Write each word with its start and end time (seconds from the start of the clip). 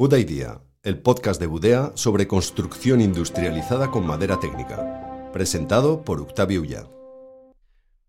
Buda 0.00 0.18
Idea, 0.18 0.62
el 0.82 1.02
podcast 1.02 1.38
de 1.38 1.46
Budea 1.46 1.92
sobre 1.94 2.26
construcción 2.26 3.02
industrializada 3.02 3.90
con 3.90 4.06
madera 4.06 4.40
técnica. 4.40 5.30
Presentado 5.30 6.06
por 6.06 6.22
Octavio 6.22 6.62
Ulla. 6.62 6.88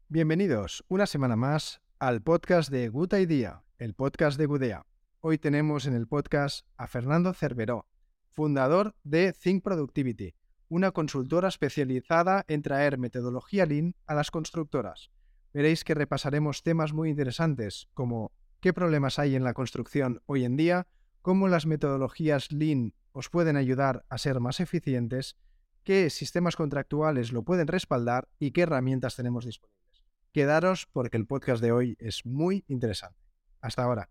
Bienvenidos 0.08 0.86
una 0.88 1.06
semana 1.06 1.36
más 1.36 1.82
al 2.00 2.22
podcast 2.22 2.70
de 2.70 2.88
Good 2.88 3.16
Idea, 3.16 3.66
el 3.78 3.94
podcast 3.94 4.38
de 4.38 4.46
Budea. 4.46 4.86
Hoy 5.20 5.38
tenemos 5.38 5.86
en 5.86 5.94
el 5.94 6.08
podcast 6.08 6.66
a 6.78 6.88
Fernando 6.88 7.34
Cerveró, 7.34 7.88
fundador 8.30 8.96
de 9.04 9.34
Think 9.34 9.62
Productivity, 9.62 10.34
una 10.70 10.92
consultora 10.92 11.50
especializada 11.50 12.46
en 12.48 12.62
traer 12.62 13.00
metodología 13.00 13.66
Lean 13.66 13.96
a 14.06 14.16
las 14.16 14.32
constructoras. 14.32 15.10
Veréis 15.54 15.84
que 15.84 15.94
repasaremos 15.94 16.64
temas 16.64 16.94
muy 16.94 17.10
interesantes 17.10 17.90
como 17.94 18.32
qué 18.62 18.72
problemas 18.72 19.20
hay 19.20 19.36
en 19.36 19.44
la 19.44 19.54
construcción 19.54 20.22
hoy 20.26 20.46
en 20.46 20.56
día, 20.56 20.88
cómo 21.22 21.48
las 21.48 21.66
metodologías 21.66 22.52
Lean 22.52 22.94
os 23.12 23.30
pueden 23.30 23.58
ayudar 23.58 24.06
a 24.10 24.18
ser 24.18 24.40
más 24.40 24.60
eficientes, 24.60 25.38
qué 25.84 26.10
sistemas 26.10 26.56
contractuales 26.56 27.32
lo 27.32 27.44
pueden 27.44 27.68
respaldar 27.68 28.30
y 28.40 28.52
qué 28.52 28.62
herramientas 28.62 29.16
tenemos 29.16 29.46
disponibles. 29.46 30.04
Quedaros 30.32 30.88
porque 30.92 31.18
el 31.18 31.28
podcast 31.28 31.62
de 31.62 31.72
hoy 31.72 31.98
es 32.00 32.26
muy 32.26 32.64
interesante. 32.68 33.20
Hasta 33.60 33.84
ahora. 33.84 34.10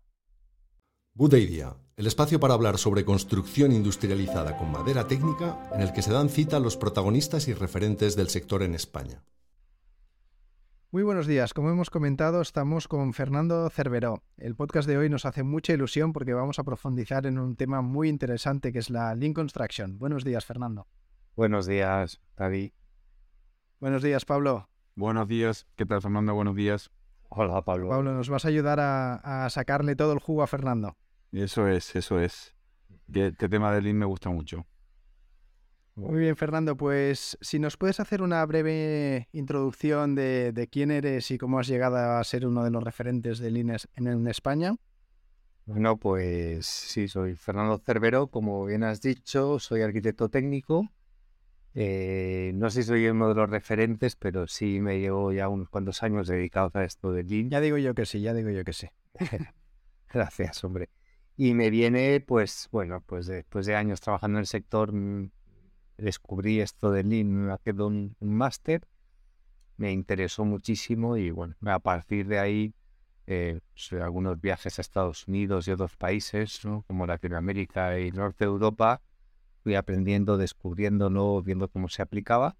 Buda 1.13 1.37
Idea, 1.37 1.75
el 1.97 2.07
espacio 2.07 2.39
para 2.39 2.53
hablar 2.53 2.77
sobre 2.77 3.03
construcción 3.03 3.73
industrializada 3.73 4.57
con 4.57 4.71
madera 4.71 5.07
técnica 5.07 5.69
en 5.73 5.81
el 5.81 5.91
que 5.91 6.01
se 6.01 6.13
dan 6.13 6.29
cita 6.29 6.59
los 6.59 6.77
protagonistas 6.77 7.47
y 7.49 7.53
referentes 7.53 8.15
del 8.15 8.29
sector 8.29 8.63
en 8.63 8.75
España. 8.75 9.25
Muy 10.93 11.03
buenos 11.03 11.25
días. 11.25 11.53
Como 11.53 11.69
hemos 11.69 11.89
comentado, 11.89 12.41
estamos 12.41 12.89
con 12.89 13.13
Fernando 13.13 13.69
Cerveró. 13.69 14.23
El 14.35 14.57
podcast 14.57 14.89
de 14.89 14.97
hoy 14.97 15.07
nos 15.07 15.25
hace 15.25 15.41
mucha 15.41 15.71
ilusión 15.71 16.11
porque 16.11 16.33
vamos 16.33 16.59
a 16.59 16.65
profundizar 16.65 17.25
en 17.27 17.39
un 17.39 17.55
tema 17.55 17.81
muy 17.81 18.09
interesante 18.09 18.73
que 18.73 18.79
es 18.79 18.89
la 18.89 19.15
Lean 19.15 19.33
Construction. 19.33 19.97
Buenos 19.97 20.25
días, 20.25 20.45
Fernando. 20.45 20.87
Buenos 21.37 21.65
días, 21.65 22.19
David. 22.35 22.73
Buenos 23.79 24.03
días, 24.03 24.25
Pablo. 24.25 24.67
Buenos 24.95 25.29
días. 25.29 25.65
¿Qué 25.77 25.85
tal, 25.85 26.01
Fernando? 26.01 26.33
Buenos 26.33 26.57
días. 26.57 26.91
Hola, 27.29 27.61
Pablo. 27.61 27.87
Pablo, 27.87 28.11
nos 28.11 28.27
vas 28.27 28.43
a 28.43 28.49
ayudar 28.49 28.81
a, 28.81 29.45
a 29.45 29.49
sacarle 29.49 29.95
todo 29.95 30.11
el 30.11 30.19
jugo 30.19 30.43
a 30.43 30.47
Fernando. 30.47 30.97
Eso 31.31 31.69
es, 31.69 31.95
eso 31.95 32.19
es. 32.19 32.53
Este 33.13 33.47
tema 33.47 33.71
de 33.71 33.81
Lean 33.81 33.95
me 33.95 34.05
gusta 34.05 34.29
mucho. 34.29 34.67
Muy 35.95 36.19
bien, 36.19 36.35
Fernando. 36.35 36.77
Pues 36.77 37.37
si 37.41 37.59
nos 37.59 37.77
puedes 37.77 37.99
hacer 37.99 38.21
una 38.21 38.45
breve 38.45 39.27
introducción 39.33 40.15
de, 40.15 40.69
quién 40.71 40.91
eres 40.91 41.29
y 41.31 41.37
cómo 41.37 41.59
has 41.59 41.67
llegado 41.67 41.97
a 41.97 42.23
ser 42.23 42.47
uno 42.47 42.63
de 42.63 42.71
los 42.71 42.83
referentes 42.83 43.39
de 43.39 43.51
Lines 43.51 43.87
en, 43.95 44.27
España. 44.27 44.75
Bueno, 45.65 45.97
pues 45.97 46.65
sí, 46.65 47.07
soy 47.07 47.35
Fernando 47.35 47.77
Cervero, 47.77 48.27
como 48.27 48.65
bien 48.65 48.83
has 48.83 49.01
dicho, 49.01 49.59
soy 49.59 49.81
arquitecto 49.81 50.29
técnico. 50.29 50.89
Eh, 51.73 52.51
no 52.55 52.69
sé 52.69 52.83
si 52.83 52.89
soy 52.89 53.07
uno 53.07 53.29
de 53.29 53.35
los 53.35 53.49
referentes, 53.49 54.15
pero 54.15 54.47
sí 54.47 54.79
me 54.81 54.99
llevo 54.99 55.31
ya 55.31 55.47
unos 55.49 55.69
cuantos 55.69 56.03
años 56.03 56.27
dedicados 56.27 56.75
a 56.75 56.83
esto 56.83 57.11
de 57.11 57.23
Lean. 57.23 57.49
Ya 57.49 57.61
digo 57.61 57.77
yo 57.77 57.93
que 57.93 58.05
sí, 58.05 58.21
ya 58.21 58.33
digo 58.33 58.49
yo 58.49 58.63
que 58.63 58.73
sí. 58.73 58.87
Gracias, 60.13 60.63
hombre. 60.63 60.89
Y 61.37 61.53
me 61.53 61.69
viene, 61.69 62.19
pues, 62.19 62.67
bueno, 62.71 63.01
pues 63.05 63.27
después 63.27 63.65
de 63.65 63.75
años 63.75 64.01
trabajando 64.01 64.37
en 64.37 64.41
el 64.41 64.47
sector, 64.47 64.91
mm, 64.93 65.31
descubrí 65.97 66.61
esto 66.61 66.91
de 66.91 67.03
Lean 67.03 67.49
haciendo 67.49 67.87
un, 67.87 68.15
un 68.19 68.35
máster, 68.35 68.87
me 69.81 69.91
interesó 69.91 70.45
muchísimo 70.45 71.17
y 71.17 71.31
bueno, 71.31 71.55
a 71.65 71.79
partir 71.79 72.27
de 72.27 72.37
ahí, 72.37 72.73
eh, 73.25 73.61
pues, 73.73 73.93
algunos 74.01 74.39
viajes 74.39 74.77
a 74.77 74.81
Estados 74.81 75.27
Unidos 75.27 75.67
y 75.67 75.71
otros 75.71 75.95
países, 75.95 76.61
como 76.87 77.07
Latinoamérica 77.07 77.99
y 77.99 78.11
Norte 78.11 78.45
de 78.45 78.51
Europa, 78.51 79.01
fui 79.63 79.73
aprendiendo, 79.75 80.37
descubriéndolo, 80.37 81.41
viendo 81.41 81.67
cómo 81.67 81.89
se 81.89 82.03
aplicaba. 82.03 82.57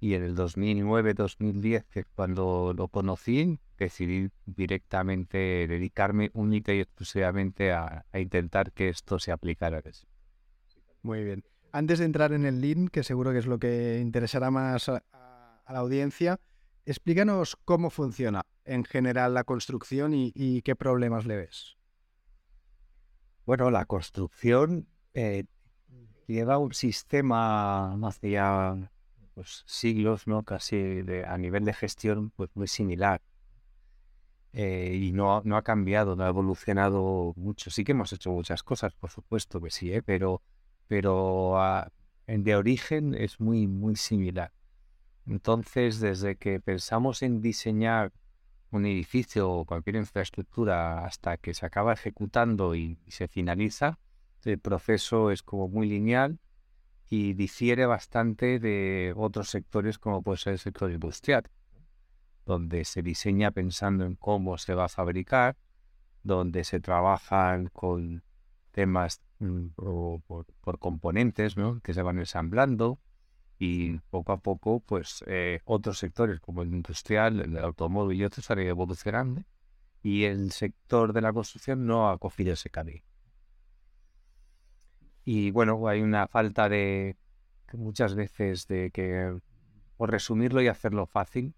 Y 0.00 0.14
en 0.14 0.22
el 0.24 0.36
2009-2010, 0.36 2.06
cuando 2.14 2.72
lo 2.76 2.88
conocí, 2.88 3.58
decidí 3.76 4.30
directamente 4.46 5.66
dedicarme 5.66 6.30
única 6.34 6.72
y 6.72 6.80
exclusivamente 6.80 7.72
a, 7.72 8.04
a 8.12 8.18
intentar 8.20 8.72
que 8.72 8.88
esto 8.88 9.18
se 9.18 9.32
aplicara. 9.32 9.82
Muy 11.02 11.24
bien. 11.24 11.44
Antes 11.72 11.98
de 11.98 12.06
entrar 12.06 12.32
en 12.32 12.46
el 12.46 12.60
Lean, 12.60 12.88
que 12.88 13.02
seguro 13.02 13.32
que 13.32 13.38
es 13.38 13.46
lo 13.46 13.58
que 13.58 13.98
interesará 14.00 14.50
más 14.50 14.88
a, 14.88 15.02
la 15.68 15.78
audiencia, 15.78 16.40
explícanos 16.86 17.56
cómo 17.64 17.90
funciona 17.90 18.42
en 18.64 18.84
general 18.84 19.34
la 19.34 19.44
construcción 19.44 20.12
y, 20.14 20.62
qué 20.62 20.74
problemas 20.76 21.26
le 21.26 21.36
ves. 21.36 21.76
Bueno, 23.44 23.70
la 23.70 23.84
construcción 23.84 24.88
eh, 25.14 25.44
lleva 26.26 26.58
un 26.58 26.72
sistema 26.72 27.94
hace 28.06 28.30
ya 28.30 28.90
pues, 29.34 29.62
siglos, 29.66 30.26
¿no? 30.26 30.42
Casi 30.42 31.04
a 31.26 31.36
nivel 31.36 31.64
de 31.64 31.74
gestión, 31.74 32.30
pues 32.30 32.50
muy 32.54 32.68
similar. 32.68 33.20
Eh, 34.54 34.98
y 35.00 35.12
no, 35.12 35.42
no 35.44 35.56
ha 35.56 35.62
cambiado, 35.62 36.16
no 36.16 36.24
ha 36.24 36.28
evolucionado 36.28 37.34
mucho. 37.36 37.70
Sí 37.70 37.84
que 37.84 37.92
hemos 37.92 38.12
hecho 38.12 38.30
muchas 38.30 38.62
cosas, 38.62 38.94
por 38.94 39.10
supuesto 39.10 39.60
que 39.60 39.70
sí, 39.70 39.92
¿eh? 39.92 40.02
pero 40.02 40.42
pero 40.88 41.60
ah, 41.60 41.92
de 42.26 42.56
origen 42.56 43.14
es 43.14 43.40
muy, 43.40 43.66
muy 43.66 43.96
similar. 43.96 44.52
Entonces, 45.26 46.00
desde 46.00 46.36
que 46.36 46.58
pensamos 46.58 47.22
en 47.22 47.40
diseñar 47.40 48.12
un 48.70 48.86
edificio 48.86 49.50
o 49.50 49.64
cualquier 49.64 49.96
infraestructura 49.96 51.04
hasta 51.04 51.36
que 51.36 51.54
se 51.54 51.66
acaba 51.66 51.92
ejecutando 51.92 52.74
y, 52.74 52.98
se 53.08 53.28
finaliza, 53.28 53.98
el 54.44 54.58
proceso 54.58 55.30
es 55.30 55.42
como 55.42 55.68
muy 55.68 55.88
lineal 55.88 56.38
y 57.10 57.34
difiere 57.34 57.86
bastante 57.86 58.58
de 58.58 59.12
otros 59.16 59.50
sectores 59.50 59.98
como 59.98 60.22
puede 60.22 60.38
ser 60.38 60.54
el 60.54 60.58
sector 60.58 60.90
industrial, 60.90 61.44
donde 62.46 62.84
se 62.84 63.02
diseña 63.02 63.50
pensando 63.50 64.04
en 64.04 64.14
cómo 64.14 64.56
se 64.58 64.74
va 64.74 64.86
a 64.86 64.88
fabricar, 64.88 65.56
donde 66.22 66.64
se 66.64 66.80
trabajan 66.80 67.66
con 67.66 68.22
temas 68.70 69.20
mm, 69.38 69.68
por, 70.26 70.78
componentes 70.78 71.56
que 71.82 71.94
se 71.94 72.02
van 72.02 72.18
ensamblando 72.18 72.98
y 73.58 73.98
poco 74.10 74.32
a 74.32 74.38
poco 74.38 74.80
pues 74.80 75.24
eh, 75.26 75.60
otros 75.64 75.98
sectores 75.98 76.40
como 76.40 76.62
el 76.62 76.72
industrial, 76.72 77.40
el 77.40 77.58
automóvil 77.58 78.20
y 78.20 78.24
otros 78.24 78.48
van 78.48 78.68
evolucionando 78.68 79.42
y 80.02 80.24
el 80.24 80.52
sector 80.52 81.12
de 81.12 81.20
la 81.20 81.32
construcción 81.32 81.86
no 81.86 82.10
ha 82.10 82.18
cogido 82.18 82.52
ese 82.52 82.70
camino. 82.70 83.02
Y 85.24 85.50
bueno, 85.50 85.88
hay 85.88 86.00
una 86.00 86.26
falta 86.28 86.68
de 86.68 87.16
muchas 87.72 88.14
veces 88.14 88.66
de 88.66 88.90
que, 88.90 89.38
por 89.96 90.10
resumirlo 90.10 90.62
y 90.62 90.68
hacerlo 90.68 91.06
fácil, 91.06 91.54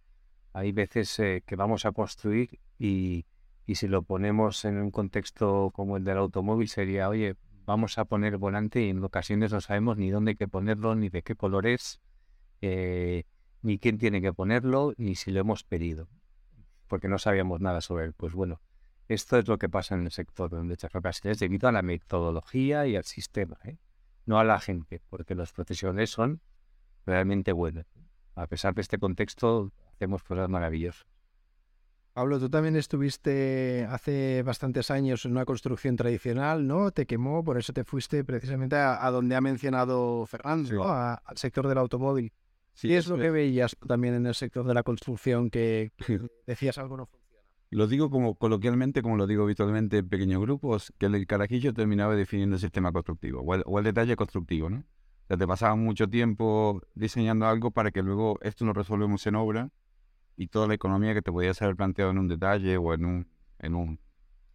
hay 0.52 0.72
veces 0.72 1.16
eh, 1.20 1.42
que 1.46 1.54
vamos 1.54 1.84
a 1.84 1.92
construir 1.92 2.58
y 2.78 3.26
y 3.70 3.76
si 3.76 3.86
lo 3.86 4.02
ponemos 4.02 4.64
en 4.64 4.78
un 4.78 4.90
contexto 4.90 5.70
como 5.72 5.96
el 5.96 6.02
del 6.02 6.18
automóvil, 6.18 6.66
sería, 6.66 7.08
oye, 7.08 7.36
vamos 7.70 7.98
a 7.98 8.04
poner 8.04 8.36
volante 8.36 8.82
y 8.82 8.88
en 8.88 9.04
ocasiones 9.04 9.52
no 9.52 9.60
sabemos 9.60 9.96
ni 9.96 10.10
dónde 10.10 10.32
hay 10.32 10.36
que 10.36 10.48
ponerlo, 10.48 10.96
ni 10.96 11.08
de 11.08 11.22
qué 11.22 11.36
color 11.36 11.68
es, 11.68 12.00
eh, 12.62 13.22
ni 13.62 13.78
quién 13.78 13.96
tiene 13.96 14.20
que 14.20 14.32
ponerlo, 14.32 14.92
ni 14.96 15.14
si 15.14 15.30
lo 15.30 15.38
hemos 15.38 15.62
pedido, 15.62 16.08
porque 16.88 17.06
no 17.06 17.18
sabíamos 17.18 17.60
nada 17.60 17.80
sobre 17.80 18.06
él. 18.06 18.12
Pues 18.12 18.32
bueno, 18.32 18.60
esto 19.06 19.38
es 19.38 19.46
lo 19.46 19.56
que 19.56 19.68
pasa 19.68 19.94
en 19.94 20.02
el 20.02 20.10
sector 20.10 20.50
de 20.50 20.60
muchas 20.62 20.92
ocasiones 20.92 21.38
debido 21.38 21.68
a 21.68 21.72
la 21.72 21.82
metodología 21.82 22.88
y 22.88 22.96
al 22.96 23.04
sistema, 23.04 23.56
¿eh? 23.62 23.78
no 24.26 24.40
a 24.40 24.44
la 24.44 24.58
gente, 24.58 25.00
porque 25.08 25.36
los 25.36 25.52
profesionales 25.52 26.10
son 26.10 26.40
realmente 27.06 27.52
buenos. 27.52 27.86
A 28.34 28.48
pesar 28.48 28.74
de 28.74 28.82
este 28.82 28.98
contexto, 28.98 29.70
hacemos 29.94 30.24
cosas 30.24 30.48
maravillosas. 30.48 31.06
Pablo, 32.12 32.40
tú 32.40 32.50
también 32.50 32.74
estuviste 32.74 33.86
hace 33.88 34.42
bastantes 34.42 34.90
años 34.90 35.24
en 35.24 35.32
una 35.32 35.44
construcción 35.44 35.94
tradicional, 35.94 36.66
¿no? 36.66 36.90
Te 36.90 37.06
quemó, 37.06 37.44
por 37.44 37.56
eso 37.56 37.72
te 37.72 37.84
fuiste 37.84 38.24
precisamente 38.24 38.74
a, 38.76 39.08
donde 39.10 39.36
ha 39.36 39.40
mencionado 39.40 40.26
Fernando, 40.26 40.88
al 40.88 41.36
sector 41.36 41.68
del 41.68 41.78
automóvil. 41.78 42.32
Sí, 42.72 42.88
¿Qué 42.88 42.96
es 42.96 43.06
lo 43.06 43.16
que 43.16 43.30
veías 43.30 43.76
también 43.86 44.14
en 44.14 44.26
el 44.26 44.34
sector 44.34 44.66
de 44.66 44.74
la 44.74 44.82
construcción 44.82 45.50
que, 45.50 45.92
decías 46.46 46.78
algo 46.78 46.96
no 46.96 47.06
funciona? 47.06 47.44
Lo 47.70 47.86
digo 47.86 48.10
como 48.10 48.34
coloquialmente, 48.34 49.02
como 49.02 49.16
lo 49.16 49.28
digo 49.28 49.44
habitualmente 49.44 49.98
en 49.98 50.08
pequeños 50.08 50.40
grupos, 50.40 50.92
que 50.98 51.06
el 51.06 51.26
carajillo 51.28 51.72
terminaba 51.72 52.16
definiendo 52.16 52.56
el 52.56 52.60
sistema 52.60 52.90
constructivo 52.90 53.42
o 53.42 53.78
el, 53.78 53.84
detalle 53.84 54.16
constructivo, 54.16 54.68
¿no? 54.68 54.78
O 54.78 55.26
sea, 55.28 55.36
te 55.36 55.46
pasaba 55.46 55.76
mucho 55.76 56.08
tiempo 56.08 56.82
diseñando 56.96 57.46
algo 57.46 57.70
para 57.70 57.92
que 57.92 58.02
luego 58.02 58.40
esto 58.42 58.64
lo 58.64 58.72
resolvemos 58.72 59.24
en 59.28 59.36
obra 59.36 59.70
y 60.40 60.48
toda 60.48 60.66
la 60.66 60.72
economía 60.72 61.12
que 61.12 61.20
te 61.20 61.30
podías 61.30 61.60
haber 61.60 61.76
planteado 61.76 62.12
en 62.12 62.18
un 62.18 62.26
detalle 62.26 62.78
o 62.78 62.94
en 62.94 63.04
un 63.04 63.28
en 63.58 63.74
un 63.74 64.00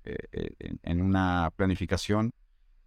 eh, 0.04 0.18
eh, 0.32 0.76
en, 0.82 1.02
una 1.04 1.52
planificación 1.56 2.34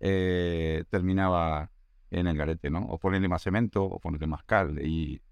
eh, 0.01 0.83
terminaba 0.91 1.71
en 2.11 2.27
el 2.27 2.37
garete, 2.37 2.71
¿no? 2.71 2.81
O 2.87 2.99
ponerle 2.99 3.29
más 3.29 3.43
cemento 3.43 3.85
o 3.85 4.01
ponerle 4.01 4.27
más 4.27 4.43
cal 4.43 4.85
y 4.85 5.23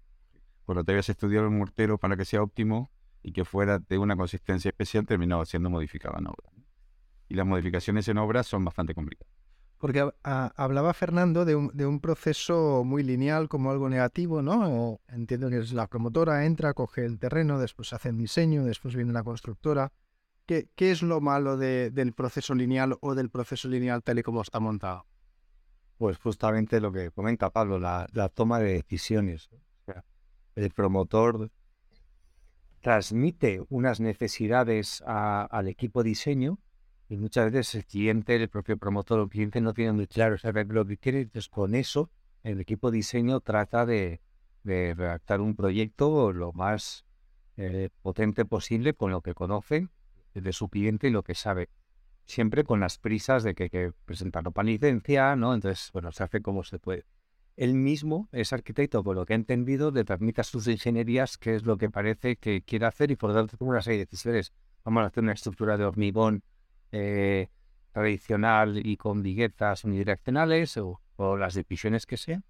cuando 0.63 0.85
te 0.85 0.93
habías 0.93 1.09
estudiado 1.09 1.45
el 1.45 1.51
mortero 1.51 1.97
para 1.97 2.15
que 2.15 2.23
sea 2.23 2.41
óptimo 2.41 2.89
y 3.21 3.33
que 3.33 3.43
fuera 3.43 3.79
de 3.79 3.97
una 3.97 4.15
consistencia 4.15 4.69
especial 4.69 5.05
terminaba 5.05 5.45
siendo 5.45 5.69
modificado 5.69 6.17
en 6.19 6.27
obra. 6.27 6.49
Y 7.27 7.35
las 7.35 7.45
modificaciones 7.45 8.07
en 8.07 8.17
obra 8.17 8.43
son 8.43 8.63
bastante 8.63 8.93
complicadas. 8.93 9.36
Porque 9.77 10.09
hablaba 10.23 10.93
Fernando 10.93 11.45
de 11.45 11.55
un, 11.55 11.99
proceso 11.99 12.83
muy 12.83 13.03
lineal 13.03 13.47
como 13.47 13.69
algo 13.69 13.89
negativo, 13.89 14.41
¿no? 14.41 14.99
entiendo 15.07 15.49
que 15.49 15.59
es 15.59 15.71
la 15.71 15.87
promotora, 15.87 16.45
entra, 16.45 16.73
coge 16.73 17.05
el 17.05 17.19
terreno, 17.19 17.59
después 17.59 17.93
hace 17.93 18.09
el 18.09 18.17
diseño, 18.17 18.63
después 18.63 18.95
viene 18.95 19.13
la 19.13 19.23
constructora. 19.23 19.91
¿Qué, 20.47 20.67
es 20.77 21.03
lo 21.03 21.21
malo 21.21 21.57
del 21.57 22.13
proceso 22.13 22.55
lineal 22.55 22.97
o 23.01 23.13
del 23.13 23.29
proceso 23.29 23.67
lineal 23.67 24.01
tal 24.01 24.17
y 24.17 24.23
como 24.23 24.41
está 24.41 24.59
montado? 24.59 25.05
Pues 25.97 26.17
justamente 26.17 26.79
lo 26.79 26.91
que 26.91 27.11
comenta 27.11 27.51
Pablo, 27.51 27.79
la 27.79 28.31
toma 28.33 28.59
de 28.59 28.73
decisiones. 28.73 29.49
el 30.55 30.71
promotor 30.71 31.51
transmite 32.81 33.61
unas 33.69 33.99
necesidades 33.99 35.03
al 35.05 35.67
equipo 35.67 36.03
diseño 36.03 36.57
y 37.09 37.17
muchas 37.17 37.51
veces 37.51 37.75
el 37.75 37.85
cliente, 37.85 38.35
el 38.35 38.49
propio 38.49 38.77
promotor 38.77 39.19
o 39.19 39.23
el 39.23 39.29
cliente 39.29 39.61
no 39.61 39.73
tiene 39.73 39.93
muy 39.93 40.07
claro 40.07 40.37
saber 40.37 40.67
lo 40.67 40.85
que 40.85 40.97
quiere. 40.97 41.21
Entonces, 41.21 41.49
con 41.49 41.73
eso, 41.75 42.11
el 42.43 42.59
equipo 42.59 42.91
de 42.91 42.97
diseño 42.97 43.39
trata 43.39 43.85
de, 43.85 44.21
redactar 44.63 45.39
un 45.39 45.55
proyecto 45.55 46.33
lo 46.33 46.51
más 46.51 47.05
eh, 47.55 47.89
potente 48.01 48.43
posible 48.43 48.93
con 48.93 49.11
lo 49.11 49.21
que 49.21 49.33
conoce 49.33 49.87
de 50.33 50.53
su 50.53 50.67
cliente 50.67 51.07
y 51.07 51.11
lo 51.11 51.23
que 51.23 51.35
sabe. 51.35 51.69
Siempre 52.25 52.65
con 52.65 52.81
las 52.81 52.97
prisas 52.97 53.43
de 53.43 53.55
que 53.55 53.63
hay 53.63 53.69
que 53.69 53.91
presentarlo 54.03 54.51
para 54.51 54.65
licencia, 54.65 55.37
¿no? 55.37 55.53
Entonces, 55.53 55.89
bueno, 55.93 56.11
se 56.11 56.23
hace 56.23 56.41
como 56.41 56.65
se 56.65 56.79
puede. 56.79 57.05
Él 57.55 57.73
mismo 57.73 58.27
es 58.33 58.51
arquitecto, 58.51 59.01
por 59.03 59.15
lo 59.15 59.25
que 59.25 59.33
ha 59.33 59.35
entendido, 59.37 59.91
determina 59.91 60.43
sus 60.43 60.67
ingenierías, 60.67 61.37
qué 61.37 61.55
es 61.55 61.63
lo 61.65 61.77
que 61.77 61.89
parece 61.89 62.35
que 62.35 62.61
quiere 62.61 62.85
hacer 62.85 63.09
y 63.09 63.15
por 63.15 63.29
lo 63.29 63.37
tanto 63.37 63.55
toma 63.55 63.71
una 63.71 63.81
serie 63.81 63.99
de 63.99 64.05
decisiones. 64.05 64.51
Vamos 64.83 65.03
a 65.03 65.05
hacer 65.07 65.23
una 65.23 65.31
estructura 65.31 65.77
de 65.77 65.85
hormigón 65.85 66.43
eh, 66.91 67.49
tradicional 67.91 68.85
y 68.85 68.97
con 68.97 69.23
viguetas 69.23 69.83
unidireccionales 69.83 70.77
o, 70.77 71.01
las 71.37 71.55
divisiones 71.55 72.05
que 72.05 72.17
sean, 72.17 72.43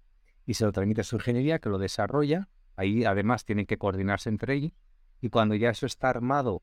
y 0.44 0.54
se 0.54 0.64
lo 0.64 0.72
transmite 0.72 1.00
a 1.00 1.04
su 1.04 1.16
ingeniería 1.16 1.58
que 1.58 1.70
lo 1.70 1.78
desarrolla. 1.78 2.48
Ahí 2.76 3.04
además 3.04 3.44
tienen 3.44 3.66
que 3.66 3.78
coordinarse 3.78 4.28
entre 4.28 4.54
ellos 4.54 4.72
y 5.20 5.30
cuando 5.30 5.54
ya 5.54 5.70
eso 5.70 5.86
está 5.86 6.10
armado, 6.10 6.62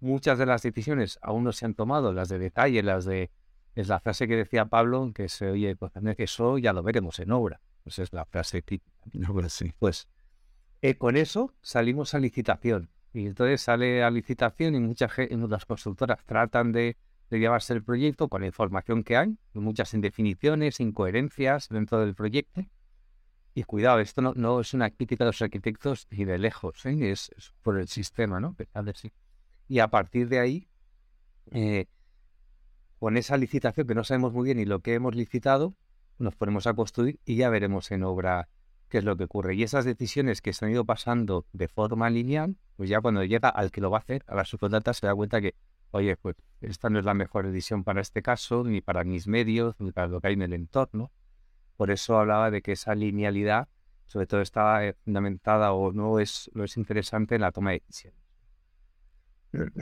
muchas 0.00 0.38
de 0.38 0.46
las 0.46 0.62
decisiones 0.62 1.18
aún 1.22 1.44
no 1.44 1.52
se 1.52 1.66
han 1.66 1.74
tomado, 1.74 2.12
las 2.12 2.28
de 2.28 2.38
detalle, 2.38 2.82
las 2.82 3.04
de... 3.04 3.30
Es 3.74 3.88
la 3.88 4.00
frase 4.00 4.26
que 4.26 4.36
decía 4.36 4.66
Pablo, 4.66 5.12
que 5.14 5.28
se 5.28 5.48
oye, 5.48 5.76
pues 5.76 5.92
eso 6.18 6.58
ya 6.58 6.72
lo 6.72 6.82
veremos 6.82 7.18
en 7.20 7.30
obra. 7.30 7.60
Pues 7.84 7.98
es 8.00 8.12
la 8.12 8.24
frase 8.24 8.62
típica. 8.62 8.90
Pues 9.78 10.08
eh, 10.82 10.96
con 10.96 11.16
eso 11.16 11.54
salimos 11.62 12.14
a 12.14 12.18
licitación 12.18 12.90
y 13.12 13.26
entonces 13.26 13.60
sale 13.60 14.02
a 14.02 14.10
licitación 14.10 14.74
y 14.74 14.80
muchas, 14.80 15.12
las 15.18 15.64
constructoras 15.64 16.24
tratan 16.24 16.72
de, 16.72 16.96
llevarse 17.30 17.72
el 17.72 17.82
proyecto 17.82 18.28
con 18.28 18.40
la 18.40 18.48
información 18.48 19.04
que 19.04 19.16
hay, 19.16 19.36
muchas 19.54 19.94
indefiniciones, 19.94 20.80
incoherencias 20.80 21.68
dentro 21.68 22.00
del 22.00 22.14
proyecto. 22.14 22.64
Y 23.54 23.62
cuidado, 23.64 24.00
esto 24.00 24.20
no, 24.20 24.32
no 24.34 24.60
es 24.60 24.74
una 24.74 24.90
crítica 24.90 25.24
de 25.24 25.28
los 25.28 25.42
arquitectos 25.42 26.06
ni 26.10 26.24
de 26.24 26.38
lejos, 26.38 26.84
¿eh? 26.86 27.10
es, 27.10 27.30
por 27.62 27.78
el 27.78 27.88
sistema, 27.88 28.40
¿no? 28.40 28.56
Y 29.68 29.78
a 29.78 29.88
partir 29.88 30.28
de 30.28 30.38
ahí, 30.40 30.68
eh, 31.52 31.86
con 32.98 33.16
esa 33.16 33.36
licitación 33.36 33.86
que 33.86 33.94
no 33.94 34.04
sabemos 34.04 34.32
muy 34.32 34.44
bien 34.44 34.58
y 34.58 34.64
lo 34.64 34.80
que 34.80 34.94
hemos 34.94 35.14
licitado, 35.14 35.74
nos 36.18 36.36
ponemos 36.36 36.66
a 36.66 36.74
construir 36.74 37.18
y 37.24 37.36
ya 37.36 37.48
veremos 37.48 37.90
en 37.90 38.02
obra 38.02 38.48
qué 38.90 38.98
es 38.98 39.04
lo 39.04 39.16
que 39.16 39.24
ocurre. 39.24 39.54
Y 39.54 39.62
esas 39.62 39.86
decisiones 39.86 40.42
que 40.42 40.52
se 40.52 40.66
han 40.66 40.72
ido 40.72 40.84
pasando 40.84 41.46
de 41.52 41.68
forma 41.68 42.10
lineal, 42.10 42.56
pues 42.76 42.90
ya 42.90 43.00
cuando 43.00 43.24
llega 43.24 43.48
al 43.48 43.70
que 43.70 43.80
lo 43.80 43.90
va 43.90 43.98
a 43.98 44.00
hacer, 44.00 44.24
a 44.26 44.34
la 44.34 44.44
subcontrata, 44.44 44.92
se 44.92 45.06
da 45.06 45.14
cuenta 45.14 45.40
que, 45.40 45.54
oye, 45.92 46.16
pues 46.16 46.36
esta 46.60 46.90
no 46.90 46.98
es 46.98 47.04
la 47.04 47.14
mejor 47.14 47.46
decisión 47.46 47.84
para 47.84 48.02
este 48.02 48.20
caso, 48.22 48.64
ni 48.64 48.82
para 48.82 49.04
mis 49.04 49.26
medios, 49.26 49.76
ni 49.78 49.92
para 49.92 50.08
lo 50.08 50.20
que 50.20 50.28
hay 50.28 50.34
en 50.34 50.42
el 50.42 50.52
entorno. 50.52 51.10
Por 51.76 51.90
eso 51.90 52.18
hablaba 52.18 52.50
de 52.50 52.60
que 52.60 52.72
esa 52.72 52.94
linealidad, 52.94 53.68
sobre 54.06 54.26
todo, 54.26 54.42
estaba 54.42 54.84
eh, 54.84 54.92
fundamentada 55.04 55.72
o 55.72 55.92
no 55.92 56.18
es, 56.18 56.50
lo 56.52 56.64
es 56.64 56.76
interesante 56.76 57.36
en 57.36 57.40
la 57.40 57.52
toma 57.52 57.70
de 57.70 57.82
decisiones. 57.86 58.19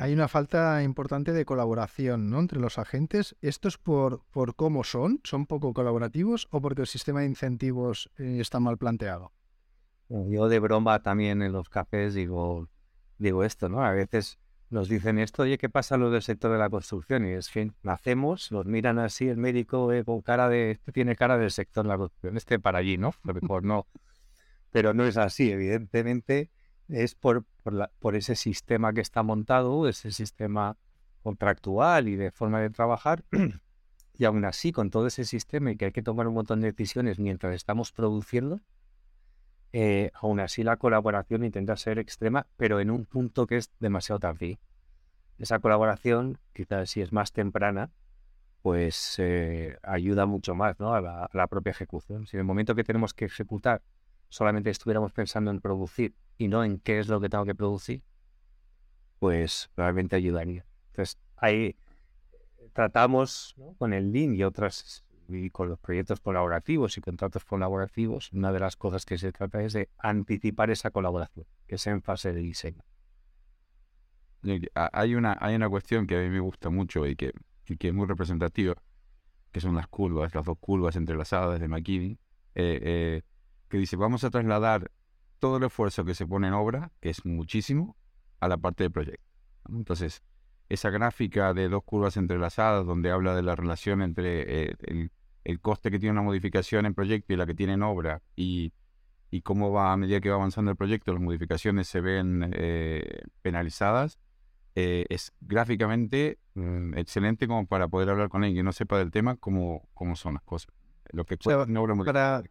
Hay 0.00 0.14
una 0.14 0.28
falta 0.28 0.82
importante 0.82 1.32
de 1.32 1.44
colaboración 1.44 2.30
¿no? 2.30 2.40
entre 2.40 2.58
los 2.58 2.78
agentes. 2.78 3.36
¿Esto 3.42 3.68
es 3.68 3.76
por, 3.76 4.22
por 4.30 4.54
cómo 4.54 4.82
son? 4.82 5.20
¿Son 5.24 5.46
poco 5.46 5.74
colaborativos 5.74 6.48
o 6.50 6.60
porque 6.60 6.82
el 6.82 6.86
sistema 6.86 7.20
de 7.20 7.26
incentivos 7.26 8.10
eh, 8.16 8.38
está 8.40 8.60
mal 8.60 8.78
planteado? 8.78 9.32
Yo 10.08 10.48
de 10.48 10.58
broma 10.58 11.02
también 11.02 11.42
en 11.42 11.52
los 11.52 11.68
cafés 11.68 12.14
digo, 12.14 12.68
digo 13.18 13.44
esto, 13.44 13.68
¿no? 13.68 13.84
A 13.84 13.92
veces 13.92 14.38
nos 14.70 14.88
dicen 14.88 15.18
esto, 15.18 15.42
oye, 15.42 15.58
¿qué 15.58 15.68
pasa 15.68 15.98
lo 15.98 16.10
del 16.10 16.22
sector 16.22 16.50
de 16.50 16.58
la 16.58 16.70
construcción? 16.70 17.26
Y 17.26 17.32
es 17.32 17.50
que 17.50 17.70
nacemos, 17.82 18.50
nos 18.50 18.64
miran 18.64 18.98
así, 18.98 19.28
el 19.28 19.36
médico 19.36 19.92
eh, 19.92 20.04
con 20.04 20.22
cara 20.22 20.48
de, 20.48 20.72
este 20.72 20.92
tiene 20.92 21.14
cara 21.14 21.36
del 21.36 21.50
sector 21.50 21.84
de 21.84 21.90
la 21.90 21.98
construcción, 21.98 22.38
este 22.38 22.58
para 22.58 22.78
allí, 22.78 22.96
¿no? 22.96 23.12
Lo 23.22 23.34
mejor 23.34 23.64
no. 23.64 23.86
Pero 24.70 24.94
no 24.94 25.04
es 25.04 25.18
así, 25.18 25.50
evidentemente 25.50 26.50
es 26.88 27.14
por, 27.14 27.44
por, 27.99 28.17
ese 28.17 28.35
sistema 28.35 28.93
que 28.93 29.00
está 29.00 29.23
montado, 29.23 29.88
ese 29.88 30.11
sistema 30.11 30.76
contractual 31.23 32.08
y 32.08 32.17
de 32.17 32.31
forma 32.31 32.61
de 32.61 32.70
trabajar. 32.70 33.25
y 34.14 34.25
aún 34.25 34.44
así, 34.44 34.73
con 34.73 34.90
todo 34.90 35.06
ese 35.06 35.25
sistema 35.25 35.70
y 35.70 35.76
que 35.76 35.87
hay 35.87 35.93
que 35.93 36.02
tomar 36.02 36.26
un 36.26 36.35
montón 36.35 36.61
de 36.61 36.73
decisiones 36.73 37.19
mientras 37.19 37.55
estamos 37.55 37.93
produciendo, 37.93 38.61
eh, 39.73 40.11
aún 40.14 40.40
así 40.40 40.62
la 40.62 40.79
colaboración 40.79 41.44
intenta 41.44 41.76
ser 41.76 41.99
extrema, 41.99 42.46
pero 42.56 42.81
en 42.81 42.90
un 42.90 43.05
punto 43.05 43.46
que 43.46 43.58
es 43.58 43.70
demasiado 43.81 44.19
tardío. 44.19 44.58
Esa 45.38 45.58
colaboración, 45.58 46.38
quizás 46.52 46.90
si 46.90 47.00
es 47.00 47.12
más 47.12 47.32
temprana, 47.32 47.90
pues 48.62 49.17
eh, 49.19 49.76
ayuda 49.82 50.26
mucho 50.26 50.55
más 50.55 50.81
¿no? 50.81 50.94
a, 50.94 51.00
la, 51.00 51.25
a 51.25 51.31
la 51.32 51.46
propia 51.46 51.70
ejecución. 51.70 52.26
Si 52.26 52.37
en 52.37 52.40
el 52.40 52.46
momento 52.46 52.75
que 52.75 52.82
tenemos 52.82 53.14
que 53.14 53.26
ejecutar 53.26 53.82
solamente 54.28 54.70
estuviéramos 54.70 55.12
pensando 55.12 55.50
en 55.50 55.60
producir 55.60 56.14
y 56.36 56.48
no 56.48 56.64
en 56.64 56.78
qué 56.78 56.98
es 56.98 57.08
lo 57.08 57.20
que 57.20 57.28
tengo 57.28 57.44
que 57.44 57.54
producir, 57.54 58.02
pues 59.19 59.70
probablemente 59.75 60.16
ayudaría. 60.16 60.64
Entonces, 60.90 61.19
ahí 61.36 61.76
tratamos 62.72 63.56
con 63.78 63.92
el 63.92 64.12
Lean 64.12 64.34
y 64.34 64.44
otras 64.44 65.04
y 65.28 65.50
con 65.50 65.69
los 65.69 65.78
proyectos 65.78 66.20
colaborativos 66.20 66.96
y 66.96 67.00
contratos 67.00 67.44
colaborativos, 67.44 68.32
una 68.32 68.50
de 68.50 68.60
las 68.60 68.76
cosas 68.76 69.04
que 69.04 69.19
se 69.19 69.30
trata 69.30 69.62
es 69.62 69.75
de 69.75 69.90
anticipar 69.98 70.70
esa 70.70 70.90
colaboración, 70.90 71.46
que 71.66 71.75
es 71.75 71.86
en 71.86 72.02
fase 72.02 72.32
de 72.32 72.40
diseño. 72.40 72.82
Hay 74.75 75.14
una, 75.14 75.36
hay 75.40 75.54
una 75.54 75.69
cuestión 75.69 76.06
que 76.06 76.16
a 76.16 76.20
mí 76.20 76.30
me 76.30 76.40
gusta 76.40 76.70
mucho 76.70 77.06
y 77.06 77.16
que, 77.16 77.32
que 77.78 77.88
es 77.88 77.94
muy 77.94 78.06
representativa, 78.06 78.75
que 79.52 79.60
son 79.60 79.75
las 79.75 79.88
curvas, 79.88 80.34
las 80.34 80.44
dos 80.46 80.56
curvas 80.58 80.96
entrelazadas 80.96 81.60
de 81.60 81.69
McKinney. 81.69 82.19
Eh, 82.54 82.80
eh, 82.82 83.23
que 83.68 83.78
dice, 83.78 83.96
vamos 83.96 84.25
a 84.25 84.30
trasladar 84.30 84.90
todo 85.38 85.58
el 85.58 85.64
esfuerzo 85.64 86.04
que 86.04 86.14
se 86.14 86.26
pone 86.26 86.48
en 86.48 86.54
obra, 86.54 86.90
que 87.00 87.10
es 87.10 87.25
muchísimo, 87.25 87.96
a 88.40 88.48
la 88.48 88.56
parte 88.56 88.84
del 88.84 88.92
proyecto. 88.92 89.25
Entonces, 89.68 90.22
esa 90.68 90.90
gráfica 90.90 91.54
de 91.54 91.68
dos 91.68 91.82
curvas 91.84 92.16
entrelazadas, 92.16 92.87
donde 92.87 93.10
habla 93.10 93.34
de 93.34 93.42
la 93.42 93.56
relación 93.56 94.02
entre 94.02 94.70
eh, 94.70 94.76
el, 95.44 95.60
coste 95.60 95.90
que 95.90 95.98
tiene 95.98 96.12
una 96.12 96.22
modificación 96.22 96.84
en 96.84 96.94
proyecto 96.94 97.32
y 97.32 97.37
la 97.37 97.46
que 97.46 97.54
tiene 97.54 97.75
en 97.75 97.82
obra, 97.82 98.22
y, 98.37 98.72
cómo 99.44 99.70
va 99.70 99.92
a 99.92 99.96
medida 99.96 100.20
que 100.20 100.30
va 100.30 100.37
avanzando 100.37 100.70
el 100.70 100.76
proyecto, 100.76 101.12
las 101.12 101.22
modificaciones 101.22 101.88
se 101.88 102.00
ven 102.00 102.50
eh, 102.54 103.22
penalizadas, 103.42 104.18
eh, 104.75 105.06
es 105.08 105.32
gráficamente 105.40 106.38
mm, 106.54 106.96
excelente 106.96 107.48
como 107.48 107.66
para 107.66 107.88
poder 107.88 108.10
hablar 108.10 108.28
con 108.28 108.44
alguien 108.44 108.60
que 108.60 108.62
no 108.62 108.72
sepa 108.72 108.98
del 108.98 109.10
tema 109.10 109.37
cómo, 109.37 109.88
cómo 109.94 110.16
son 110.16 110.34
las 110.34 110.42
cosas. 110.42 110.72
Lo 111.10 111.25
que 111.25 111.37
para, 112.04 112.42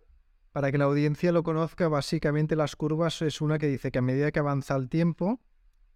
para 0.58 0.72
que 0.72 0.80
la 0.80 0.86
audiencia 0.86 1.32
lo 1.32 1.44
conozca, 1.44 1.88
básicamente 1.88 2.56
las 2.56 2.76
curvas 2.76 3.22
es 3.22 3.42
una 3.42 3.60
que 3.60 3.68
dice 3.68 3.92
que 3.92 4.00
a 4.00 4.02
medida 4.02 4.32
que 4.32 4.40
avanza 4.40 4.76
el 4.76 4.90
tiempo, 4.90 5.40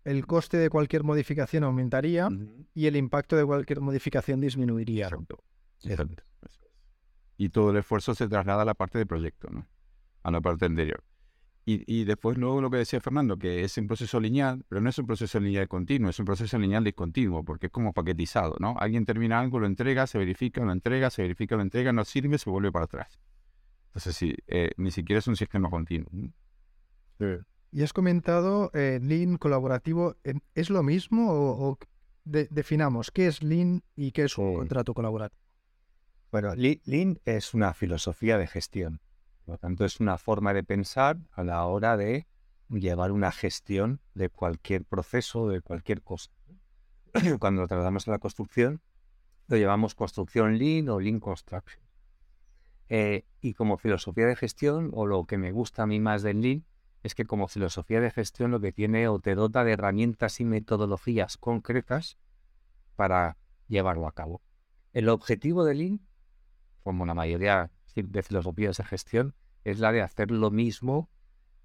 el 0.04 0.28
coste 0.28 0.58
de 0.58 0.70
cualquier 0.70 1.04
modificación 1.04 1.64
aumentaría 1.64 2.30
y 2.76 2.86
el 2.86 2.96
impacto 2.96 3.36
de 3.36 3.44
cualquier 3.44 3.82
modificación 3.82 4.40
disminuiría. 4.40 5.10
Y 7.38 7.50
todo 7.50 7.72
el 7.72 7.78
esfuerzo 7.78 8.14
se 8.14 8.28
traslada 8.28 8.62
a 8.62 8.66
la 8.66 8.76
parte 8.76 9.00
de 9.00 9.08
proyecto, 9.08 9.50
¿no? 9.50 9.68
A 10.22 10.30
la 10.30 10.42
parte 10.42 10.66
anterior. 10.66 11.04
Y, 11.66 12.04
después 12.04 12.38
luego 12.38 12.62
lo 12.62 12.70
que 12.70 12.78
decía 12.78 13.02
Fernando, 13.02 13.38
que 13.38 13.64
es 13.64 13.76
un 13.80 13.88
proceso 13.88 14.20
lineal, 14.20 14.64
pero 14.70 14.80
no 14.80 14.92
es 14.92 14.98
un 15.00 15.08
proceso 15.08 15.40
lineal 15.40 15.68
continuo, 15.68 16.12
es 16.12 16.20
un 16.20 16.26
proceso 16.26 16.60
lineal 16.60 16.84
discontinuo, 16.84 17.44
porque 17.44 17.66
es 17.66 17.72
como 17.72 17.94
paquetizado, 17.94 18.58
¿no? 18.60 18.76
Alguien 18.78 19.08
termina 19.08 19.40
algo, 19.40 19.58
lo 19.58 19.66
entrega, 19.66 20.06
se 20.06 20.20
verifica, 20.20 20.64
lo 20.64 20.72
entrega, 20.72 21.10
se 21.10 21.24
verifica, 21.24 21.56
lo 21.56 21.64
entrega, 21.64 21.92
no 21.92 22.06
sirve, 22.06 22.38
se 22.38 22.48
vuelve 22.48 22.72
para 22.72 22.86
atrás. 22.86 23.20
Entonces, 23.92 24.16
sí, 24.16 24.34
eh, 24.48 24.72
ni 24.78 24.90
siquiera 24.90 25.20
es 25.20 25.28
un 25.28 25.36
sistema 25.36 25.70
continuo. 25.70 26.10
Y 27.74 27.84
has 27.84 27.92
comentado 27.92 28.72
eh, 28.74 29.02
Lean 29.04 29.38
colaborativo. 29.38 30.16
¿Es 30.56 30.70
lo 30.70 30.82
mismo 30.82 31.28
o, 31.30 31.78
definamos 32.24 33.12
qué 33.12 33.28
es 33.28 33.44
Lean 33.44 33.84
y 33.98 34.14
qué 34.14 34.24
es 34.24 34.38
un 34.38 34.56
contrato 34.56 34.94
colaborativo? 34.94 35.42
Bueno, 36.32 36.56
Lean 36.56 37.20
es 37.26 37.54
una 37.54 37.74
filosofía 37.74 38.38
de 38.38 38.48
gestión. 38.48 39.02
Por 39.44 39.56
lo 39.56 39.58
tanto, 39.58 39.84
es 39.84 40.00
una 40.00 40.18
forma 40.18 40.54
de 40.54 40.64
pensar 40.64 41.18
a 41.34 41.44
la 41.44 41.66
hora 41.66 41.98
de 41.98 42.28
llevar 42.70 43.12
una 43.12 43.34
gestión 43.34 44.00
de 44.14 44.30
cualquier 44.30 44.86
proceso, 44.86 45.50
de 45.50 45.60
cualquier 45.60 46.02
cosa. 46.02 46.32
Cuando 47.40 47.68
tratamos 47.68 48.06
de 48.06 48.12
la 48.14 48.20
construcción, 48.20 48.82
lo 49.48 49.58
llamamos 49.58 49.96
construcción 49.96 50.58
Lean 50.58 50.88
o 50.88 51.02
Lean 51.02 51.20
Construction. 51.20 51.91
Eh, 52.94 53.24
y 53.40 53.54
como 53.54 53.78
filosofía 53.78 54.26
de 54.26 54.36
gestión, 54.36 54.92
o 54.94 55.08
lo 55.08 55.24
que 55.24 55.38
me 55.38 55.54
gusta 55.54 55.84
a 55.84 55.88
mí 55.88 56.02
más 56.02 56.24
del 56.24 56.42
Lean, 56.42 56.66
es 57.04 57.16
que 57.16 57.24
como 57.24 57.48
filosofía 57.48 58.02
de 58.02 58.12
gestión 58.12 58.52
lo 58.52 58.60
que 58.60 58.74
tiene 58.74 59.08
o 59.08 59.18
te 59.20 59.34
dota 59.34 59.64
de 59.64 59.72
herramientas 59.72 60.42
y 60.42 60.44
metodologías 60.44 61.38
concretas 61.38 62.18
para 62.98 63.38
llevarlo 63.70 64.08
a 64.08 64.12
cabo. 64.12 64.42
El 64.92 65.08
objetivo 65.08 65.64
del 65.64 65.78
Lean, 65.78 66.02
como 66.84 67.06
la 67.06 67.14
mayoría 67.14 67.72
de 67.96 68.24
filosofías 68.24 68.76
de 68.76 68.84
gestión, 68.84 69.36
es 69.64 69.80
la 69.80 69.94
de 69.94 70.02
hacer 70.02 70.30
lo 70.30 70.52
mismo, 70.52 71.10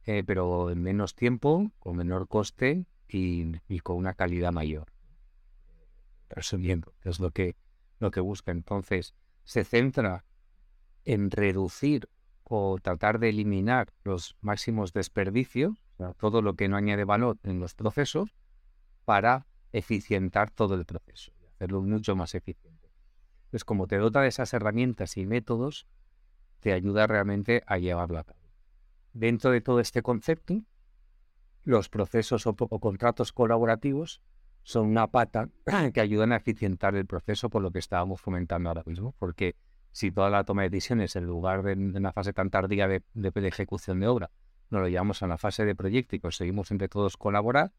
eh, 0.04 0.22
pero 0.24 0.70
en 0.70 0.80
menos 0.80 1.16
tiempo, 1.16 1.72
con 1.80 1.96
menor 1.96 2.28
coste 2.28 2.86
y, 3.08 3.50
con 3.80 3.96
una 3.96 4.14
calidad 4.14 4.52
mayor. 4.52 4.92
Resumiendo, 6.28 6.94
es 7.02 7.18
lo 7.18 7.32
que, 7.32 7.56
lo 7.98 8.12
que 8.12 8.20
busca. 8.20 8.52
Entonces, 8.52 9.16
se 9.42 9.64
centra 9.64 10.24
en 11.06 11.30
reducir 11.30 12.08
o 12.44 12.76
tratar 12.82 13.18
de 13.18 13.30
eliminar 13.30 13.92
los 14.04 14.36
máximos 14.40 14.92
desperdicios, 14.92 15.74
todo 16.18 16.42
lo 16.42 16.54
que 16.54 16.68
no 16.68 16.76
añade 16.76 17.04
valor 17.04 17.38
en 17.44 17.58
los 17.58 17.74
procesos, 17.74 18.34
para 19.04 19.46
eficientar 19.72 20.50
todo 20.50 20.74
el 20.74 20.84
proceso, 20.84 21.32
hacerlo 21.54 21.80
mucho 21.80 22.14
más 22.14 22.34
eficiente. 22.34 22.90
Pues 23.50 23.64
como 23.64 23.86
te 23.86 23.96
dota 23.96 24.20
de 24.20 24.28
esas 24.28 24.52
herramientas 24.52 25.16
y 25.16 25.26
métodos, 25.26 25.86
te 26.60 26.72
ayuda 26.72 27.06
realmente 27.06 27.62
a 27.66 27.78
llevarlo 27.78 28.18
a 28.18 28.24
cabo. 28.24 28.40
Dentro 29.12 29.50
de 29.50 29.60
todo 29.60 29.80
este 29.80 30.02
concepto, 30.02 30.62
los 31.62 31.88
procesos 31.88 32.46
o, 32.46 32.54
contratos 32.54 33.32
colaborativos 33.32 34.22
son 34.62 34.88
una 34.88 35.06
pata 35.06 35.48
que 35.94 36.00
ayudan 36.00 36.32
a 36.32 36.36
eficientar 36.36 36.96
el 36.96 37.06
proceso 37.06 37.48
por 37.48 37.62
lo 37.62 37.70
que 37.70 37.78
estábamos 37.78 38.20
comentando 38.22 38.68
ahora 38.68 38.82
mismo, 38.86 39.14
porque 39.18 39.56
si 39.96 40.10
toda 40.10 40.28
la 40.28 40.44
toma 40.44 40.60
de 40.60 40.68
decisiones, 40.68 41.16
en 41.16 41.24
lugar 41.24 41.62
de, 41.62 41.72
en 41.72 41.96
una 41.96 42.12
fase 42.12 42.34
tan 42.34 42.50
tardía 42.50 42.86
de, 42.86 43.02
ejecución 43.14 43.98
de 43.98 44.06
obra, 44.06 44.30
nos 44.68 44.82
lo 44.82 44.88
llevamos 44.88 45.22
a 45.22 45.26
la 45.26 45.38
fase 45.38 45.64
de 45.64 45.74
proyecto 45.74 46.14
y 46.14 46.20
conseguimos 46.20 46.70
entre 46.70 46.86
todos 46.86 47.16
colaborar, 47.16 47.72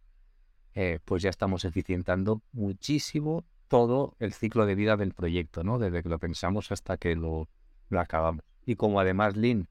eh, 0.73 0.97
pues 1.05 1.21
ya 1.21 1.29
estamos 1.29 1.63
eficientando 1.63 2.41
muchísimo 2.53 3.45
todo 3.67 4.15
el 4.17 4.33
ciclo 4.33 4.65
de 4.65 4.73
vida 4.73 4.97
del 4.97 5.13
proyecto, 5.13 5.63
¿no? 5.63 5.77
Desde 5.77 6.01
que 6.01 6.09
lo 6.09 6.17
pensamos 6.17 6.71
hasta 6.71 6.97
que 6.97 7.15
lo, 7.15 7.49
acabamos. 7.91 8.43
Y 8.65 8.77
como 8.77 8.99
además 8.99 9.37
Lean, 9.37 9.69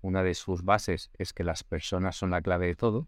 una 0.00 0.24
de 0.24 0.34
sus 0.34 0.64
bases 0.64 1.12
es 1.16 1.32
que 1.32 1.44
las 1.44 1.62
personas 1.62 2.16
son 2.16 2.30
la 2.30 2.42
clave 2.42 2.66
de 2.66 2.74
todo, 2.74 3.06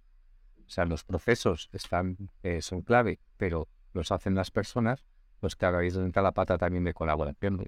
o 0.65 0.69
sea, 0.69 0.85
los 0.85 1.03
procesos 1.03 1.71
están, 1.73 2.31
eh, 2.45 2.63
son 2.63 2.83
clave, 2.83 3.19
pero 3.37 3.67
los 3.95 4.13
hacen 4.13 4.37
las 4.37 4.53
personas, 4.53 5.03
pues 5.41 5.57
claro, 5.57 5.79
ahí 5.79 5.89
es 5.89 5.95
donde 5.95 6.11
está 6.11 6.23
la 6.23 6.31
pata 6.31 6.57
también 6.57 6.85
de 6.85 6.95
colaboración 6.95 7.67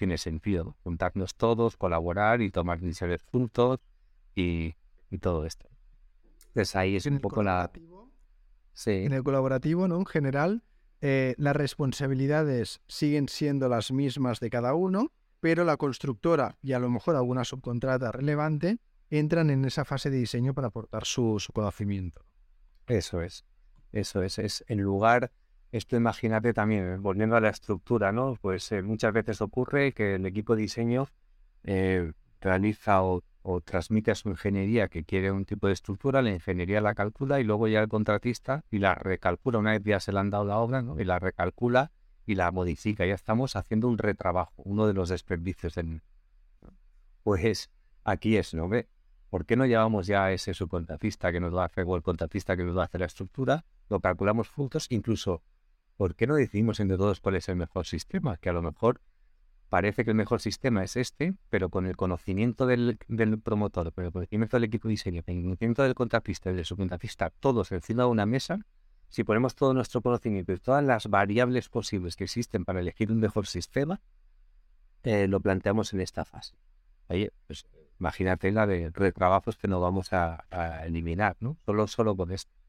tiene 0.00 0.16
sentido. 0.16 0.78
Juntarnos 0.82 1.34
todos, 1.34 1.76
colaborar 1.76 2.40
y 2.40 2.50
tomar 2.50 2.80
decisiones 2.80 3.22
juntos 3.22 3.80
y, 4.34 4.74
todo 5.20 5.44
esto. 5.44 5.68
Entonces 6.48 6.74
ahí 6.74 6.96
es 6.96 7.04
un 7.04 7.18
poco 7.18 7.42
la... 7.42 7.70
Sí. 8.72 8.92
En 8.92 9.12
el 9.12 9.22
colaborativo, 9.22 9.88
¿no? 9.88 9.98
En 9.98 10.06
general, 10.06 10.62
eh, 11.02 11.34
las 11.36 11.54
responsabilidades 11.54 12.80
siguen 12.88 13.28
siendo 13.28 13.68
las 13.68 13.92
mismas 13.92 14.40
de 14.40 14.48
cada 14.48 14.72
uno, 14.72 15.12
pero 15.38 15.64
la 15.64 15.76
constructora 15.76 16.56
y 16.62 16.72
a 16.72 16.78
lo 16.78 16.88
mejor 16.88 17.16
alguna 17.16 17.44
subcontrata 17.44 18.10
relevante 18.10 18.78
entran 19.10 19.50
en 19.50 19.66
esa 19.66 19.84
fase 19.84 20.08
de 20.08 20.16
diseño 20.16 20.54
para 20.54 20.68
aportar 20.68 21.04
su, 21.04 21.38
su 21.40 21.52
conocimiento. 21.52 22.24
Eso 22.86 23.20
es, 23.20 23.44
eso 23.92 24.22
es, 24.22 24.38
es 24.38 24.64
en 24.66 24.80
lugar 24.80 25.30
esto 25.72 25.96
imagínate 25.96 26.52
también, 26.52 27.02
volviendo 27.02 27.36
a 27.36 27.40
la 27.40 27.50
estructura, 27.50 28.12
¿no? 28.12 28.36
Pues 28.40 28.70
eh, 28.72 28.82
muchas 28.82 29.12
veces 29.12 29.40
ocurre 29.40 29.92
que 29.92 30.16
el 30.16 30.26
equipo 30.26 30.56
de 30.56 30.62
diseño 30.62 31.08
eh, 31.64 32.12
realiza 32.40 33.02
o, 33.02 33.22
transmite 33.64 34.10
a 34.10 34.14
su 34.14 34.28
ingeniería 34.28 34.88
que 34.88 35.04
quiere 35.04 35.32
un 35.32 35.44
tipo 35.44 35.66
de 35.66 35.72
estructura, 35.72 36.22
la 36.22 36.30
ingeniería 36.30 36.80
la 36.80 36.94
calcula 36.94 37.40
y 37.40 37.44
luego 37.44 37.68
ya 37.68 37.80
el 37.80 37.88
contratista 37.88 38.64
y 38.70 38.78
la 38.78 38.94
recalcula 38.94 39.58
una 39.58 39.72
vez 39.72 39.82
ya 39.82 39.98
se 39.98 40.12
le 40.12 40.18
han 40.20 40.30
dado 40.30 40.44
la 40.44 40.58
obra, 40.58 40.82
¿no? 40.82 41.00
Y 41.00 41.04
la 41.04 41.18
recalcula 41.18 41.90
y 42.26 42.34
la 42.34 42.50
modifica. 42.50 43.06
Ya 43.06 43.14
estamos 43.14 43.56
haciendo 43.56 43.88
un 43.88 43.98
retrabajo, 43.98 44.62
uno 44.64 44.86
de 44.86 44.94
los 44.94 45.08
desperdicios 45.08 45.74
del... 45.74 46.02
Pues 47.22 47.70
aquí 48.04 48.36
es, 48.36 48.54
¿no? 48.54 48.68
¿Ve? 48.68 48.88
¿Por 49.30 49.46
qué 49.46 49.56
no 49.56 49.64
llevamos 49.64 50.06
ya 50.06 50.24
a 50.24 50.32
ese 50.32 50.54
subcontratista 50.54 51.32
que 51.32 51.40
nos 51.40 51.54
va 51.54 51.62
a 51.62 51.66
hacer 51.66 51.84
o 51.86 51.96
el 51.96 52.02
contratista 52.02 52.56
que 52.56 52.64
nos 52.64 52.76
va 52.76 52.82
a 52.82 52.84
hacer 52.86 53.00
la 53.00 53.06
estructura? 53.06 53.64
Lo 53.88 54.00
calculamos 54.00 54.48
juntos, 54.48 54.86
incluso 54.90 55.42
¿por 56.00 56.14
qué 56.14 56.26
no 56.26 56.36
decidimos 56.36 56.80
entre 56.80 56.96
todos 56.96 57.20
cuál 57.20 57.36
es 57.36 57.46
el 57.50 57.56
mejor 57.56 57.84
sistema? 57.84 58.38
Que 58.38 58.48
a 58.48 58.54
lo 58.54 58.62
mejor 58.62 59.02
parece 59.68 60.02
que 60.02 60.12
el 60.12 60.16
mejor 60.16 60.40
sistema 60.40 60.82
es 60.82 60.96
este, 60.96 61.34
pero 61.50 61.68
con 61.68 61.84
el 61.84 61.94
conocimiento 61.94 62.66
del, 62.66 62.96
promotor, 63.44 63.92
con 63.92 64.06
el 64.06 64.10
conocimiento 64.10 64.56
del 64.56 64.64
equipo 64.64 64.88
de 64.88 64.92
diseño, 64.92 65.22
con 65.22 65.36
el 65.36 65.42
conocimiento 65.42 65.82
del 65.82 65.94
contratista 65.94 66.50
del 66.50 66.64
subcontratista, 66.64 67.28
todos 67.28 67.70
encima 67.70 68.04
de 68.04 68.08
una 68.08 68.24
mesa, 68.24 68.60
si 69.10 69.24
ponemos 69.24 69.54
todo 69.54 69.74
nuestro 69.74 70.00
conocimiento 70.00 70.54
y 70.54 70.56
todas 70.56 70.82
las 70.82 71.06
variables 71.08 71.68
posibles 71.68 72.16
que 72.16 72.24
existen 72.24 72.64
para 72.64 72.80
elegir 72.80 73.12
un 73.12 73.20
mejor 73.20 73.46
sistema, 73.46 74.00
eh, 75.02 75.28
lo 75.28 75.40
planteamos 75.40 75.92
en 75.92 76.00
esta 76.00 76.24
fase. 76.24 76.54
Ahí, 77.08 77.28
pues, 77.46 77.66
imagínate 77.98 78.50
la 78.52 78.66
de 78.66 78.90
trabajos 79.12 79.58
que 79.58 79.68
no 79.68 79.82
vamos 79.82 80.14
a, 80.14 80.46
a 80.50 80.86
eliminar, 80.86 81.36
¿no? 81.40 81.58
Solo, 81.66 81.86
solo 81.88 82.16
con 82.16 82.32
esto. 82.32 82.59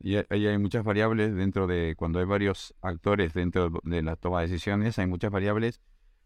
Y 0.00 0.16
ahí 0.16 0.46
hay 0.46 0.58
muchas 0.58 0.84
variables 0.84 1.34
dentro 1.34 1.66
de, 1.66 1.94
cuando 1.96 2.20
hay 2.20 2.24
varios 2.24 2.74
actores 2.82 3.34
dentro 3.34 3.70
de 3.82 4.02
la 4.02 4.16
toma 4.16 4.40
de 4.40 4.46
decisiones, 4.46 4.98
hay 4.98 5.06
muchas 5.06 5.30
variables 5.30 5.80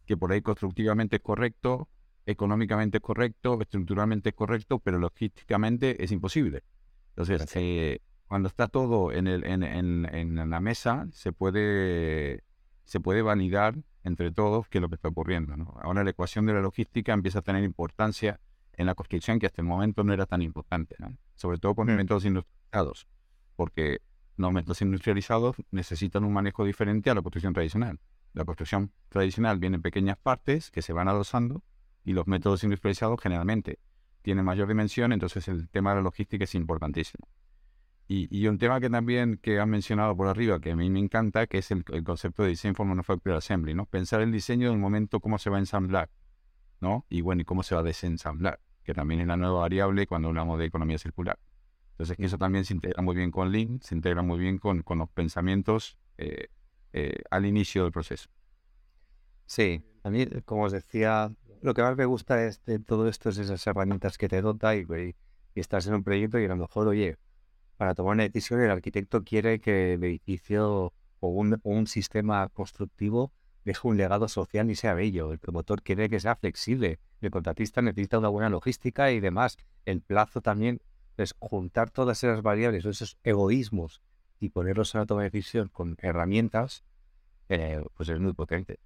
que 0.04 0.16
por 0.16 0.32
ahí 0.32 0.42
constructivamente 0.42 1.16
es 1.16 1.22
correcto, 1.22 1.88
económicamente 2.26 2.98
es 2.98 3.02
correcto, 3.02 3.58
estructuralmente 3.60 4.30
es 4.30 4.34
correcto, 4.34 4.78
pero 4.78 4.98
logísticamente 4.98 6.02
es 6.04 6.12
imposible. 6.12 6.64
Entonces, 7.10 7.50
eh, 7.56 8.00
cuando 8.26 8.48
está 8.48 8.68
todo 8.68 9.10
en, 9.12 9.26
el, 9.26 9.44
en, 9.44 9.62
en, 9.62 10.06
en, 10.14 10.50
la 10.50 10.60
mesa, 10.60 11.08
se 11.12 11.32
puede, 11.32 12.44
se 12.84 13.00
puede 13.00 13.22
validar 13.22 13.76
entre 14.04 14.32
todos 14.32 14.68
qué 14.68 14.78
es 14.78 14.82
lo 14.82 14.88
que 14.88 14.96
está 14.96 15.08
ocurriendo. 15.08 15.56
¿no? 15.56 15.78
Ahora 15.82 16.04
la 16.04 16.10
ecuación 16.10 16.44
de 16.44 16.52
la 16.52 16.60
logística 16.60 17.12
empieza 17.14 17.38
a 17.38 17.42
tener 17.42 17.64
importancia 17.64 18.38
en 18.74 18.86
la 18.86 18.94
construcción 18.94 19.38
que 19.38 19.46
hasta 19.46 19.62
el 19.62 19.68
momento 19.68 20.04
no 20.04 20.12
era 20.12 20.26
tan 20.26 20.42
importante, 20.42 20.96
¿no? 20.98 21.16
sobre 21.36 21.58
todo 21.58 21.74
por 21.74 21.86
mm. 21.86 21.96
métodos 21.96 22.24
industrializados 22.24 23.06
porque 23.56 24.00
los 24.36 24.52
métodos 24.52 24.82
industrializados 24.82 25.56
necesitan 25.70 26.24
un 26.24 26.32
manejo 26.32 26.64
diferente 26.64 27.10
a 27.10 27.14
la 27.14 27.22
construcción 27.22 27.52
tradicional. 27.52 28.00
La 28.32 28.44
construcción 28.44 28.92
tradicional 29.08 29.58
viene 29.58 29.76
en 29.76 29.82
pequeñas 29.82 30.16
partes 30.16 30.70
que 30.70 30.82
se 30.82 30.92
van 30.92 31.08
adosando 31.08 31.62
y 32.04 32.12
los 32.12 32.26
métodos 32.26 32.64
industrializados 32.64 33.20
generalmente 33.20 33.78
tienen 34.22 34.44
mayor 34.44 34.68
dimensión, 34.68 35.12
entonces 35.12 35.48
el 35.48 35.68
tema 35.68 35.90
de 35.90 35.96
la 35.96 36.02
logística 36.02 36.44
es 36.44 36.54
importantísimo. 36.54 37.28
Y, 38.08 38.46
un 38.46 38.58
tema 38.58 38.78
que 38.78 38.90
también 38.90 39.38
que 39.38 39.58
han 39.58 39.70
mencionado 39.70 40.14
por 40.14 40.28
arriba, 40.28 40.60
que 40.60 40.72
a 40.72 40.76
mí 40.76 40.90
me 40.90 40.98
encanta, 40.98 41.46
que 41.46 41.58
es 41.58 41.70
el, 41.70 41.82
concepto 42.04 42.42
de 42.42 42.50
Design 42.50 42.74
for 42.74 42.84
Manufacturing 42.84 43.38
Assembly, 43.38 43.74
¿no? 43.74 43.86
Pensar 43.86 44.20
el 44.20 44.30
diseño 44.30 44.68
del 44.68 44.78
momento, 44.78 45.20
cómo 45.20 45.38
se 45.38 45.48
va 45.48 45.56
a 45.56 45.60
ensamblar, 45.60 46.10
¿no? 46.80 47.06
Y 47.08 47.22
bueno, 47.22 47.40
y 47.40 47.44
cómo 47.46 47.62
se 47.62 47.74
va 47.74 47.80
a 47.80 47.84
desensamblar, 47.84 48.60
que 48.84 48.92
también 48.92 49.20
es 49.20 49.26
la 49.26 49.38
nueva 49.38 49.60
variable 49.60 50.06
cuando 50.06 50.28
hablamos 50.28 50.58
de 50.58 50.66
economía 50.66 50.98
circular. 50.98 51.38
Entonces, 52.02 52.26
eso 52.26 52.36
también 52.36 52.64
se 52.64 52.74
integra 52.74 53.00
muy 53.00 53.14
bien 53.14 53.30
con 53.30 53.52
Lean, 53.52 53.80
se 53.80 53.94
integra 53.94 54.22
muy 54.22 54.40
bien 54.40 54.58
con, 54.58 54.82
los 54.84 55.08
pensamientos 55.10 55.96
eh, 56.18 56.48
eh, 56.92 57.22
al 57.30 57.46
inicio 57.46 57.84
del 57.84 57.92
proceso. 57.92 58.28
Sí, 59.46 59.84
a 60.02 60.10
mí, 60.10 60.26
como 60.44 60.64
os 60.64 60.72
decía, 60.72 61.32
lo 61.60 61.74
que 61.74 61.82
más 61.82 61.96
me 61.96 62.04
gusta 62.04 62.36
de 62.36 62.78
todo 62.80 63.06
esto 63.08 63.28
es 63.28 63.38
esas 63.38 63.64
herramientas 63.68 64.18
que 64.18 64.28
te 64.28 64.42
dota 64.42 64.74
y, 64.74 64.80
y, 64.80 65.14
estás 65.60 65.86
en 65.86 65.94
un 65.94 66.02
proyecto 66.02 66.40
y 66.40 66.44
a 66.46 66.48
lo 66.48 66.56
mejor, 66.56 66.88
oye, 66.88 67.18
para 67.76 67.94
tomar 67.94 68.14
una 68.14 68.24
decisión 68.24 68.60
el 68.60 68.72
arquitecto 68.72 69.22
quiere 69.22 69.60
que 69.60 69.94
el 69.94 70.02
edificio 70.02 70.92
o 71.20 71.28
un, 71.28 71.60
un 71.62 71.86
sistema 71.86 72.48
constructivo 72.48 73.32
deje 73.64 73.86
un 73.86 73.96
legado 73.96 74.26
social 74.26 74.68
y 74.72 74.74
sea 74.74 74.94
bello. 74.94 75.30
El 75.30 75.38
promotor 75.38 75.82
quiere 75.82 76.08
que 76.08 76.18
sea 76.18 76.34
flexible. 76.34 76.98
El 77.20 77.30
contratista 77.30 77.80
necesita 77.80 78.18
una 78.18 78.28
buena 78.28 78.48
logística 78.48 79.12
y 79.12 79.20
demás. 79.20 79.56
El 79.84 80.00
plazo 80.00 80.40
también 80.40 80.80
entonces, 81.12 81.36
juntar 81.38 81.90
todas 81.90 82.24
esas 82.24 82.40
variables, 82.40 82.86
esos 82.86 83.18
egoísmos 83.22 84.00
y 84.40 84.48
ponerlos 84.48 84.94
en 84.94 85.00
la 85.00 85.06
toma 85.06 85.22
de 85.22 85.30
decisión 85.30 85.68
con 85.68 85.96
herramientas, 86.00 86.84
eh, 87.50 87.84
pues 87.94 88.08
es 88.08 88.18
muy 88.18 88.32
potente. 88.32 88.80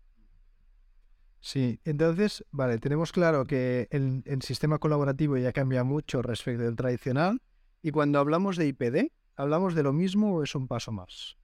Sí, 1.39 1.79
entonces, 1.85 2.45
vale, 2.51 2.79
tenemos 2.79 3.13
claro 3.13 3.45
que 3.45 3.87
el, 3.93 4.25
sistema 4.43 4.79
colaborativo 4.79 5.37
ya 5.37 5.53
cambia 5.53 5.85
mucho 5.85 6.21
respecto 6.21 6.65
del 6.65 6.75
tradicional. 6.75 7.41
Y 7.81 7.93
cuando 7.93 8.19
hablamos 8.19 8.57
de 8.57 8.67
IPD, 8.67 9.13
¿hablamos 9.37 9.77
de 9.77 9.85
lo 9.85 9.93
mismo 9.93 10.35
o 10.35 10.43
es 10.43 10.57
un 10.57 10.67
paso 10.67 10.91
más? 10.91 11.37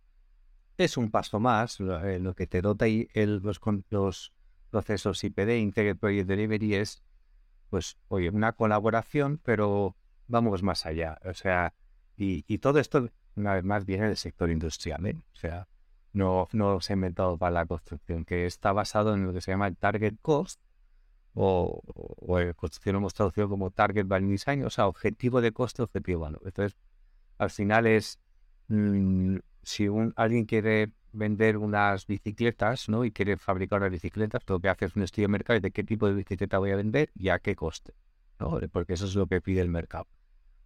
Es 0.78 0.96
un 0.96 1.12
paso 1.12 1.38
más. 1.38 1.78
Lo, 1.78 2.04
eh, 2.04 2.20
que 2.36 2.48
te 2.48 2.60
dota 2.60 2.88
y 2.88 3.08
el, 3.14 3.36
los, 3.36 3.60
los 3.90 4.32
procesos 4.70 5.22
IPD, 5.22 5.58
Integrated 5.58 6.00
Project 6.00 6.28
Delivery, 6.28 6.74
es, 6.74 7.04
pues, 7.70 7.96
oye, 8.08 8.30
una 8.30 8.54
colaboración, 8.54 9.38
pero 9.44 9.94
vamos 10.32 10.62
más 10.62 10.86
allá. 10.86 11.18
O 11.24 11.34
sea, 11.34 11.74
y, 12.16 12.58
todo 12.58 12.78
esto, 12.80 13.08
una 13.36 13.54
vez 13.54 13.64
más, 13.64 13.84
viene 13.84 14.06
del 14.08 14.16
sector 14.16 14.50
industrial. 14.50 15.06
¿eh? 15.06 15.16
O 15.32 15.36
sea, 15.36 15.68
no, 16.12 16.48
no 16.52 16.80
se 16.80 16.92
ha 16.92 16.96
inventado 16.96 17.38
para 17.38 17.52
la 17.52 17.66
construcción, 17.66 18.24
que 18.24 18.46
está 18.46 18.72
basado 18.72 19.14
en 19.14 19.26
lo 19.26 19.32
que 19.32 19.40
se 19.40 19.52
llama 19.52 19.68
el 19.68 19.76
target 19.76 20.14
cost, 20.22 20.60
o, 21.34 21.82
en 22.38 22.52
construcción 22.54 22.96
hemos 22.96 23.14
traducido 23.14 23.48
como 23.48 23.70
target 23.70 24.06
value 24.06 24.32
design, 24.32 24.64
o 24.64 24.70
sea, 24.70 24.86
objetivo 24.86 25.40
de 25.40 25.52
coste, 25.52 25.82
objetivo 25.82 26.20
valor. 26.20 26.42
Entonces, 26.44 26.76
al 27.38 27.50
final 27.50 27.86
es, 27.86 28.18
mm, 28.68 29.36
si 29.62 29.88
un, 29.88 30.12
alguien 30.16 30.44
quiere 30.44 30.92
vender 31.12 31.58
unas 31.58 32.06
bicicletas, 32.06 32.88
¿no? 32.88 33.04
Y 33.04 33.12
quiere 33.12 33.36
fabricar 33.36 33.80
unas 33.80 33.92
bicicletas, 33.92 34.42
lo 34.46 34.60
que 34.60 34.68
hace 34.68 34.86
es 34.86 34.96
un 34.96 35.02
estudio 35.02 35.28
de 35.28 35.32
mercado 35.32 35.60
de 35.60 35.70
qué 35.70 35.84
tipo 35.84 36.06
de 36.06 36.14
bicicleta 36.14 36.58
voy 36.58 36.70
a 36.70 36.76
vender 36.76 37.10
y 37.14 37.28
a 37.28 37.38
qué 37.38 37.54
coste, 37.54 37.94
¿no? 38.38 38.58
Porque 38.70 38.94
eso 38.94 39.06
es 39.06 39.14
lo 39.14 39.26
que 39.26 39.40
pide 39.40 39.60
el 39.60 39.68
mercado. 39.68 40.06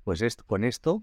Pues 0.06 0.22
esto, 0.22 0.44
con 0.46 0.62
esto 0.62 1.02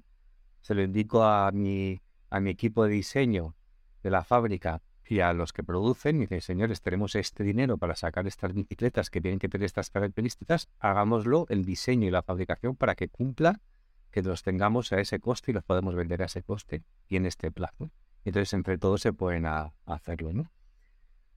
se 0.61 0.73
lo 0.73 0.81
indico 0.81 1.25
a 1.25 1.51
mi, 1.51 2.01
a 2.29 2.39
mi 2.39 2.51
equipo 2.51 2.85
de 2.85 2.91
diseño 2.91 3.53
de 4.01 4.09
la 4.09 4.23
fábrica 4.23 4.81
y 5.05 5.19
a 5.19 5.33
los 5.33 5.51
que 5.51 5.61
producen, 5.61 6.15
y 6.15 6.19
dicen, 6.21 6.39
señores, 6.39 6.81
tenemos 6.81 7.13
este 7.15 7.43
dinero 7.43 7.77
para 7.77 7.97
sacar 7.97 8.27
estas 8.27 8.53
bicicletas 8.53 9.09
que 9.09 9.19
tienen 9.19 9.39
que 9.39 9.49
tener 9.49 9.65
estas 9.65 9.89
características, 9.89 10.69
hagámoslo, 10.79 11.47
el 11.49 11.65
diseño 11.65 12.07
y 12.07 12.11
la 12.11 12.23
fabricación 12.23 12.77
para 12.77 12.95
que 12.95 13.09
cumpla, 13.09 13.59
que 14.09 14.21
los 14.21 14.41
tengamos 14.41 14.93
a 14.93 15.01
ese 15.01 15.19
coste 15.19 15.51
y 15.51 15.53
los 15.53 15.65
podemos 15.65 15.95
vender 15.95 16.21
a 16.21 16.27
ese 16.27 16.41
coste 16.41 16.85
y 17.09 17.17
en 17.17 17.25
este 17.25 17.51
plazo. 17.51 17.91
Entonces, 18.23 18.53
entre 18.53 18.77
todos 18.77 19.01
se 19.01 19.11
pueden 19.11 19.45
hacerlo, 19.85 20.31
¿no? 20.31 20.49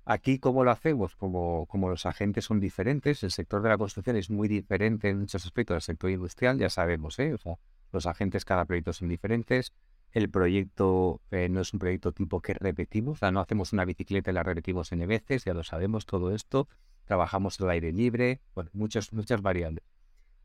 Aquí, 0.09 0.39
¿cómo 0.39 0.63
lo 0.63 0.71
hacemos? 0.71 1.17
Como, 1.17 1.67
como 1.67 1.91
los 1.91 2.07
agentes 2.07 2.45
son 2.45 2.61
diferentes, 2.61 3.25
el 3.25 3.33
sector 3.33 3.61
de 3.61 3.71
la 3.71 3.77
construcción 3.77 4.15
es 4.15 4.31
muy 4.31 4.47
diferente 4.47 5.09
en 5.09 5.19
muchos 5.19 5.45
aspectos 5.45 5.75
del 5.75 5.83
sector 5.83 6.11
industrial, 6.11 6.59
ya 6.59 6.71
sabemos, 6.71 7.19
¿eh? 7.19 7.35
O 7.35 7.39
sea, 7.39 7.59
los 7.91 8.07
agentes, 8.07 8.45
cada 8.45 8.65
proyecto 8.67 8.93
son 8.93 9.09
diferentes, 9.09 9.73
el 10.13 10.31
proyecto 10.31 11.21
eh, 11.33 11.49
no 11.49 11.61
es 11.61 11.73
un 11.73 11.81
proyecto 11.81 12.13
tipo 12.13 12.41
que 12.41 12.55
repetimos, 12.55 13.15
o 13.15 13.19
sea, 13.19 13.33
no 13.33 13.41
hacemos 13.41 13.73
una 13.73 13.85
bicicleta 13.85 14.31
y 14.31 14.35
la 14.35 14.45
repetimos 14.45 14.93
N 14.93 15.05
veces, 15.07 15.45
ya 15.45 15.55
lo 15.55 15.65
sabemos 15.65 16.07
todo 16.07 16.33
esto. 16.33 16.69
Trabajamos 17.05 17.61
al 17.61 17.71
aire 17.71 17.93
libre, 17.93 18.41
bueno, 18.55 18.71
muchas, 18.75 19.13
muchas 19.13 19.43
variables. 19.43 19.83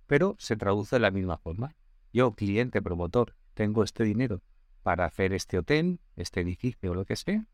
Pero 0.07 0.35
se 0.39 0.55
traduce 0.55 0.95
de 0.95 1.01
la 1.01 1.11
misma 1.11 1.37
forma. 1.37 1.75
Yo, 2.11 2.33
cliente, 2.33 2.81
promotor, 2.81 3.35
tengo 3.53 3.83
este 3.83 4.03
dinero 4.05 4.41
para 4.81 5.05
hacer 5.05 5.33
este 5.33 5.59
hotel, 5.59 5.99
este 6.15 6.41
edificio 6.41 6.91
o 6.91 6.95
lo 6.95 7.05
que 7.05 7.15
sea. 7.15 7.45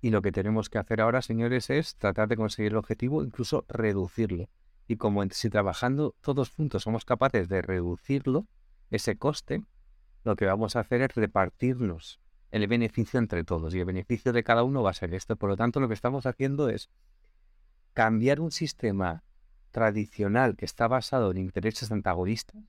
Y 0.00 0.10
lo 0.10 0.22
que 0.22 0.32
tenemos 0.32 0.68
que 0.68 0.78
hacer 0.78 1.00
ahora, 1.00 1.22
señores, 1.22 1.70
es 1.70 1.96
tratar 1.96 2.28
de 2.28 2.36
conseguir 2.36 2.72
el 2.72 2.78
objetivo, 2.78 3.22
incluso 3.22 3.64
reducirlo. 3.68 4.48
Y 4.88 4.96
como 4.96 5.24
si 5.30 5.50
trabajando 5.50 6.14
todos 6.20 6.50
juntos 6.50 6.82
somos 6.82 7.04
capaces 7.04 7.48
de 7.48 7.62
reducirlo, 7.62 8.46
ese 8.90 9.16
coste, 9.16 9.62
lo 10.22 10.36
que 10.36 10.46
vamos 10.46 10.76
a 10.76 10.80
hacer 10.80 11.02
es 11.02 11.14
repartirnos 11.14 12.20
el 12.50 12.66
beneficio 12.68 13.18
entre 13.18 13.44
todos 13.44 13.74
y 13.74 13.80
el 13.80 13.84
beneficio 13.84 14.32
de 14.32 14.44
cada 14.44 14.62
uno 14.62 14.82
va 14.82 14.90
a 14.90 14.94
ser 14.94 15.12
esto. 15.14 15.36
Por 15.36 15.50
lo 15.50 15.56
tanto, 15.56 15.80
lo 15.80 15.88
que 15.88 15.94
estamos 15.94 16.26
haciendo 16.26 16.68
es 16.68 16.88
cambiar 17.92 18.40
un 18.40 18.52
sistema 18.52 19.24
tradicional 19.70 20.56
que 20.56 20.64
está 20.64 20.88
basado 20.88 21.30
en 21.30 21.38
intereses 21.38 21.90
antagonistas. 21.90 22.62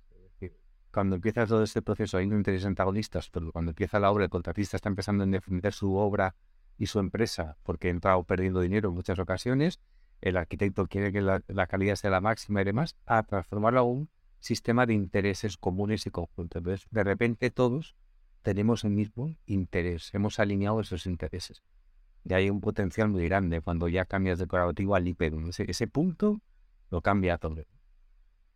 Cuando 0.91 1.15
empieza 1.15 1.45
todo 1.45 1.63
este 1.63 1.81
proceso 1.81 2.17
hay 2.17 2.25
intereses 2.25 2.65
antagonistas, 2.65 3.29
pero 3.29 3.51
cuando 3.51 3.71
empieza 3.71 3.99
la 3.99 4.09
obra 4.09 4.23
el 4.23 4.29
contratista 4.29 4.77
está 4.77 4.89
empezando 4.89 5.23
a 5.23 5.27
defender 5.27 5.73
su 5.73 5.95
obra 5.95 6.33
y 6.77 6.87
su 6.87 6.99
empresa 6.99 7.57
porque 7.63 7.87
ha 7.87 7.91
entrado 7.91 8.23
perdiendo 8.23 8.61
dinero 8.61 8.89
en 8.89 8.95
muchas 8.95 9.19
ocasiones. 9.19 9.79
El 10.21 10.37
arquitecto 10.37 10.87
quiere 10.87 11.11
que 11.11 11.21
la, 11.21 11.67
calidad 11.67 11.95
sea 11.95 12.09
la 12.09 12.21
máxima 12.21 12.61
y 12.61 12.65
demás, 12.65 12.95
a 13.05 13.23
transformarlo 13.23 13.79
a 13.79 13.83
un 13.83 14.09
sistema 14.39 14.85
de 14.85 14.93
intereses 14.93 15.57
comunes 15.57 16.05
y 16.05 16.11
conjuntos. 16.11 16.59
Entonces, 16.59 16.87
de 16.91 17.03
repente 17.03 17.51
todos 17.51 17.95
tenemos 18.41 18.83
el 18.83 18.91
mismo 18.91 19.35
interés, 19.45 20.13
hemos 20.13 20.39
alineado 20.39 20.79
esos 20.79 21.05
intereses. 21.05 21.63
Y 22.23 22.33
hay 22.33 22.49
un 22.49 22.61
potencial 22.61 23.09
muy 23.09 23.25
grande 23.25 23.61
cuando 23.61 23.87
ya 23.87 24.05
cambias 24.05 24.39
de 24.39 24.47
colaborativo 24.47 24.95
al 24.95 25.07
IPEDUM. 25.07 25.49
Ese, 25.49 25.87
punto 25.87 26.41
lo 26.89 27.01
cambia 27.01 27.37
todo. 27.37 27.63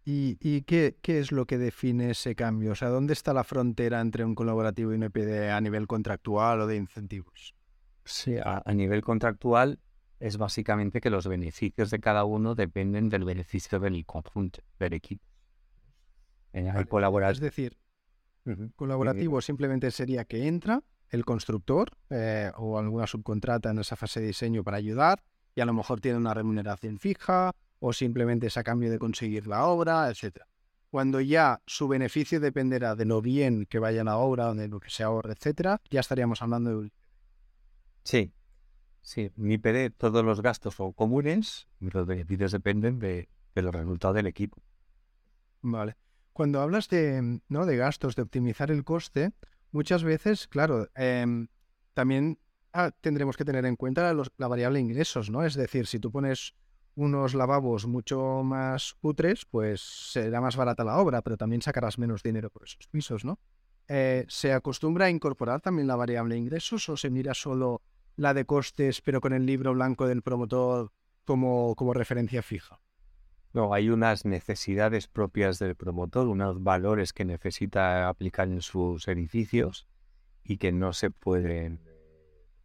¿Y, 0.03 0.37
y 0.41 0.63
qué, 0.63 0.97
es 1.03 1.31
lo 1.31 1.45
que 1.45 1.57
define 1.57 2.11
ese 2.11 2.35
cambio? 2.35 2.71
O 2.71 2.75
sea, 2.75 2.89
¿dónde 2.89 3.13
está 3.13 3.33
la 3.33 3.43
frontera 3.43 4.01
entre 4.01 4.25
un 4.25 4.35
colaborativo 4.35 4.91
y 4.91 4.95
un 4.95 5.03
EPD 5.03 5.51
a 5.51 5.61
nivel 5.61 5.87
contractual 5.87 6.61
o 6.61 6.67
de 6.67 6.75
incentivos? 6.75 7.55
Sí, 8.03 8.37
a, 8.37 8.61
a 8.65 8.73
nivel 8.73 9.01
contractual 9.01 9.79
es 10.19 10.37
básicamente 10.37 11.01
que 11.01 11.09
los 11.09 11.27
beneficios 11.27 11.89
de 11.89 11.99
cada 11.99 12.23
uno 12.25 12.55
dependen 12.55 13.09
del 13.09 13.25
beneficio 13.25 13.79
del 13.79 14.05
conjunto, 14.05 14.61
del 14.79 14.93
equipo. 14.93 15.25
Es 17.31 17.39
decir, 17.39 17.77
colaborativo 18.75 19.41
simplemente 19.41 19.89
sería 19.91 20.25
que 20.25 20.47
entra 20.47 20.83
el 21.09 21.25
constructor 21.25 21.91
eh, 22.09 22.51
o 22.57 22.77
alguna 22.77 23.07
subcontrata 23.07 23.71
en 23.71 23.79
esa 23.79 23.95
fase 23.95 24.21
de 24.21 24.27
diseño 24.27 24.63
para 24.63 24.77
ayudar 24.77 25.23
y 25.55 25.61
a 25.61 25.65
lo 25.65 25.73
mejor 25.73 25.99
tiene 25.99 26.17
una 26.17 26.33
remuneración 26.33 26.99
fija 26.99 27.51
o 27.79 27.93
simplemente 27.93 28.47
es 28.47 28.57
a 28.57 28.63
cambio 28.63 28.91
de 28.91 28.99
conseguir 28.99 29.47
la 29.47 29.65
obra, 29.65 30.09
etc. 30.09 30.43
Cuando 30.89 31.19
ya 31.19 31.61
su 31.65 31.87
beneficio 31.87 32.39
dependerá 32.39 32.95
de 32.95 33.05
lo 33.05 33.21
bien 33.21 33.65
que 33.65 33.79
vaya 33.79 34.03
la 34.03 34.17
obra, 34.17 34.53
de 34.53 34.67
lo 34.67 34.79
que 34.79 34.89
se 34.89 35.03
ahorre, 35.03 35.33
etc., 35.33 35.77
ya 35.89 35.99
estaríamos 35.99 36.41
hablando 36.41 36.69
de 36.69 36.75
un... 36.75 36.91
Sí, 38.03 38.33
sí. 39.01 39.31
Mi 39.35 39.57
PD, 39.57 39.89
todos 39.89 40.23
los 40.23 40.41
gastos 40.41 40.75
son 40.75 40.93
comunes 40.93 41.67
los 41.79 42.05
beneficios 42.05 42.51
dependen 42.51 42.99
de, 42.99 43.29
de 43.55 43.61
los 43.61 43.73
resultados 43.73 44.15
del 44.15 44.27
equipo. 44.27 44.61
Vale. 45.61 45.95
Cuando 46.33 46.61
hablas 46.61 46.87
de, 46.87 47.41
¿no? 47.49 47.65
de 47.65 47.77
gastos, 47.77 48.15
de 48.15 48.21
optimizar 48.21 48.71
el 48.71 48.83
coste, 48.83 49.33
muchas 49.71 50.03
veces, 50.03 50.47
claro, 50.47 50.87
em, 50.95 51.47
también 51.93 52.39
ah, 52.73 52.91
tendremos 53.01 53.37
que 53.37 53.45
tener 53.45 53.65
en 53.65 53.75
cuenta 53.75 54.13
la 54.13 54.47
variable 54.47 54.79
ingresos, 54.79 55.29
¿no? 55.29 55.43
Es 55.43 55.55
decir, 55.55 55.87
si 55.87 55.99
tú 55.99 56.11
pones 56.11 56.55
unos 56.95 57.33
lavabos 57.33 57.85
mucho 57.85 58.43
más 58.43 58.93
cutres, 58.95 59.45
pues 59.45 59.81
será 59.81 60.41
más 60.41 60.55
barata 60.55 60.83
la 60.83 60.97
obra, 60.97 61.21
pero 61.21 61.37
también 61.37 61.61
sacarás 61.61 61.97
menos 61.97 62.23
dinero 62.23 62.49
por 62.49 62.63
esos 62.63 62.87
pisos, 62.87 63.25
¿no? 63.25 63.39
Eh, 63.87 64.25
¿Se 64.29 64.53
acostumbra 64.53 65.05
a 65.05 65.09
incorporar 65.09 65.61
también 65.61 65.87
la 65.87 65.95
variable 65.95 66.37
ingresos 66.37 66.87
o 66.89 66.95
se 66.95 67.09
mira 67.09 67.33
solo 67.33 67.81
la 68.15 68.33
de 68.33 68.45
costes, 68.45 69.01
pero 69.01 69.21
con 69.21 69.33
el 69.33 69.45
libro 69.45 69.73
blanco 69.73 70.07
del 70.07 70.21
promotor 70.21 70.91
como, 71.25 71.75
como 71.75 71.93
referencia 71.93 72.41
fija? 72.41 72.79
No, 73.53 73.73
hay 73.73 73.89
unas 73.89 74.25
necesidades 74.25 75.07
propias 75.07 75.59
del 75.59 75.75
promotor, 75.75 76.27
unos 76.27 76.63
valores 76.63 77.11
que 77.11 77.25
necesita 77.25 78.07
aplicar 78.07 78.47
en 78.47 78.61
sus 78.61 79.07
edificios 79.07 79.87
y 80.43 80.57
que 80.57 80.71
no 80.71 80.93
se 80.93 81.11
pueden 81.11 81.81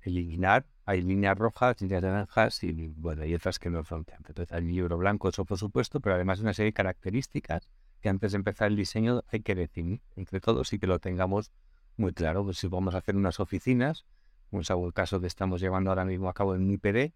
eliminar. 0.00 0.66
Hay 0.84 1.02
líneas 1.02 1.36
rojas, 1.36 1.80
líneas 1.80 2.02
naranjas 2.02 2.62
y 2.62 2.72
bueno, 2.96 3.22
hay 3.22 3.34
otras 3.34 3.58
que 3.58 3.68
no 3.68 3.82
son 3.84 4.06
Entonces 4.16 4.52
hay 4.52 4.62
libro 4.62 4.96
blanco, 4.96 5.28
eso 5.28 5.44
por 5.44 5.58
supuesto, 5.58 5.98
pero 6.00 6.14
además 6.14 6.38
una 6.38 6.54
serie 6.54 6.68
de 6.68 6.74
características 6.74 7.68
que 8.00 8.08
antes 8.08 8.32
de 8.32 8.36
empezar 8.36 8.68
el 8.68 8.76
diseño 8.76 9.24
hay 9.32 9.40
que 9.40 9.56
definir 9.56 10.00
entre 10.14 10.40
todos 10.40 10.72
y 10.72 10.78
que 10.78 10.86
lo 10.86 11.00
tengamos 11.00 11.50
muy 11.96 12.12
claro. 12.12 12.44
Pues 12.44 12.58
si 12.58 12.68
vamos 12.68 12.94
a 12.94 12.98
hacer 12.98 13.16
unas 13.16 13.40
oficinas, 13.40 14.06
como 14.50 14.62
es 14.62 14.70
caso 14.94 15.20
que 15.20 15.26
estamos 15.26 15.60
llevando 15.60 15.90
ahora 15.90 16.04
mismo 16.04 16.28
a 16.28 16.34
cabo 16.34 16.54
en 16.54 16.70
IPD, 16.70 17.12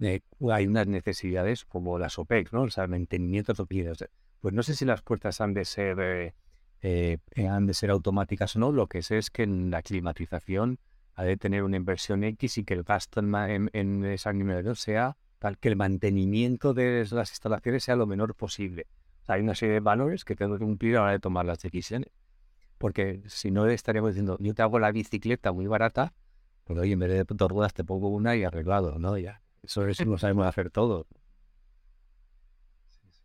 eh, 0.00 0.20
hay 0.50 0.66
unas 0.66 0.86
necesidades 0.86 1.64
como 1.64 1.98
las 1.98 2.18
OPEX, 2.18 2.52
¿no? 2.52 2.62
O 2.62 2.70
sea, 2.70 2.86
mantenimiento 2.86 3.52
de 3.52 3.56
Pues 4.40 4.54
no 4.54 4.62
sé 4.62 4.74
si 4.74 4.84
las 4.84 5.02
puertas 5.02 5.40
han 5.40 5.52
de 5.52 5.64
ser 5.64 6.00
eh, 6.00 6.34
eh, 6.82 7.46
han 7.46 7.66
de 7.66 7.74
ser 7.74 7.90
automáticas 7.90 8.56
o 8.56 8.58
no. 8.58 8.72
Lo 8.72 8.86
que 8.86 9.02
sé 9.02 9.18
es 9.18 9.30
que 9.30 9.42
en 9.42 9.70
la 9.70 9.82
climatización 9.82 10.78
ha 11.14 11.24
de 11.24 11.36
tener 11.36 11.62
una 11.62 11.76
inversión 11.76 12.24
X 12.24 12.58
y 12.58 12.64
que 12.64 12.74
el 12.74 12.82
gasto 12.82 13.20
en, 13.20 13.70
en, 13.72 14.04
esa 14.06 14.32
sea 14.74 15.16
tal 15.38 15.58
que 15.58 15.68
el 15.68 15.76
mantenimiento 15.76 16.74
de 16.74 17.06
las 17.10 17.30
instalaciones 17.30 17.84
sea 17.84 17.96
lo 17.96 18.06
menor 18.06 18.34
posible. 18.34 18.86
O 19.22 19.26
sea, 19.26 19.34
hay 19.34 19.42
una 19.42 19.54
serie 19.54 19.74
de 19.74 19.80
valores 19.80 20.24
que 20.24 20.36
tengo 20.36 20.58
que 20.58 20.64
cumplir 20.64 20.96
a 20.96 21.00
la 21.00 21.02
hora 21.04 21.12
de 21.12 21.20
tomar 21.20 21.44
las 21.44 21.60
decisiones. 21.60 22.10
Porque 22.78 23.22
si 23.26 23.50
no 23.50 23.66
estaríamos 23.66 24.12
diciendo, 24.12 24.38
yo 24.40 24.54
te 24.54 24.62
hago 24.62 24.78
la 24.78 24.90
bicicleta 24.92 25.52
muy 25.52 25.66
barata, 25.66 26.14
pues 26.64 26.78
oye, 26.78 26.92
en 26.92 26.98
vez 26.98 27.10
de 27.10 27.24
dos 27.24 27.50
ruedas 27.50 27.74
te 27.74 27.84
pongo 27.84 28.08
una 28.08 28.36
y 28.36 28.44
arreglado, 28.44 28.98
¿no? 28.98 29.16
Ya. 29.18 29.42
Eso, 29.62 29.86
eso 29.86 30.04
lo 30.04 30.18
sabemos 30.18 30.46
hacer 30.46 30.70
todo. 30.70 31.06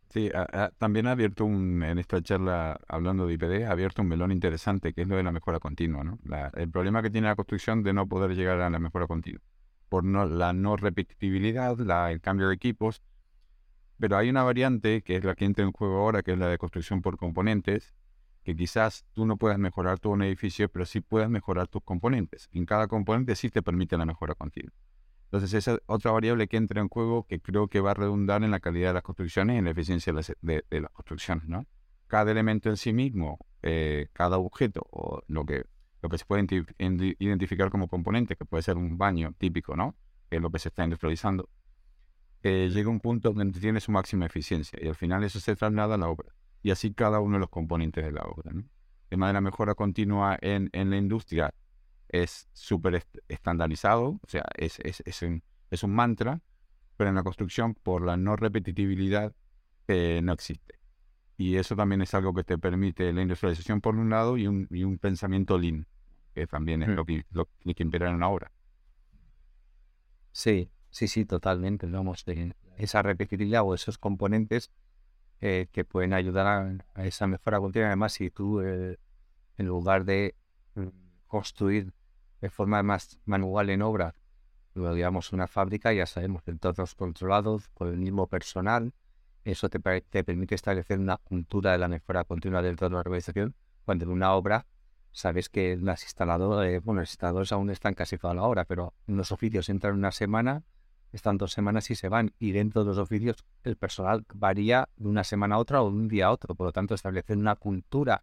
Sí, 0.08 0.30
también 0.78 1.06
ha 1.08 1.12
abierto 1.12 1.44
un, 1.44 1.82
en 1.82 1.98
esta 1.98 2.22
charla, 2.22 2.80
hablando 2.88 3.26
de 3.26 3.34
IPD, 3.34 3.64
ha 3.66 3.72
abierto 3.72 4.02
un 4.02 4.08
melón 4.08 4.32
interesante, 4.32 4.94
que 4.94 5.02
es 5.02 5.08
lo 5.08 5.16
de 5.16 5.22
la 5.22 5.32
mejora 5.32 5.58
continua. 5.58 6.04
¿no? 6.04 6.18
el 6.54 6.70
problema 6.70 7.02
que 7.02 7.10
tiene 7.10 7.26
la 7.26 7.36
construcción 7.36 7.82
de 7.82 7.92
no 7.92 8.06
poder 8.08 8.34
llegar 8.34 8.60
a 8.60 8.70
la 8.70 8.78
mejora 8.78 9.06
continua, 9.06 9.42
por 9.88 10.04
no, 10.04 10.24
la 10.24 10.52
no 10.52 10.76
repetibilidad, 10.76 11.76
la, 11.78 12.12
el 12.12 12.20
cambio 12.20 12.48
de 12.48 12.54
equipos. 12.54 13.02
Pero 13.98 14.16
hay 14.16 14.30
una 14.30 14.42
variante, 14.42 15.02
que 15.02 15.16
es 15.16 15.24
la 15.24 15.34
que 15.34 15.44
entra 15.44 15.64
en 15.64 15.72
juego 15.72 15.98
ahora, 15.98 16.22
que 16.22 16.32
es 16.32 16.38
la 16.38 16.48
de 16.48 16.58
construcción 16.58 17.02
por 17.02 17.16
componentes, 17.16 17.94
que 18.46 18.54
quizás 18.54 19.04
tú 19.12 19.26
no 19.26 19.38
puedas 19.38 19.58
mejorar 19.58 19.98
todo 19.98 20.12
un 20.12 20.22
edificio, 20.22 20.68
pero 20.68 20.86
sí 20.86 21.00
puedas 21.00 21.28
mejorar 21.28 21.66
tus 21.66 21.82
componentes. 21.82 22.48
En 22.52 22.64
cada 22.64 22.86
componente 22.86 23.34
sí 23.34 23.50
te 23.50 23.60
permite 23.60 23.98
la 23.98 24.06
mejora 24.06 24.36
continua. 24.36 24.72
Entonces, 25.24 25.52
esa 25.52 25.72
es 25.72 25.80
otra 25.86 26.12
variable 26.12 26.46
que 26.46 26.56
entra 26.56 26.80
en 26.80 26.88
juego 26.88 27.26
que 27.26 27.40
creo 27.40 27.66
que 27.66 27.80
va 27.80 27.90
a 27.90 27.94
redundar 27.94 28.44
en 28.44 28.52
la 28.52 28.60
calidad 28.60 28.90
de 28.90 28.94
las 28.94 29.02
construcciones 29.02 29.56
y 29.56 29.58
en 29.58 29.64
la 29.64 29.72
eficiencia 29.72 30.12
de, 30.12 30.64
las 30.70 30.92
construcciones, 30.92 31.48
¿no? 31.48 31.66
Cada 32.06 32.30
elemento 32.30 32.70
en 32.70 32.76
sí 32.76 32.92
mismo, 32.92 33.40
eh, 33.64 34.06
cada 34.12 34.38
objeto 34.38 34.86
o 34.92 35.24
lo 35.26 35.44
que, 35.44 35.64
lo 36.00 36.08
que 36.08 36.16
se 36.16 36.24
puede 36.24 36.46
identificar 37.18 37.68
como 37.68 37.88
componente, 37.88 38.36
que 38.36 38.44
puede 38.44 38.62
ser 38.62 38.76
un 38.76 38.96
baño 38.96 39.34
típico, 39.38 39.74
¿no? 39.74 39.96
Que 40.30 40.36
es 40.36 40.42
lo 40.42 40.52
que 40.52 40.60
se 40.60 40.68
está 40.68 40.84
industrializando, 40.84 41.48
eh, 42.44 42.70
llega 42.72 42.90
un 42.90 43.00
punto 43.00 43.32
donde 43.32 43.58
tiene 43.58 43.80
su 43.80 43.90
máxima 43.90 44.26
eficiencia 44.26 44.78
y 44.80 44.86
al 44.86 44.94
final 44.94 45.24
eso 45.24 45.40
se 45.40 45.56
traslada 45.56 45.96
a 45.96 45.98
la 45.98 46.08
obra. 46.08 46.32
Y 46.66 46.72
así 46.72 46.92
cada 46.92 47.20
uno 47.20 47.34
de 47.36 47.38
los 47.42 47.48
componentes 47.48 48.04
de 48.04 48.10
la 48.10 48.24
obra. 48.24 48.50
¿no? 48.52 48.64
De 49.08 49.16
manera 49.16 49.40
mejora 49.40 49.76
continua 49.76 50.36
en, 50.40 50.68
en 50.72 50.90
la 50.90 50.96
industria 50.96 51.54
es 52.08 52.48
súper 52.54 53.06
estandarizado, 53.28 54.18
o 54.20 54.26
sea, 54.26 54.42
es, 54.56 54.80
es, 54.80 55.00
es, 55.06 55.22
un, 55.22 55.44
es, 55.70 55.84
un, 55.84 55.92
mantra, 55.92 56.40
pero 56.96 57.08
en 57.08 57.14
la 57.14 57.22
construcción, 57.22 57.74
por 57.74 58.04
la 58.04 58.16
no 58.16 58.34
repetitividad, 58.34 59.32
eh, 59.86 60.18
no 60.24 60.32
existe. 60.32 60.80
Y 61.36 61.54
eso 61.54 61.76
también 61.76 62.02
es 62.02 62.12
algo 62.14 62.34
que 62.34 62.42
te 62.42 62.58
permite 62.58 63.12
la 63.12 63.22
industrialización 63.22 63.80
por 63.80 63.94
un 63.94 64.10
lado 64.10 64.36
y 64.36 64.48
un, 64.48 64.66
y 64.72 64.82
un 64.82 64.98
pensamiento 64.98 65.58
lean, 65.58 65.86
que 66.34 66.48
también 66.48 66.82
es 66.82 66.88
mm. 66.88 66.94
lo, 66.94 67.04
que, 67.04 67.24
lo 67.30 67.44
que 67.44 67.74
que 67.76 67.82
imperar 67.84 68.08
en 68.08 68.16
una 68.16 68.28
obra. 68.28 68.50
Sí, 70.32 70.68
sí, 70.90 71.06
sí, 71.06 71.26
totalmente. 71.26 71.86
Vamos, 71.86 72.24
de 72.24 72.56
esa 72.76 73.02
repetitividad 73.02 73.62
o 73.62 73.72
esos 73.72 73.98
componentes 73.98 74.72
eh, 75.40 75.68
que 75.72 75.84
pueden 75.84 76.12
ayudar 76.12 76.78
a, 76.94 77.04
esa 77.04 77.26
mejora 77.26 77.58
continua. 77.58 77.88
Además, 77.88 78.12
si 78.12 78.30
tú, 78.30 78.60
eh, 78.60 78.98
en 79.58 79.66
lugar 79.66 80.04
de 80.04 80.34
mm, 80.74 80.88
construir 81.26 81.92
de 82.40 82.50
forma 82.50 82.82
más 82.82 83.18
manual 83.24 83.70
en 83.70 83.82
obra, 83.82 84.14
digamos, 84.74 85.32
una 85.32 85.46
fábrica, 85.46 85.92
ya 85.92 86.06
sabemos, 86.06 86.42
entornos 86.46 86.94
controlados 86.94 87.68
por 87.70 87.88
el 87.88 87.96
mismo 87.96 88.26
personal, 88.26 88.92
eso 89.44 89.68
te, 89.68 89.78
te, 90.02 90.24
permite 90.24 90.54
establecer 90.54 90.98
una 90.98 91.16
cultura 91.18 91.72
de 91.72 91.78
la 91.78 91.88
mejora 91.88 92.24
continua 92.24 92.62
dentro 92.62 92.88
de 92.88 92.94
la 92.94 93.00
organización, 93.00 93.54
cuando 93.84 94.04
en 94.04 94.10
una 94.10 94.34
obra 94.34 94.66
sabes 95.12 95.48
que 95.48 95.78
las 95.80 96.02
instaladoras, 96.02 96.84
bueno, 96.84 97.00
los 97.00 97.10
instaladores 97.10 97.52
aún 97.52 97.70
están 97.70 97.94
casi 97.94 98.18
toda 98.18 98.34
la 98.34 98.42
hora, 98.42 98.64
pero 98.64 98.92
en 99.06 99.16
los 99.16 99.32
oficios 99.32 99.68
entran 99.68 99.94
una 99.94 100.12
semana, 100.12 100.62
están 101.16 101.38
dos 101.38 101.52
semanas 101.52 101.90
y 101.90 101.94
se 101.94 102.08
van, 102.08 102.32
y 102.38 102.52
dentro 102.52 102.82
de 102.82 102.88
los 102.88 102.98
oficios 102.98 103.44
el 103.64 103.76
personal 103.76 104.24
varía 104.34 104.88
de 104.96 105.08
una 105.08 105.24
semana 105.24 105.56
a 105.56 105.58
otra 105.58 105.82
o 105.82 105.90
de 105.90 105.96
un 105.96 106.08
día 106.08 106.26
a 106.26 106.32
otro, 106.32 106.54
por 106.54 106.66
lo 106.66 106.72
tanto 106.72 106.94
establecer 106.94 107.36
una 107.36 107.56
cultura 107.56 108.22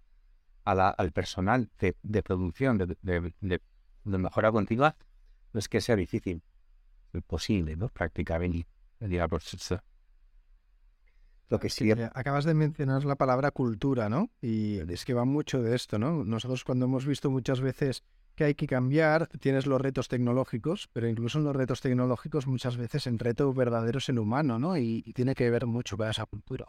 al 0.63 1.11
personal 1.11 1.69
de, 1.79 2.23
producción, 2.23 2.77
de, 2.77 2.95
de, 3.01 3.61
mejora 4.05 4.51
continua, 4.51 4.95
no 5.51 5.59
es 5.59 5.67
que 5.67 5.81
sea 5.81 5.95
difícil, 5.95 6.41
es 7.11 7.23
posible, 7.23 7.75
¿no? 7.75 7.89
Prácticamente. 7.89 8.67
Lo 11.49 11.59
que 11.59 11.69
sí... 11.69 11.91
Acabas 11.91 12.45
de 12.45 12.53
mencionar 12.53 13.03
la 13.03 13.15
palabra 13.15 13.51
cultura, 13.51 14.07
¿no? 14.09 14.31
Y 14.41 14.79
es 14.91 15.03
que 15.03 15.13
va 15.13 15.25
mucho 15.25 15.61
de 15.61 15.75
esto, 15.75 15.99
¿no? 15.99 16.23
Nosotros 16.23 16.63
cuando 16.63 16.85
hemos 16.85 17.05
visto 17.05 17.29
muchas 17.29 17.59
veces 17.59 18.03
que 18.35 18.45
hay 18.45 18.55
que 18.55 18.67
cambiar, 18.67 19.27
tienes 19.39 19.65
los 19.65 19.79
retos 19.79 20.07
tecnológicos, 20.07 20.89
pero 20.91 21.07
incluso 21.07 21.39
en 21.39 21.45
los 21.45 21.55
retos 21.55 21.81
tecnológicos 21.81 22.47
muchas 22.47 22.77
veces 22.77 23.07
el 23.07 23.19
reto 23.19 23.53
verdadero 23.53 23.99
es 23.99 24.09
el 24.09 24.19
humano, 24.19 24.59
¿no? 24.59 24.77
Y, 24.77 25.01
tiene 25.13 25.35
que 25.35 25.49
ver 25.49 25.65
mucho 25.65 25.97
con 25.97 26.09
esa 26.09 26.25
cultura. 26.25 26.65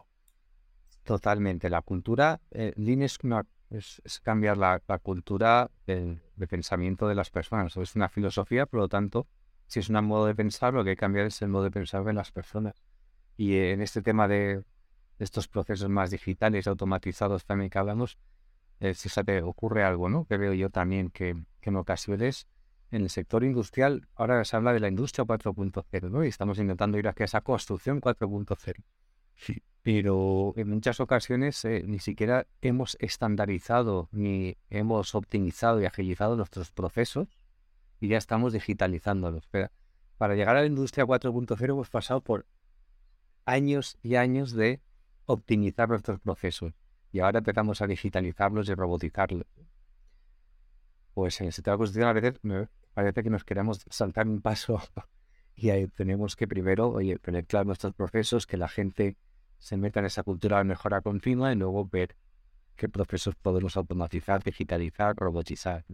Totalmente. 1.02 1.70
La 1.70 1.82
cultura, 1.82 2.40
eh, 2.50 2.74
es 2.76 3.18
una 3.22 3.46
es, 3.70 4.20
cambiar 4.22 4.56
la, 4.56 4.80
cultura 5.02 5.70
de, 5.86 6.18
pensamiento 6.48 7.08
de 7.08 7.14
las 7.14 7.30
personas. 7.30 7.76
Es 7.76 7.96
una 7.96 8.08
filosofía, 8.08 8.66
por 8.66 8.80
lo 8.80 8.88
tanto, 8.88 9.26
si 9.66 9.80
es 9.80 9.88
un 9.88 10.04
modo 10.04 10.26
de 10.26 10.34
pensar, 10.34 10.74
lo 10.74 10.84
que 10.84 10.90
hay 10.90 10.96
que 10.96 11.00
cambiar 11.00 11.26
es 11.26 11.40
el 11.42 11.48
modo 11.48 11.64
de 11.64 11.70
pensar 11.70 12.04
de 12.04 12.12
las 12.12 12.30
personas. 12.30 12.82
Y 13.36 13.56
en 13.56 13.80
este 13.80 14.02
tema 14.02 14.28
de, 14.28 14.64
estos 15.18 15.48
procesos 15.48 15.88
más 15.88 16.10
digitales, 16.10 16.66
automatizados 16.66 17.44
también 17.44 17.70
que 17.70 17.78
hablamos, 17.78 18.18
eh, 18.80 18.94
te 19.24 19.42
ocurre 19.42 19.84
algo, 19.84 20.08
¿no? 20.08 20.24
Que 20.26 20.36
veo 20.36 20.52
yo 20.52 20.70
también 20.70 21.10
que, 21.10 21.36
que 21.60 21.70
en 21.70 21.76
ocasiones 21.76 22.46
en 22.90 23.02
el 23.02 23.10
sector 23.10 23.42
industrial, 23.42 24.06
ahora 24.14 24.44
se 24.44 24.56
habla 24.56 24.72
de 24.72 24.80
la 24.80 24.88
industria 24.88 25.24
4.0, 25.24 26.10
¿no? 26.10 26.24
Y 26.24 26.28
estamos 26.28 26.58
intentando 26.58 26.98
ir 26.98 27.08
hacia 27.08 27.24
esa 27.24 27.40
construcción 27.40 28.00
4.0. 28.00 28.84
Sí 29.34 29.62
pero 29.84 30.54
en 30.56 30.70
muchas 30.70 30.98
ocasiones 30.98 31.62
eh, 31.66 31.82
ni 31.86 31.98
siquiera 31.98 32.46
hemos 32.62 32.96
estandarizado 33.00 34.08
ni 34.12 34.56
hemos 34.70 35.14
optimizado 35.14 35.80
y 35.82 35.84
agilizado 35.84 36.36
nuestros 36.36 36.72
procesos 36.72 37.28
y 38.00 38.08
ya 38.08 38.16
estamos 38.16 38.54
digitalizándolos. 38.54 39.46
para 40.16 40.34
llegar 40.36 40.56
a 40.56 40.60
la 40.60 40.66
industria 40.66 41.04
4.0 41.04 41.68
hemos 41.68 41.90
pasado 41.90 42.22
por 42.22 42.46
años 43.44 43.98
y 44.02 44.14
años 44.14 44.54
de 44.54 44.80
optimizar 45.26 45.90
nuestros 45.90 46.18
procesos 46.18 46.72
y 47.14 47.20
ahora 47.20 47.38
empezamos 47.38 47.80
a 47.80 47.86
digitalizarlos 47.86 48.68
y 48.68 48.74
robotizarlos. 48.74 49.46
Pues 51.14 51.40
en 51.40 51.46
el 51.46 51.52
de 51.52 51.62
construcción 51.62 52.08
a 52.08 52.12
veces 52.12 52.40
me 52.42 52.66
parece 52.92 53.22
que 53.22 53.30
nos 53.30 53.44
queremos 53.44 53.86
saltar 53.88 54.26
un 54.26 54.40
paso 54.40 54.80
y 55.54 55.70
ahí 55.70 55.86
tenemos 55.86 56.34
que 56.34 56.48
primero 56.48 56.88
oye, 56.88 57.16
tener 57.20 57.46
claros 57.46 57.68
nuestros 57.68 57.94
procesos, 57.94 58.48
que 58.48 58.56
la 58.56 58.66
gente 58.66 59.16
se 59.58 59.76
meta 59.76 60.00
en 60.00 60.06
esa 60.06 60.24
cultura 60.24 60.58
de 60.58 60.64
mejora 60.64 61.02
continua 61.02 61.52
y 61.52 61.54
luego 61.54 61.86
ver 61.86 62.16
qué 62.74 62.88
procesos 62.88 63.36
podemos 63.36 63.76
automatizar, 63.76 64.42
digitalizar, 64.42 65.14
robotizar. 65.14 65.84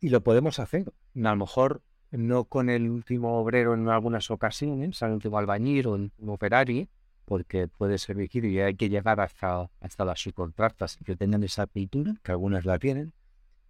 Y 0.00 0.08
lo 0.08 0.22
podemos 0.22 0.58
hacer. 0.58 0.90
A 1.16 1.18
lo 1.18 1.36
mejor 1.36 1.82
no 2.10 2.44
con 2.44 2.70
el 2.70 2.88
último 2.88 3.38
obrero 3.38 3.74
en 3.74 3.86
algunas 3.90 4.30
ocasiones, 4.30 5.02
el 5.02 5.10
último 5.10 5.36
albañil 5.36 5.86
o 5.86 5.92
un 5.92 6.12
operario, 6.28 6.88
porque 7.24 7.68
puede 7.68 7.98
ser 7.98 8.16
difícil 8.16 8.46
y 8.46 8.60
hay 8.60 8.74
que 8.74 8.88
llegar 8.88 9.20
hasta, 9.20 9.70
hasta 9.80 10.04
las 10.04 10.20
subcontratas 10.20 10.98
que 11.04 11.16
tengan 11.16 11.42
esa 11.44 11.66
pintura, 11.66 12.14
que 12.22 12.32
algunas 12.32 12.64
la 12.64 12.78
tienen, 12.78 13.12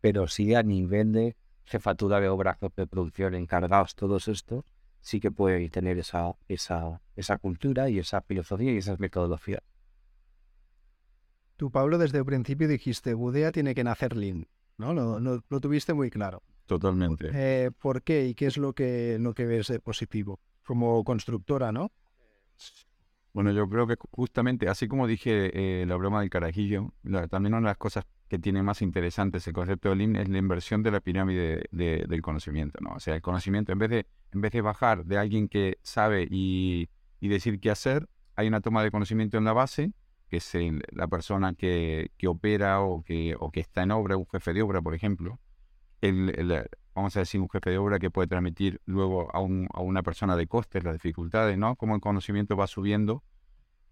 pero 0.00 0.26
sí 0.26 0.54
a 0.54 0.62
nivel 0.62 1.12
de 1.12 1.36
jefatura 1.64 2.20
de 2.20 2.28
obra, 2.28 2.58
de 2.76 2.86
producción, 2.86 3.34
encargados, 3.34 3.94
todos 3.94 4.28
estos, 4.28 4.64
sí 5.00 5.20
que 5.20 5.30
puede 5.30 5.68
tener 5.68 5.98
esa, 5.98 6.34
esa, 6.48 7.00
esa 7.16 7.38
cultura 7.38 7.88
y 7.90 7.98
esa 7.98 8.22
filosofía 8.22 8.72
y 8.72 8.78
esas 8.78 8.98
metodologías. 8.98 9.62
Tú, 11.56 11.70
Pablo, 11.70 11.98
desde 11.98 12.18
el 12.18 12.24
principio 12.24 12.66
dijiste, 12.66 13.14
Budea 13.14 13.52
tiene 13.52 13.74
que 13.74 13.84
nacer 13.84 14.16
Lean, 14.16 14.48
¿no? 14.78 14.94
Lo, 14.94 15.20
lo, 15.20 15.60
tuviste 15.60 15.94
muy 15.94 16.10
claro. 16.10 16.42
Totalmente. 16.66 17.30
Eh, 17.32 17.70
¿Por 17.70 18.02
qué 18.02 18.26
y 18.26 18.34
qué 18.34 18.46
es 18.46 18.56
lo 18.56 18.72
que, 18.72 19.18
lo 19.20 19.34
que 19.34 19.46
ves 19.46 19.68
de 19.68 19.78
positivo 19.78 20.40
como 20.64 21.04
constructora, 21.04 21.70
no? 21.72 21.92
Bueno, 23.32 23.50
yo 23.50 23.66
creo 23.68 23.86
que 23.86 23.94
justamente, 24.10 24.68
así 24.68 24.88
como 24.88 25.06
dije 25.06 25.82
eh, 25.82 25.86
la 25.86 25.96
broma 25.96 26.20
del 26.20 26.28
carajillo, 26.28 26.92
también 27.30 27.54
una 27.54 27.68
de 27.68 27.70
las 27.70 27.78
cosas 27.78 28.04
que 28.28 28.38
tiene 28.38 28.62
más 28.62 28.82
interesantes 28.82 29.46
el 29.46 29.54
concepto 29.54 29.90
de 29.90 29.96
Lean 29.96 30.16
es 30.16 30.28
la 30.28 30.38
inversión 30.38 30.82
de 30.82 30.90
la 30.90 31.00
pirámide 31.00 31.66
del 31.70 32.22
conocimiento, 32.22 32.78
¿no? 32.80 32.94
O 32.94 33.00
sea, 33.00 33.14
el 33.14 33.22
conocimiento, 33.22 33.72
en 33.72 33.78
vez 33.78 33.90
de, 33.90 34.06
en 34.32 34.40
vez 34.40 34.52
de 34.52 34.60
bajar 34.60 35.04
de 35.04 35.18
alguien 35.18 35.48
que 35.48 35.78
sabe 35.82 36.26
y, 36.30 36.88
decir 37.20 37.60
qué 37.60 37.70
hacer, 37.70 38.08
hay 38.36 38.48
una 38.48 38.60
toma 38.60 38.82
de 38.82 38.90
conocimiento 38.90 39.38
en 39.38 39.44
la 39.44 39.52
base, 39.52 39.92
que 40.28 40.38
es 40.38 40.52
la 40.92 41.08
persona 41.08 41.54
que, 41.54 42.10
opera 42.26 42.80
o 42.80 43.02
que, 43.02 43.34
o 43.38 43.50
que 43.50 43.60
está 43.60 43.82
en 43.82 43.92
obra, 43.92 44.16
un 44.16 44.26
jefe 44.26 44.52
de 44.52 44.62
obra, 44.62 44.82
por 44.82 44.94
ejemplo. 44.94 45.38
El, 46.00 46.68
vamos 46.94 47.16
a 47.16 47.20
decir, 47.20 47.40
un 47.40 47.48
jefe 47.48 47.70
de 47.70 47.78
obra 47.78 47.98
que 47.98 48.10
puede 48.10 48.28
transmitir 48.28 48.80
luego 48.84 49.34
a, 49.34 49.40
una 49.40 50.02
persona 50.02 50.36
de 50.36 50.46
costes 50.46 50.84
las 50.84 50.94
dificultades, 50.94 51.56
¿no? 51.56 51.76
Cómo 51.76 51.94
el 51.94 52.00
conocimiento 52.00 52.56
va 52.56 52.66
subiendo 52.66 53.22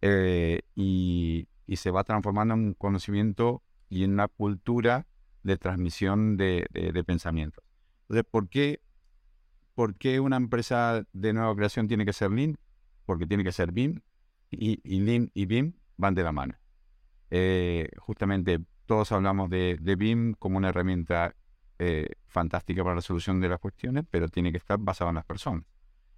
eh, 0.02 0.62
y, 0.74 1.48
se 1.76 1.90
va 1.92 2.02
transformando 2.02 2.54
en 2.54 2.60
un 2.60 2.74
conocimiento 2.74 3.62
y 3.88 4.02
en 4.02 4.12
una 4.12 4.26
cultura 4.26 5.06
de 5.44 5.56
transmisión 5.56 6.36
de, 6.36 6.66
pensamientos. 7.06 7.64
Entonces, 8.02 8.26
¿por 8.28 8.48
qué, 8.48 8.80
¿por 9.74 9.94
qué, 9.94 10.18
una 10.20 10.36
empresa 10.36 11.06
de 11.12 11.32
nueva 11.32 11.54
creación 11.54 11.86
tiene 11.86 12.04
que 12.04 12.12
ser 12.12 12.32
Lean? 12.32 12.58
Porque 13.06 13.26
tiene 13.26 13.44
que 13.44 13.52
ser 13.52 13.72
BIM 13.72 14.00
y, 14.50 14.80
y 14.82 15.00
Lean 15.00 15.30
y 15.32 15.46
BIM 15.46 15.74
van 15.96 16.14
de 16.14 16.24
la 16.24 16.32
mano. 16.32 16.54
Eh, 17.30 17.88
justamente 17.98 18.58
todos 18.86 19.12
hablamos 19.12 19.48
de, 19.48 19.78
de, 19.80 19.94
BIM 19.94 20.34
como 20.34 20.58
una 20.58 20.70
herramienta 20.70 21.36
eh, 21.80 22.06
fantástica 22.26 22.84
para 22.84 22.94
la 22.94 23.00
solución 23.00 23.40
de 23.40 23.48
las 23.48 23.58
cuestiones, 23.58 24.04
pero 24.08 24.28
tiene 24.28 24.52
que 24.52 24.58
estar 24.58 24.78
basado 24.78 25.10
en 25.10 25.16
las 25.16 25.24
personas. 25.24 25.64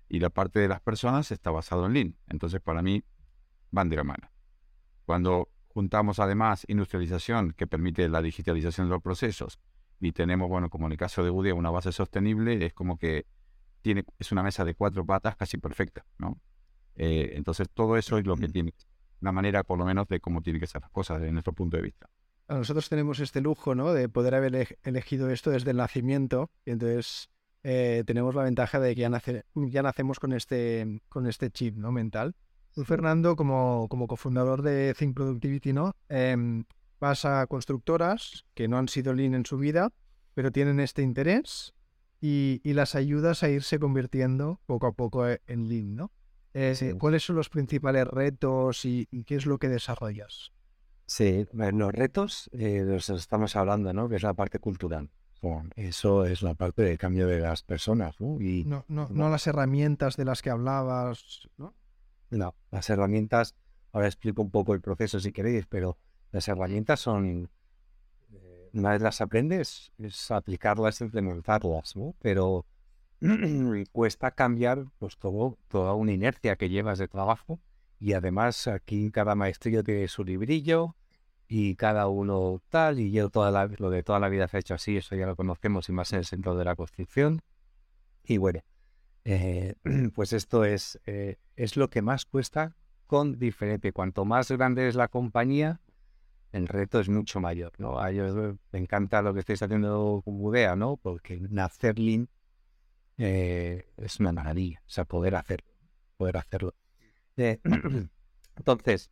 Y 0.09 0.21
la 0.21 0.29
parte 0.29 0.61
de 0.61 0.69
las 0.69 0.81
personas 0.81 1.31
está 1.31 1.51
basado 1.51 1.87
en 1.87 1.95
Lean. 1.95 2.17
Entonces, 2.29 2.61
para 2.61 2.83
mí, 2.83 3.03
van 3.71 3.89
de 3.89 3.97
la 3.97 4.05
mano. 4.05 4.31
Cuando 5.07 5.49
Juntamos 5.73 6.19
además 6.19 6.67
industrialización 6.69 7.55
que 7.55 7.67
permite 7.67 8.07
la 8.11 8.21
digitalización 8.21 8.89
de 8.89 8.95
los 8.95 9.03
procesos 9.03 9.59
y 10.01 10.13
tenemos, 10.13 10.51
bueno, 10.51 10.69
como 10.69 10.85
en 10.85 10.93
el 10.93 10.99
caso 10.99 11.25
de 11.25 11.31
UDE, 11.31 11.55
una 11.55 11.71
base 11.71 11.93
sostenible, 11.93 12.67
es 12.67 12.75
como 12.75 12.99
que 12.99 13.25
tiene, 13.81 14.05
es 14.19 14.33
una 14.33 14.43
mesa 14.43 14.67
de 14.67 14.75
cuatro 14.75 15.07
patas 15.07 15.35
casi 15.35 15.57
perfecta, 15.57 16.05
¿no? 16.19 16.39
Eh, 16.95 17.33
entonces 17.37 17.71
todo 17.73 17.97
eso 17.97 18.19
es 18.19 18.27
lo 18.27 18.37
que 18.37 18.49
tiene, 18.49 18.75
la 19.21 19.33
manera 19.33 19.65
por 19.65 19.79
lo 19.79 19.87
menos 19.87 20.07
de 20.09 20.21
cómo 20.21 20.43
tienen 20.43 20.61
que 20.61 20.67
ser 20.67 20.83
las 20.83 20.91
cosas 20.91 21.21
desde 21.21 21.33
nuestro 21.33 21.55
punto 21.55 21.79
de 21.79 21.85
vista. 21.85 22.11
Nosotros 22.49 22.89
tenemos 22.89 23.21
este 23.21 23.41
lujo, 23.41 23.75
¿no? 23.75 23.93
De 23.93 24.09
poder 24.09 24.35
haber 24.35 24.77
elegido 24.83 25.31
esto 25.31 25.51
desde 25.51 25.71
el 25.71 25.79
nacimiento 25.79 26.51
y 26.65 26.73
entonces 26.73 27.31
eh, 27.63 28.05
tenemos 28.07 28.35
la 28.35 28.43
ventaja 28.43 28.79
de 28.79 28.95
que 28.95 29.01
ya, 29.01 29.09
nace, 29.09 29.45
ya 29.55 29.83
nacemos 29.83 30.19
con 30.21 30.33
este, 30.33 31.01
con 31.09 31.27
este 31.27 31.51
chip, 31.51 31.77
¿no? 31.77 31.93
Mental. 31.93 32.35
Fernando, 32.87 33.37
como, 33.37 33.87
como 33.89 34.07
cofundador 34.07 34.63
de 34.63 34.95
Think 34.99 35.15
Productivity, 35.15 35.73
¿no? 35.73 35.95
Em, 36.09 36.65
vas 37.01 37.25
a 37.25 37.47
constructoras 37.47 38.45
que 38.55 38.69
no 38.69 38.79
han 38.79 38.89
sido 38.89 39.13
lean 39.13 39.35
en 39.35 39.45
su 39.45 39.59
vida 39.59 39.93
pero 40.35 40.53
tienen 40.53 40.81
este 40.81 41.03
interés 41.03 41.75
y, 42.21 42.61
las 42.65 42.95
ayudas 42.95 43.43
a 43.43 43.51
irse 43.51 43.79
convirtiendo 43.79 44.61
poco 44.67 44.87
a 44.87 44.93
poco 44.93 45.29
e, 45.29 45.41
en 45.47 45.69
Lean, 45.69 45.97
¿no? 45.97 46.13
Eh, 46.55 46.95
¿Cuáles 46.99 47.25
son 47.25 47.37
los 47.37 47.49
principales 47.49 48.07
retos 48.07 48.85
y, 48.85 49.07
qué 49.27 49.37
es 49.37 49.47
lo 49.47 49.59
que 49.59 49.69
desarrollas? 49.69 50.53
Sí, 51.07 51.47
los 51.53 51.93
retos 51.93 52.49
eh, 52.53 52.83
los 52.87 53.11
estamos 53.11 53.57
hablando, 53.57 53.93
¿no? 53.93 54.09
Que 54.09 54.17
es 54.17 54.23
la 54.23 54.35
parte 54.35 54.59
cultural. 54.59 55.11
Eso 55.75 56.25
es 56.25 56.43
la 56.43 56.55
parte 56.55 56.83
de 56.83 56.97
cambio 56.97 57.27
de 57.27 57.41
las 57.41 57.63
personas, 57.63 58.21
¿no? 58.21 58.41
Y, 58.41 58.65
no, 58.65 58.85
no, 58.87 59.09
no 59.11 59.29
las 59.29 59.47
herramientas 59.49 60.17
de 60.17 60.25
las 60.25 60.41
que 60.41 60.51
hablabas, 60.51 61.49
¿no? 61.57 61.75
No, 62.31 62.55
las 62.71 62.89
herramientas, 62.91 63.57
ahora 63.93 64.07
explico 64.07 64.41
un 64.41 64.51
poco 64.51 64.73
el 64.73 64.81
proceso 64.81 65.19
si 65.19 65.33
queréis, 65.33 65.67
pero 65.67 65.99
las 66.31 66.47
herramientas 66.47 67.01
son, 67.01 67.51
eh, 68.33 68.71
una 68.73 68.91
vez 68.91 69.03
las 69.03 69.21
aprendes, 69.21 69.93
es 69.99 70.31
aplicarlas, 70.31 71.01
implementarlas, 71.01 71.97
¿no? 71.97 72.15
Pero 72.21 72.65
cuesta 73.93 74.31
cambiar 74.31 74.87
pues 74.99 75.19
todo, 75.19 75.59
toda 75.67 75.95
una 75.95 76.13
inercia 76.13 76.55
que 76.55 76.69
llevas 76.69 76.99
de 76.99 77.09
trabajo 77.09 77.59
y 78.03 78.15
además 78.15 78.67
aquí 78.67 79.13
cada 79.13 79.37
maestrillo 79.37 79.85
tiene 79.85 80.09
su 80.09 80.25
librillo 80.25 80.97
y 81.47 81.77
cada 81.77 82.09
uno 82.09 82.61
tal 82.69 82.99
y 82.99 83.13
yo 83.13 83.31
toda 83.31 83.53
la, 83.53 83.67
lo 83.67 83.91
de 83.91 84.03
toda 84.03 84.19
la 84.19 84.29
vida 84.29 84.49
se 84.49 84.57
ha 84.57 84.61
hecho 84.61 84.75
así, 84.75 84.97
eso 84.97 85.15
ya 85.15 85.27
lo 85.27 85.37
conocemos 85.37 85.89
y 85.89 85.93
más 85.93 86.13
en 86.13 86.19
el 86.19 86.25
centro 86.25 86.57
de 86.57 86.65
la 86.65 86.75
construcción 86.75 87.41
y 88.25 88.39
bueno, 88.39 88.61
eh, 89.25 89.75
pues 90.15 90.33
esto 90.33 90.65
es, 90.65 91.01
eh, 91.07 91.37
es 91.55 91.77
lo 91.77 91.91
que 91.91 92.03
más 92.03 92.25
cuesta 92.25 92.77
con 93.07 93.39
diferente. 93.39 93.93
Cuanto 93.93 94.25
más 94.25 94.51
grande 94.51 94.89
es 94.89 94.95
la 94.95 95.09
compañía, 95.09 95.81
el 96.53 96.69
reto 96.69 97.01
es 97.01 97.09
mucho 97.09 97.41
mayor, 97.41 97.73
¿no? 97.79 98.01
A 98.01 98.11
ellos 98.11 98.57
me 98.73 98.79
encanta 98.79 99.23
lo 99.23 99.33
que 99.33 99.41
estáis 99.41 99.63
haciendo 99.63 100.23
con 100.25 100.39
Budea, 100.39 100.77
¿no? 100.77 100.97
Porque 100.97 101.39
nacer 101.41 101.99
Lean 101.99 102.29
eh, 103.19 103.87
es 103.97 104.21
una 104.21 104.33
maravilla, 104.33 104.83
o 104.87 104.91
sea, 104.91 105.05
poder 105.05 105.35
hacerlo, 105.35 105.71
poder 106.17 106.37
hacerlo. 106.37 106.75
Eh, 107.37 107.61
entonces, 108.57 109.11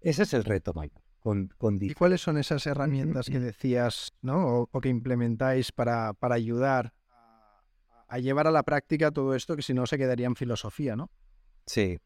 ese 0.00 0.22
es 0.22 0.34
el 0.34 0.44
reto 0.44 0.72
mayor. 0.74 1.02
Con, 1.18 1.50
¿Y 1.80 1.92
cuáles 1.92 2.22
son 2.22 2.38
esas 2.38 2.66
herramientas 2.66 3.28
que 3.28 3.38
decías, 3.38 4.14
¿no? 4.22 4.68
O, 4.72 4.80
que 4.80 4.88
implementáis 4.88 5.70
para, 5.70 6.14
para 6.14 6.34
ayudar 6.34 6.94
a, 7.10 7.62
a, 8.08 8.18
llevar 8.18 8.46
a 8.46 8.50
la 8.50 8.62
práctica 8.62 9.10
todo 9.10 9.34
esto, 9.34 9.54
que 9.54 9.60
si 9.60 9.74
no 9.74 9.86
se 9.86 9.98
quedaría 9.98 10.26
en 10.26 10.34
filosofía, 10.34 10.96
¿no? 10.96 11.10
Sí, 11.66 11.98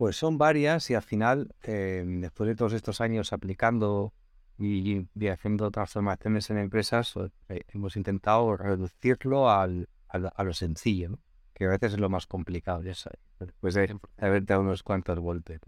pues 0.00 0.16
son 0.16 0.38
varias 0.38 0.88
y 0.88 0.94
al 0.94 1.02
final, 1.02 1.54
eh, 1.62 2.02
después 2.06 2.48
de 2.48 2.54
todos 2.54 2.72
estos 2.72 3.02
años 3.02 3.34
aplicando 3.34 4.14
y, 4.56 5.06
haciendo 5.28 5.70
transformaciones 5.70 6.48
en 6.48 6.56
empresas, 6.56 7.12
pues, 7.12 7.30
eh, 7.50 7.64
hemos 7.68 7.98
intentado 7.98 8.56
reducirlo 8.56 9.50
al, 9.50 9.90
a 10.08 10.42
lo 10.42 10.54
sencillo, 10.54 11.18
que 11.60 11.66
a 11.66 11.68
veces 11.68 11.92
es 11.92 12.00
lo 12.00 12.08
más 12.08 12.26
complicado, 12.26 12.82
ya 12.82 12.94
sabes, 12.94 13.20
después 13.38 13.74
de 13.74 13.94
haber 14.16 14.46
dado 14.46 14.62
unos 14.62 14.82
cuantos 14.82 15.18
voltes. 15.18 15.60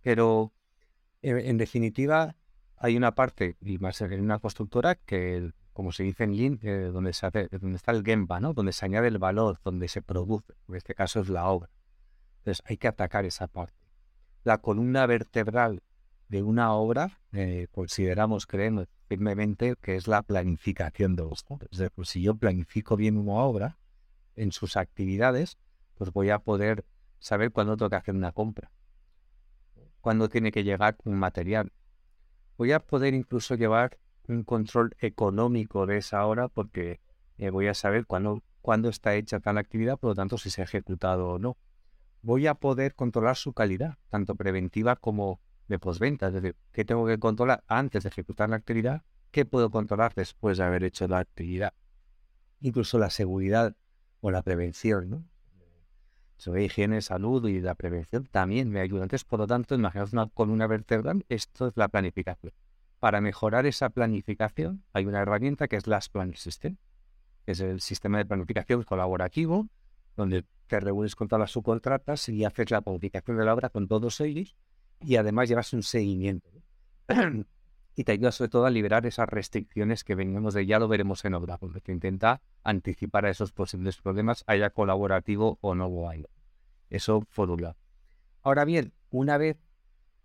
Pero, 0.00 0.54
eh, 1.20 1.42
en 1.44 1.58
definitiva, 1.58 2.34
hay 2.78 2.96
una 2.96 3.14
parte, 3.14 3.58
y 3.60 3.76
más 3.76 4.00
en 4.00 4.22
una 4.22 4.38
constructora, 4.38 4.94
que, 4.94 5.52
como 5.74 5.92
se 5.92 6.04
dice 6.04 6.24
en 6.24 6.34
Lean, 6.34 6.58
donde, 6.94 7.12
se 7.12 7.28
donde 7.60 7.76
está 7.76 7.92
el 7.92 8.04
Gemba, 8.06 8.40
¿no? 8.40 8.54
donde 8.54 8.72
se 8.72 8.86
añade 8.86 9.08
el 9.08 9.18
valor, 9.18 9.60
donde 9.62 9.88
se 9.88 10.00
produce, 10.00 10.54
en 10.66 10.76
este 10.76 10.94
caso 10.94 11.20
es 11.20 11.28
la 11.28 11.46
obra. 11.50 11.68
Entonces 12.38 12.64
hay 12.64 12.78
que 12.78 12.88
atacar 12.88 13.26
esa 13.26 13.48
parte. 13.48 13.76
La 14.44 14.56
columna 14.56 15.04
vertebral 15.04 15.82
de 16.28 16.42
una 16.42 16.72
obra 16.72 17.20
eh, 17.32 17.66
consideramos, 17.70 18.46
creemos 18.46 18.86
firmemente 19.08 19.74
que 19.78 19.96
es 19.96 20.08
la 20.08 20.22
planificación 20.22 21.16
de 21.16 21.24
los 21.24 21.44
Es 21.70 21.78
decir, 21.80 22.06
si 22.06 22.22
yo 22.22 22.34
planifico 22.34 22.96
bien 22.96 23.18
una 23.18 23.34
obra 23.34 23.78
en 24.38 24.52
sus 24.52 24.76
actividades, 24.76 25.58
pues 25.94 26.12
voy 26.12 26.30
a 26.30 26.38
poder 26.38 26.84
saber 27.18 27.52
cuándo 27.52 27.76
tengo 27.76 27.90
que 27.90 27.96
hacer 27.96 28.14
una 28.14 28.32
compra, 28.32 28.70
cuándo 30.00 30.28
tiene 30.28 30.52
que 30.52 30.64
llegar 30.64 30.96
un 31.04 31.18
material. 31.18 31.72
Voy 32.56 32.72
a 32.72 32.80
poder 32.80 33.14
incluso 33.14 33.54
llevar 33.54 33.98
un 34.28 34.44
control 34.44 34.94
económico 35.00 35.86
de 35.86 35.98
esa 35.98 36.26
obra 36.26 36.48
porque 36.48 37.00
eh, 37.38 37.50
voy 37.50 37.66
a 37.68 37.74
saber 37.74 38.06
cuándo, 38.06 38.42
cuándo 38.60 38.88
está 38.88 39.14
hecha 39.14 39.40
tal 39.40 39.58
actividad, 39.58 39.98
por 39.98 40.10
lo 40.10 40.14
tanto 40.14 40.38
si 40.38 40.50
se 40.50 40.60
ha 40.60 40.64
ejecutado 40.64 41.28
o 41.28 41.38
no 41.38 41.56
voy 42.22 42.46
a 42.46 42.54
poder 42.54 42.94
controlar 42.94 43.36
su 43.36 43.52
calidad, 43.52 43.98
tanto 44.08 44.34
preventiva 44.34 44.96
como 44.96 45.40
de 45.68 45.78
postventa. 45.78 46.28
Es 46.28 46.34
decir, 46.34 46.56
¿qué 46.72 46.84
tengo 46.84 47.06
que 47.06 47.18
controlar 47.18 47.64
antes 47.66 48.02
de 48.02 48.08
ejecutar 48.08 48.50
la 48.50 48.56
actividad? 48.56 49.02
¿Qué 49.30 49.44
puedo 49.44 49.70
controlar 49.70 50.14
después 50.14 50.58
de 50.58 50.64
haber 50.64 50.84
hecho 50.84 51.06
la 51.06 51.18
actividad? 51.18 51.74
Incluso 52.60 52.98
la 52.98 53.10
seguridad 53.10 53.76
o 54.20 54.30
la 54.30 54.42
prevención, 54.42 55.10
¿no? 55.10 55.24
Sobre 56.36 56.64
higiene, 56.64 57.02
salud 57.02 57.48
y 57.48 57.60
la 57.60 57.74
prevención 57.74 58.26
también 58.26 58.70
me 58.70 58.80
ayuda. 58.80 59.02
Entonces, 59.02 59.24
por 59.24 59.40
lo 59.40 59.46
tanto, 59.46 59.74
imaginaos 59.74 60.12
una 60.12 60.26
columna 60.28 60.66
vertebral, 60.66 61.24
esto 61.28 61.66
es 61.68 61.76
la 61.76 61.88
planificación. 61.88 62.52
Para 63.00 63.20
mejorar 63.20 63.66
esa 63.66 63.90
planificación 63.90 64.84
hay 64.92 65.06
una 65.06 65.20
herramienta 65.20 65.68
que 65.68 65.76
es 65.76 65.86
Last 65.86 66.12
Plan 66.12 66.34
System, 66.34 66.76
que 67.44 67.52
es 67.52 67.60
el 67.60 67.80
sistema 67.80 68.18
de 68.18 68.26
planificación 68.26 68.82
colaborativo, 68.84 69.68
donde 70.16 70.44
te 70.66 70.80
reúnes 70.80 71.16
con 71.16 71.28
todas 71.28 71.40
las 71.40 71.50
subcontratas 71.50 72.28
y 72.28 72.44
haces 72.44 72.70
la 72.70 72.82
planificación 72.82 73.36
de 73.38 73.44
la 73.44 73.54
obra 73.54 73.70
con 73.70 73.88
todos 73.88 74.20
ellos 74.20 74.56
y 75.00 75.16
además 75.16 75.48
llevas 75.48 75.72
un 75.72 75.82
seguimiento. 75.82 76.50
y 77.98 78.04
te 78.04 78.12
ayuda 78.12 78.30
sobre 78.30 78.50
todo 78.50 78.64
a 78.64 78.70
liberar 78.70 79.06
esas 79.06 79.28
restricciones 79.28 80.04
que 80.04 80.14
venimos 80.14 80.54
de 80.54 80.66
ya 80.66 80.78
lo 80.78 80.86
veremos 80.86 81.24
en 81.24 81.34
obra, 81.34 81.58
porque 81.58 81.80
te 81.80 81.90
intenta 81.90 82.40
anticipar 82.62 83.26
a 83.26 83.30
esos 83.30 83.50
posibles 83.50 83.96
problemas, 83.96 84.44
haya 84.46 84.70
colaborativo 84.70 85.58
o 85.62 85.74
no 85.74 85.88
lo 85.88 86.08
haya. 86.08 86.28
Eso 86.90 87.26
por 87.34 87.50
un. 87.50 87.74
Ahora 88.42 88.64
bien, 88.64 88.92
una 89.10 89.36
vez 89.36 89.58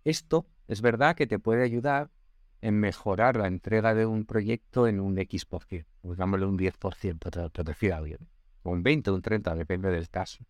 esto, 0.04 0.46
es 0.68 0.82
verdad 0.82 1.16
que 1.16 1.26
te 1.26 1.40
puede 1.40 1.64
ayudar 1.64 2.12
en 2.60 2.78
mejorar 2.78 3.36
la 3.36 3.48
entrega 3.48 3.92
de 3.92 4.06
un 4.06 4.24
proyecto 4.24 4.86
en 4.86 5.00
un 5.00 5.18
X%, 5.18 5.84
digámosle 6.04 6.46
un 6.46 6.56
10%, 6.56 7.18
te, 7.18 7.50
te 7.50 7.62
refiero 7.64 7.96
a 7.96 7.98
alguien 7.98 8.28
un 8.62 8.84
20, 8.84 9.10
un 9.10 9.20
30, 9.20 9.52
depende 9.56 9.90
del 9.90 10.08
caso. 10.08 10.44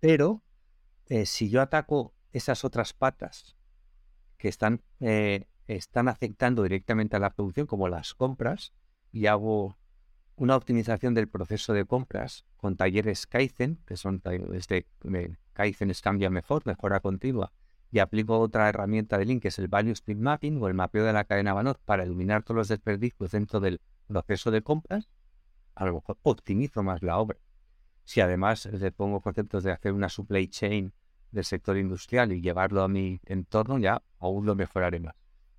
Pero 0.00 0.42
eh, 1.06 1.24
si 1.24 1.48
yo 1.48 1.62
ataco 1.62 2.14
esas 2.30 2.62
otras 2.62 2.92
patas 2.92 3.56
que 4.36 4.48
están, 4.48 4.82
eh, 5.00 5.48
están 5.68 6.08
afectando 6.08 6.62
directamente 6.62 7.16
a 7.16 7.20
la 7.20 7.30
producción, 7.30 7.66
como 7.66 7.88
las 7.88 8.14
compras, 8.14 8.72
y 9.12 9.26
hago 9.26 9.76
una 10.36 10.56
optimización 10.56 11.14
del 11.14 11.28
proceso 11.28 11.72
de 11.72 11.84
compras 11.84 12.44
con 12.56 12.76
talleres 12.76 13.26
Kaizen, 13.26 13.78
que 13.86 13.96
son 13.96 14.22
de 14.24 15.36
Kaizen 15.52 15.90
es 15.90 16.00
cambia 16.00 16.30
mejor, 16.30 16.64
mejora 16.66 17.00
continua, 17.00 17.52
y 17.90 17.98
aplico 17.98 18.38
otra 18.38 18.68
herramienta 18.68 19.18
de 19.18 19.24
link 19.24 19.42
que 19.42 19.48
es 19.48 19.58
el 19.58 19.68
Value 19.68 19.94
Stream 19.94 20.20
Mapping 20.20 20.62
o 20.62 20.68
el 20.68 20.74
mapeo 20.74 21.04
de 21.04 21.12
la 21.12 21.24
cadena 21.24 21.54
valor 21.54 21.80
para 21.84 22.02
eliminar 22.02 22.42
todos 22.42 22.56
los 22.56 22.68
desperdicios 22.68 23.30
dentro 23.30 23.60
del 23.60 23.80
proceso 24.06 24.50
de 24.50 24.62
compras, 24.62 25.08
a 25.74 25.86
lo 25.86 25.94
mejor 25.94 26.18
optimizo 26.22 26.82
más 26.82 27.02
la 27.02 27.18
obra. 27.18 27.38
Si 28.04 28.20
además 28.20 28.66
le 28.66 28.92
pongo 28.92 29.20
conceptos 29.20 29.64
de 29.64 29.72
hacer 29.72 29.92
una 29.92 30.08
supply 30.08 30.48
chain 30.48 30.92
del 31.30 31.44
sector 31.44 31.76
industrial 31.76 32.32
y 32.32 32.40
llevarlo 32.40 32.82
a 32.82 32.88
mi 32.88 33.20
entorno, 33.26 33.78
ya 33.78 34.02
aún 34.18 34.46
lo 34.46 34.54
mejoraré 34.54 35.00
más. 35.00 35.14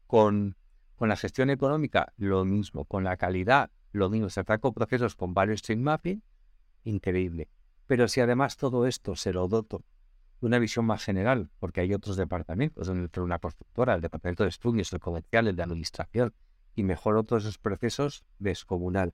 Con, 0.09 0.55
con 0.95 1.07
la 1.07 1.15
gestión 1.15 1.51
económica, 1.51 2.13
lo 2.17 2.43
mismo. 2.45 2.85
Con 2.85 3.03
la 3.03 3.15
calidad, 3.15 3.69
lo 3.91 4.09
mismo. 4.09 4.27
Se 4.31 4.39
ataco 4.39 4.73
procesos 4.73 5.15
con 5.15 5.35
varios 5.35 5.59
stream 5.59 5.81
mapping, 5.81 6.23
increíble. 6.83 7.47
Pero 7.85 8.07
si 8.07 8.19
además 8.19 8.57
todo 8.57 8.87
esto 8.87 9.15
se 9.15 9.31
lo 9.33 9.47
doto 9.47 9.83
de 10.41 10.47
una 10.47 10.57
visión 10.57 10.85
más 10.85 11.03
general, 11.03 11.51
porque 11.59 11.81
hay 11.81 11.93
otros 11.93 12.17
departamentos 12.17 12.87
dentro 12.87 13.21
de 13.21 13.25
una 13.25 13.37
constructora, 13.37 13.93
el 13.93 14.01
departamento 14.01 14.41
de 14.41 14.49
estudios, 14.49 14.91
el 14.93 14.99
comercial, 14.99 15.47
el 15.47 15.55
de 15.55 15.61
administración, 15.61 16.33
y 16.73 16.81
mejoro 16.81 17.23
todos 17.23 17.43
esos 17.43 17.59
procesos 17.59 18.25
descomunal. 18.39 19.13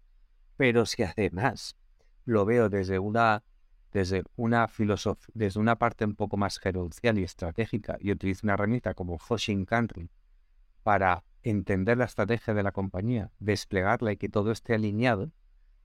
Pero 0.56 0.86
si 0.86 1.04
además 1.04 1.76
lo 2.24 2.46
veo 2.46 2.70
desde 2.70 3.00
una, 3.00 3.44
desde 3.92 4.24
una 4.38 4.70
filosofía, 4.70 5.34
desde 5.34 5.60
una 5.60 5.76
parte 5.76 6.06
un 6.06 6.16
poco 6.16 6.38
más 6.38 6.58
gerencial 6.58 7.20
y 7.20 7.24
estratégica 7.24 7.98
y 8.00 8.12
utilizo 8.12 8.46
una 8.46 8.54
herramienta 8.54 8.94
como 8.94 9.20
Hoshin 9.28 9.66
Country 9.66 10.10
para 10.86 11.24
entender 11.42 11.98
la 11.98 12.06
estrategia 12.06 12.54
de 12.54 12.62
la 12.62 12.72
compañía, 12.72 13.32
desplegarla 13.40 14.12
y 14.12 14.18
que 14.18 14.30
todo 14.30 14.52
esté 14.52 14.76
alineado, 14.76 15.32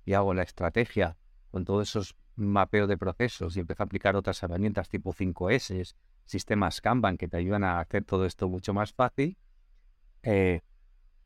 y 0.04 0.12
hago 0.12 0.34
la 0.34 0.42
estrategia 0.42 1.16
con 1.50 1.64
todos 1.64 1.88
esos 1.88 2.16
mapeos 2.36 2.86
de 2.86 2.98
procesos 2.98 3.56
y 3.56 3.60
empiezo 3.60 3.82
a 3.82 3.86
aplicar 3.86 4.14
otras 4.14 4.42
herramientas 4.42 4.90
tipo 4.90 5.14
5S, 5.14 5.94
sistemas 6.26 6.82
Kanban 6.82 7.16
que 7.16 7.28
te 7.28 7.38
ayudan 7.38 7.64
a 7.64 7.80
hacer 7.80 8.04
todo 8.04 8.26
esto 8.26 8.46
mucho 8.50 8.74
más 8.74 8.92
fácil, 8.92 9.38
eh, 10.22 10.60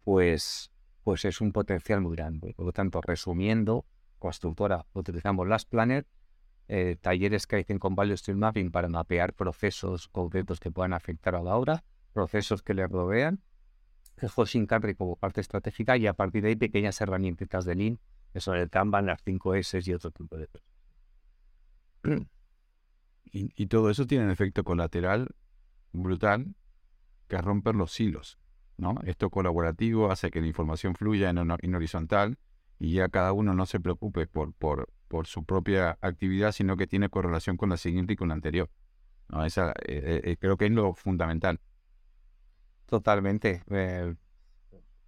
pues 0.05 0.71
pues 1.03 1.25
es 1.25 1.41
un 1.41 1.51
potencial 1.51 2.01
muy 2.01 2.15
grande. 2.15 2.55
Por 2.55 2.67
lo 2.67 2.73
tanto, 2.73 3.01
resumiendo, 3.01 3.87
constructora 4.21 4.87
utilizamos 4.93 5.49
las 5.49 5.65
Planner, 5.65 6.07
eh, 6.69 6.97
talleres 7.01 7.49
que 7.49 7.57
hacen 7.57 7.81
con 7.81 7.97
Value 7.97 8.17
Stream 8.17 8.39
Mapping 8.39 8.71
para 8.71 8.89
mapear 8.89 9.35
procesos 9.35 10.07
concretos 10.07 10.61
que 10.61 10.71
puedan 10.71 10.93
afectar 10.93 11.35
a 11.35 11.43
la 11.43 11.57
obra, 11.57 11.83
procesos 12.13 12.63
que 12.63 12.75
le 12.75 12.87
rodean 12.87 13.43
el 14.17 14.31
hosting 14.35 14.67
country 14.67 14.95
como 14.95 15.17
parte 15.17 15.41
estratégica 15.41 15.97
y 15.97 16.07
a 16.07 16.15
partir 16.15 16.43
de 16.43 16.51
ahí 16.51 16.57
pequeñas 16.57 17.01
herramientas 17.01 17.65
de 17.65 17.75
Lean, 17.75 17.99
que 18.33 18.41
son 18.41 18.57
el 18.57 18.71
Kanban, 18.71 19.07
las 19.07 19.25
5S 19.25 19.87
y 19.87 19.95
otro 19.95 20.11
tipo 20.11 20.37
de 20.37 20.47
cosas. 20.47 20.69
Y, 23.25 23.67
todo 23.67 23.91
eso 23.91 24.07
tiene 24.07 24.27
un 24.27 24.31
efecto 24.31 24.63
colateral 24.63 25.35
brutal 25.93 26.55
que 27.27 27.37
es 27.37 27.43
romper 27.43 27.75
los 27.75 27.99
hilos. 27.99 28.39
¿no? 28.77 28.97
Esto 29.05 29.31
colaborativo 29.31 30.11
hace 30.11 30.31
que 30.31 30.41
la 30.41 30.47
información 30.47 30.95
fluya 30.95 31.31
en, 31.31 31.39
en 31.39 31.75
horizontal 31.75 32.39
y 32.79 32.95
ya 32.95 33.09
cada 33.09 33.33
uno 33.33 33.55
no 33.55 33.67
se 33.67 33.81
preocupe 33.81 34.27
por, 34.27 34.53
por, 34.55 34.89
por, 35.09 35.27
su 35.27 35.45
propia 35.45 35.99
actividad, 36.01 36.53
sino 36.53 36.77
que 36.77 36.87
tiene 36.87 37.09
correlación 37.09 37.57
con 37.57 37.71
la 37.71 37.77
siguiente 37.77 38.13
y 38.13 38.17
con 38.17 38.29
la 38.29 38.35
anterior. 38.35 38.71
¿no? 39.29 39.45
Esa, 39.45 39.71
eh, 39.71 39.75
eh, 39.89 40.21
eh, 40.25 40.37
creo 40.39 40.57
que 40.57 40.67
es 40.67 40.73
lo 40.73 40.95
fundamental. 40.95 41.61
Totalmente. 42.87 43.63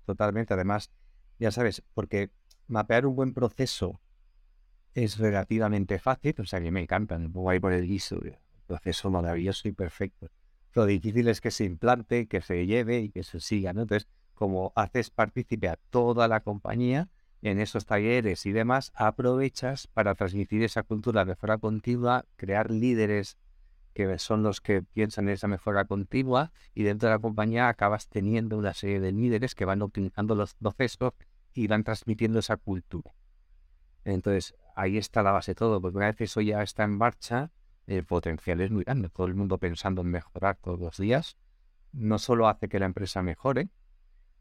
totalmente. 0.04 0.54
Además, 0.54 0.90
ya 1.38 1.50
sabes, 1.50 1.82
porque 1.94 2.30
mapear 2.68 3.06
un 3.06 3.16
buen 3.16 3.34
proceso 3.34 4.00
es 4.94 5.18
relativamente 5.18 5.98
fácil, 5.98 6.34
o 6.38 6.46
sea 6.46 6.60
que 6.60 6.70
me 6.70 6.80
encanta, 6.80 7.18
me 7.18 7.28
pongo 7.28 7.50
ahí 7.50 7.60
por 7.60 7.72
el 7.72 7.86
guiso, 7.86 8.18
proceso 8.66 9.10
maravilloso 9.10 9.68
y 9.68 9.72
perfecto. 9.72 10.28
Lo 10.72 10.86
difícil 10.86 11.28
es 11.28 11.40
que 11.40 11.50
se 11.50 11.64
implante, 11.64 12.26
que 12.26 12.40
se 12.40 12.66
lleve 12.66 13.00
y 13.00 13.10
que 13.10 13.22
se 13.22 13.40
siga, 13.40 13.72
¿no? 13.72 13.82
Entonces, 13.82 14.08
como 14.34 14.72
haces 14.74 15.10
partícipe 15.10 15.68
a 15.68 15.76
toda 15.90 16.28
la 16.28 16.40
compañía 16.40 17.08
en 17.42 17.60
esos 17.60 17.86
talleres 17.86 18.44
y 18.46 18.52
demás, 18.52 18.92
aprovechas 18.94 19.86
para 19.86 20.14
transmitir 20.14 20.62
esa 20.62 20.82
cultura 20.82 21.24
de 21.24 21.30
mejora 21.30 21.58
continua, 21.58 22.24
crear 22.36 22.70
líderes 22.70 23.36
que 23.96 24.18
son 24.18 24.42
los 24.42 24.60
que 24.60 24.82
piensan 24.82 25.26
en 25.26 25.34
esa 25.34 25.48
mejora 25.48 25.86
continua 25.86 26.52
y 26.74 26.82
dentro 26.82 27.08
de 27.08 27.14
la 27.14 27.18
compañía 27.18 27.70
acabas 27.70 28.10
teniendo 28.10 28.58
una 28.58 28.74
serie 28.74 29.00
de 29.00 29.10
líderes 29.10 29.54
que 29.54 29.64
van 29.64 29.80
optimizando 29.80 30.34
los 30.34 30.52
procesos 30.52 31.14
y 31.54 31.66
van 31.66 31.82
transmitiendo 31.82 32.40
esa 32.40 32.58
cultura. 32.58 33.14
Entonces, 34.04 34.54
ahí 34.74 34.98
está 34.98 35.22
la 35.22 35.32
base 35.32 35.52
de 35.52 35.54
todo, 35.54 35.80
porque 35.80 35.96
una 35.96 36.08
vez 36.08 36.20
eso 36.20 36.42
ya 36.42 36.62
está 36.62 36.84
en 36.84 36.98
marcha, 36.98 37.50
el 37.86 38.04
potencial 38.04 38.60
es 38.60 38.70
muy 38.70 38.84
grande. 38.84 39.08
Todo 39.08 39.28
el 39.28 39.34
mundo 39.34 39.56
pensando 39.56 40.02
en 40.02 40.08
mejorar 40.08 40.58
todos 40.60 40.78
los 40.78 40.98
días, 40.98 41.38
no 41.92 42.18
solo 42.18 42.48
hace 42.48 42.68
que 42.68 42.78
la 42.78 42.84
empresa 42.84 43.22
mejore, 43.22 43.70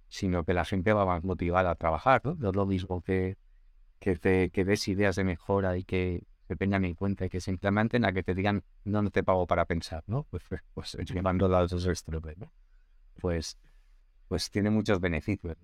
sino 0.09 0.43
que 0.43 0.53
la 0.53 0.65
gente 0.65 0.91
va 0.91 1.05
más 1.05 1.23
motivada 1.23 1.71
a 1.71 1.75
trabajar. 1.75 2.21
¿no? 2.25 2.49
es 2.49 2.55
lo 2.57 2.65
mismo 2.65 3.01
que, 3.01 3.37
que, 3.99 4.17
te, 4.17 4.49
que 4.49 4.65
des 4.65 4.85
ideas 4.89 5.15
de 5.15 5.23
mejora 5.23 5.77
y 5.77 5.85
que 5.85 6.27
se 6.47 6.55
tengan 6.55 6.85
en 6.85 6.95
cuenta 6.95 7.25
y 7.25 7.29
que 7.29 7.41
se 7.41 7.51
implementen 7.51 8.05
a 8.05 8.13
que 8.13 8.23
te 8.23 8.35
digan, 8.35 8.63
no, 8.83 9.01
no 9.01 9.09
te 9.09 9.23
pago 9.23 9.47
para 9.47 9.65
pensar, 9.65 10.03
¿no? 10.07 10.23
Pues, 10.29 10.43
pues, 10.47 10.61
pues 10.73 10.95
llevando 11.09 11.47
los 11.47 11.71
¿no? 12.37 12.51
Pues, 13.19 13.57
pues 14.27 14.51
tiene 14.51 14.69
muchos 14.69 14.99
beneficios. 14.99 15.57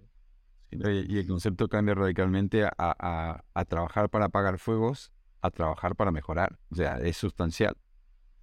Y 0.72 1.18
el 1.18 1.28
concepto 1.28 1.68
cambia 1.68 1.96
radicalmente 1.96 2.66
a, 2.66 3.44
trabajar 3.68 4.10
para 4.10 4.26
apagar 4.26 4.58
fuegos, 4.58 5.12
a 5.42 5.52
trabajar 5.52 5.96
para 5.96 6.12
mejorar. 6.12 6.58
O 6.70 6.76
sea, 6.76 6.98
es 7.00 7.18
sustancial. 7.18 7.76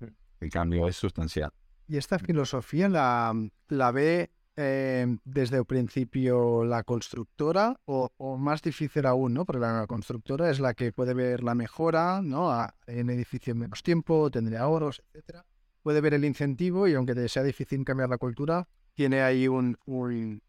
Mm. 0.01 0.07
El 0.41 0.51
cambio 0.51 0.89
es 0.89 0.97
sustancial. 0.97 1.53
¿Y 1.87 1.97
esta 1.97 2.19
filosofía 2.19 2.91
la, 2.91 3.33
la 3.69 3.93
ve 3.93 4.31
eh, 4.61 5.07
desde 5.25 5.59
el 5.59 5.65
principio 5.65 6.65
la 6.65 6.83
constructora 6.83 7.79
o, 7.85 8.11
más 8.37 8.61
difícil 8.61 9.07
aún, 9.07 9.33
¿no? 9.33 9.45
Porque 9.45 9.61
la 9.61 9.87
constructora 9.87 10.51
es 10.51 10.59
la 10.59 10.75
que 10.75 10.91
puede 10.91 11.15
ver 11.15 11.45
la 11.45 11.55
mejora, 11.55 12.21
¿no? 12.25 12.51
en 12.89 13.09
edificio 13.09 13.53
en 13.53 13.61
menos 13.61 13.85
tiempo, 13.85 14.33
tendría 14.33 14.63
ahorros, 14.63 15.01
etcétera. 15.07 15.47
Puede 15.81 16.01
ver 16.01 16.15
el 16.15 16.25
incentivo 16.25 16.89
y 16.89 16.95
aunque 16.95 17.29
sea 17.29 17.45
difícil 17.45 17.85
cambiar 17.85 18.09
la 18.09 18.19
cultura, 18.19 18.67
tiene 18.95 19.23
ahí 19.23 19.47
un, 19.47 19.79
un 19.87 20.43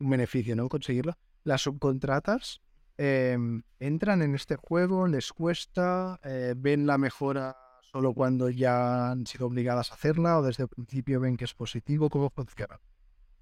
beneficio, 0.00 0.56
¿no? 0.56 0.68
Conseguirlo. 0.68 1.16
Las 1.44 1.62
subcontratas 1.62 2.62
em, 2.96 3.62
entran 3.78 4.22
en 4.22 4.34
este 4.34 4.56
juego, 4.56 5.06
les 5.06 5.32
cuesta, 5.32 6.18
eh, 6.24 6.54
ven 6.56 6.84
la 6.84 6.98
mejora 6.98 7.56
solo 7.92 8.12
cuando 8.12 8.50
ya 8.50 9.12
han 9.12 9.24
sido 9.24 9.46
obligadas 9.46 9.92
a 9.92 9.94
hacerla 9.94 10.40
o 10.40 10.42
desde 10.42 10.64
el 10.64 10.68
principio 10.68 11.20
ven 11.20 11.36
que 11.36 11.44
es 11.44 11.54
positivo, 11.54 12.10
¿cómo 12.10 12.28
funciona? 12.28 12.80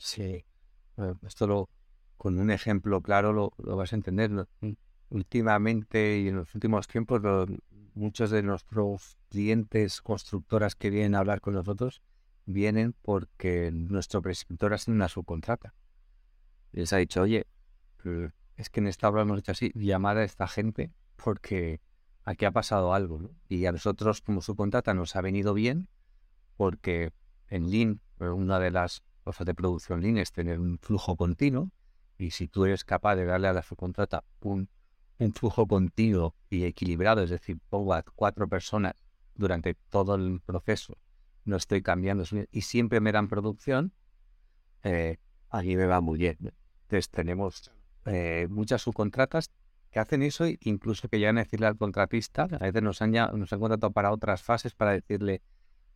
Sí, 0.00 0.44
esto 1.26 1.46
lo, 1.46 1.68
con 2.16 2.38
un 2.38 2.50
ejemplo 2.50 3.02
claro 3.02 3.32
lo, 3.32 3.52
vas 3.58 3.92
a 3.92 3.96
entender. 3.96 4.30
Mm, 4.60 4.72
últimamente 5.10 6.18
y 6.18 6.28
en 6.28 6.36
los 6.36 6.54
últimos 6.54 6.88
tiempos, 6.88 7.20
muchos 7.94 8.30
de 8.30 8.42
nuestros 8.42 9.18
clientes 9.28 10.00
constructoras 10.00 10.74
que 10.74 10.88
vienen 10.88 11.14
a 11.14 11.18
hablar 11.18 11.40
con 11.40 11.54
nosotros 11.54 12.02
vienen 12.46 12.94
porque 13.02 13.70
nuestro 13.72 14.22
prescriptor 14.22 14.78
sido 14.78 14.94
una 14.94 15.08
subcontrata 15.08 15.74
les 16.72 16.92
ha 16.92 16.96
dicho, 16.96 17.22
oye, 17.22 17.46
eh, 18.04 18.30
es 18.56 18.70
que 18.70 18.80
en 18.80 18.86
esta 18.86 19.08
obra 19.08 19.22
hemos 19.22 19.40
hecho 19.40 19.52
así, 19.52 19.70
llamar 19.74 20.16
a 20.16 20.24
esta 20.24 20.46
gente 20.46 20.92
porque 21.16 21.80
aquí 22.24 22.44
ha 22.44 22.52
pasado 22.52 22.94
algo. 22.94 23.30
Y 23.48 23.66
a 23.66 23.72
nosotros 23.72 24.22
como 24.22 24.40
subcontrata 24.40 24.94
nos 24.94 25.16
ha 25.16 25.20
venido 25.20 25.52
bien 25.52 25.88
porque 26.56 27.12
en 27.48 27.70
Lean, 27.70 28.00
eh, 28.20 28.28
una 28.28 28.58
de 28.58 28.70
las 28.70 29.02
cosas 29.20 29.46
de 29.46 29.54
producción 29.54 30.00
Lean 30.00 30.18
es 30.18 30.32
tener 30.32 30.58
un 30.60 30.78
flujo 30.78 31.16
continuo 31.16 31.70
y 32.18 32.30
si 32.30 32.48
tú 32.48 32.64
eres 32.64 32.84
capaz 32.84 33.16
de 33.16 33.24
darle 33.24 33.48
a 33.48 33.52
la 33.52 33.62
subcontrata 33.62 34.24
un, 34.40 34.68
un 35.18 35.32
flujo 35.32 35.66
continuo 35.66 36.34
y 36.50 36.64
equilibrado, 36.64 37.22
es 37.22 37.30
decir, 37.30 37.58
pongo 37.68 37.94
a 37.94 38.02
cuatro 38.02 38.48
personas 38.48 38.94
durante 39.34 39.74
todo 39.74 40.14
el 40.16 40.40
proceso, 40.40 40.96
no 41.44 41.56
estoy 41.56 41.82
cambiando 41.82 42.24
y 42.50 42.60
siempre 42.62 43.00
me 43.00 43.12
dan 43.12 43.28
producción, 43.28 43.92
eh, 44.82 45.18
me 45.52 45.86
va 45.86 46.00
muy 46.00 46.18
bien. 46.18 46.36
Entonces 46.82 47.10
tenemos 47.10 47.70
eh, 48.06 48.46
muchas 48.50 48.82
subcontratas 48.82 49.50
que 49.90 49.98
hacen 49.98 50.22
eso 50.22 50.44
e 50.44 50.58
incluso 50.62 51.08
que 51.08 51.18
llegan 51.18 51.38
a 51.38 51.44
decirle 51.44 51.66
al 51.66 51.76
contratista, 51.76 52.44
a 52.44 52.58
veces 52.58 52.82
nos 52.82 53.02
han, 53.02 53.12
nos 53.12 53.52
han 53.52 53.60
contratado 53.60 53.92
para 53.92 54.12
otras 54.12 54.42
fases 54.42 54.74
para 54.74 54.92
decirle, 54.92 55.42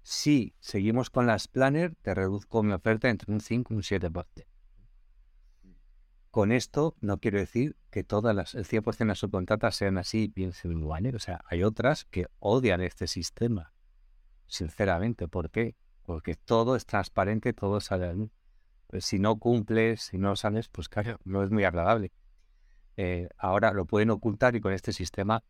si 0.04 0.54
seguimos 0.60 1.08
con 1.08 1.26
las 1.26 1.48
planner, 1.48 1.94
te 2.02 2.14
reduzco 2.14 2.62
mi 2.62 2.74
oferta 2.74 3.08
entre 3.08 3.32
un 3.32 3.40
5 3.40 3.72
y 3.72 3.76
un 3.76 3.82
7%. 3.82 4.44
Con 6.30 6.52
esto 6.52 6.94
no 7.00 7.18
quiero 7.20 7.38
decir 7.38 7.76
que 7.90 8.04
todas 8.04 8.36
las, 8.36 8.54
el 8.54 8.66
100% 8.66 8.98
de 8.98 9.04
las 9.06 9.18
subcontratas 9.20 9.76
sean 9.76 9.96
así 9.96 10.24
y 10.24 10.28
piensen 10.28 10.72
igual. 10.72 11.14
O 11.14 11.18
sea, 11.18 11.40
hay 11.48 11.62
otras 11.62 12.04
que 12.04 12.26
odian 12.38 12.82
este 12.82 13.06
sistema. 13.06 13.72
Sinceramente, 14.46 15.26
¿por 15.26 15.50
qué? 15.50 15.74
Porque 16.02 16.34
todo 16.34 16.76
es 16.76 16.84
transparente, 16.84 17.54
todo 17.54 17.80
sale. 17.80 18.28
Pues, 18.88 19.06
si 19.06 19.18
no 19.18 19.38
cumples, 19.38 20.02
si 20.02 20.18
no 20.18 20.36
sales, 20.36 20.68
pues 20.68 20.90
claro, 20.90 21.18
no 21.24 21.42
es 21.42 21.50
muy 21.50 21.64
agradable. 21.64 22.12
Eh, 22.98 23.28
ahora 23.38 23.72
lo 23.72 23.86
pueden 23.86 24.10
ocultar 24.10 24.54
y 24.54 24.60
con 24.60 24.74
este 24.74 24.92
sistema 24.92 25.42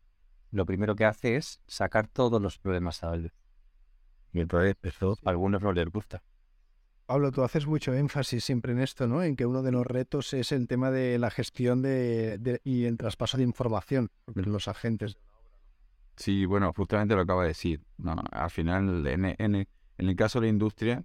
lo 0.53 0.65
primero 0.65 0.95
que 0.95 1.07
hace 1.07 1.35
es 1.35 1.61
sacar 1.67 2.07
todos 2.07 2.41
los 2.41 2.59
problemas 2.59 3.03
a 3.03 3.11
la 3.11 3.17
luz. 3.17 3.44
Y 4.35 4.41
entonces 4.41 4.77
eso 4.83 5.17
a 5.25 5.31
algunos 5.31 5.63
no 5.63 5.73
les 5.73 5.89
gusta. 5.89 6.23
Pablo, 7.07 7.31
tú 7.33 7.43
haces 7.43 7.67
mucho 7.67 7.95
énfasis 7.95 8.45
siempre 8.45 8.73
en 8.73 8.81
esto, 8.81 9.07
¿no? 9.07 9.23
En 9.23 9.37
que 9.37 9.47
uno 9.47 9.63
de 9.63 9.73
los 9.73 9.87
retos 9.87 10.35
es 10.35 10.53
el 10.53 10.67
tema 10.67 10.91
de 10.91 11.19
la 11.19 11.31
gestión 11.31 11.83
de, 11.83 12.61
y 12.65 12.85
el 12.85 12.97
traspaso 12.97 13.37
de 13.37 13.45
información 13.45 14.11
entre 14.27 14.51
los 14.51 14.69
agentes. 14.69 15.17
Sí, 16.17 16.47
bueno, 16.47 16.73
justamente 16.75 17.15
lo 17.15 17.23
acaba 17.23 17.43
de 17.43 17.49
decir. 17.49 17.83
No, 17.99 18.17
al 18.33 18.51
final, 18.51 19.07
en, 19.07 19.25
en 19.39 19.69
el 19.99 20.17
caso 20.17 20.41
de 20.41 20.47
la 20.47 20.51
industria, 20.51 21.05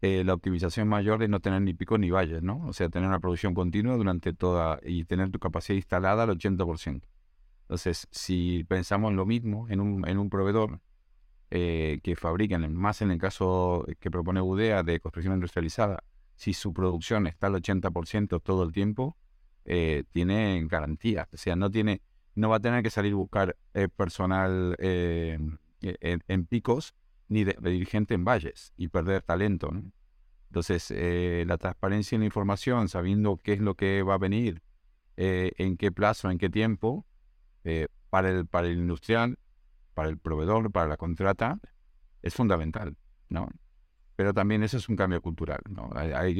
eh, 0.00 0.22
la 0.24 0.34
optimización 0.34 0.86
mayor 0.86 1.22
es 1.24 1.28
no 1.28 1.40
tener 1.40 1.60
ni 1.60 1.74
pico 1.74 1.98
ni 1.98 2.10
valles, 2.10 2.42
¿no? 2.42 2.64
O 2.66 2.72
sea, 2.72 2.88
tener 2.88 3.08
una 3.08 3.18
producción 3.18 3.52
continua 3.52 3.96
durante 3.96 4.32
toda 4.32 4.78
y 4.84 5.04
tener 5.04 5.30
tu 5.30 5.40
capacidad 5.40 5.76
instalada 5.76 6.22
al 6.22 6.30
80%. 6.30 7.02
Entonces, 7.62 8.06
si 8.10 8.64
pensamos 8.64 9.12
lo 9.12 9.26
mismo 9.26 9.68
en 9.68 9.80
un, 9.80 10.08
en 10.08 10.18
un 10.18 10.30
proveedor 10.30 10.80
eh, 11.50 12.00
que 12.02 12.16
fabrica, 12.16 12.58
más 12.58 13.02
en 13.02 13.10
el 13.10 13.18
caso 13.18 13.86
que 14.00 14.10
propone 14.10 14.40
Udea 14.40 14.82
de 14.82 15.00
construcción 15.00 15.34
industrializada, 15.34 16.04
si 16.34 16.52
su 16.52 16.72
producción 16.72 17.26
está 17.26 17.48
al 17.48 17.54
80% 17.54 18.40
todo 18.42 18.62
el 18.62 18.72
tiempo, 18.72 19.16
eh, 19.64 20.04
tiene 20.12 20.64
garantía. 20.68 21.28
O 21.32 21.36
sea, 21.36 21.56
no, 21.56 21.70
tiene, 21.70 22.00
no 22.34 22.48
va 22.48 22.56
a 22.56 22.60
tener 22.60 22.82
que 22.82 22.90
salir 22.90 23.12
a 23.12 23.16
buscar 23.16 23.56
personal 23.96 24.76
en, 24.78 25.58
en 25.80 26.46
picos 26.46 26.94
ni 27.28 27.44
de, 27.44 27.56
dirigente 27.60 28.14
en 28.14 28.24
valles 28.24 28.72
y 28.76 28.88
perder 28.88 29.22
talento. 29.22 29.70
Entonces, 30.48 30.90
eh, 30.90 31.44
la 31.46 31.58
transparencia 31.58 32.16
en 32.16 32.20
la 32.20 32.26
información, 32.26 32.88
sabiendo 32.88 33.36
qué 33.36 33.52
es 33.52 33.60
lo 33.60 33.74
que 33.74 34.02
va 34.02 34.14
a 34.14 34.18
venir, 34.18 34.62
eh, 35.16 35.52
en 35.58 35.76
qué 35.76 35.92
plazo, 35.92 36.30
en 36.30 36.38
qué 36.38 36.48
tiempo, 36.48 37.06
eh, 37.64 37.88
para, 38.08 38.30
el, 38.30 38.46
para 38.46 38.68
el 38.68 38.78
industrial, 38.78 39.38
para 39.98 40.10
el 40.10 40.16
proveedor, 40.16 40.70
para 40.70 40.86
la 40.86 40.96
contrata, 40.96 41.58
es 42.22 42.32
fundamental, 42.32 42.96
¿no? 43.28 43.48
Pero 44.14 44.32
también 44.32 44.62
eso 44.62 44.76
es 44.76 44.88
un 44.88 44.94
cambio 44.94 45.20
cultural, 45.20 45.58
¿no? 45.68 45.90
Hay, 45.96 46.36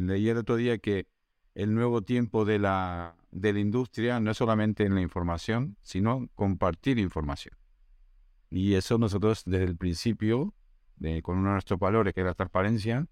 leí 0.00 0.26
el 0.30 0.38
otro 0.38 0.56
día 0.56 0.78
que 0.78 1.06
el 1.54 1.74
nuevo 1.74 2.00
tiempo 2.00 2.46
de 2.46 2.58
la, 2.58 3.14
de 3.30 3.52
la 3.52 3.60
industria 3.60 4.20
no 4.20 4.30
es 4.30 4.38
solamente 4.38 4.86
en 4.86 4.94
la 4.94 5.02
información, 5.02 5.76
sino 5.82 6.30
compartir 6.34 6.98
información. 6.98 7.54
Y 8.48 8.72
eso 8.72 8.96
nosotros 8.96 9.42
desde 9.44 9.64
el 9.64 9.76
principio, 9.76 10.54
con 11.22 11.36
uno 11.36 11.48
de 11.48 11.52
nuestros 11.56 11.78
valores, 11.78 12.14
que 12.14 12.22
es 12.22 12.26
la 12.26 12.32
transparencia, 12.32 13.06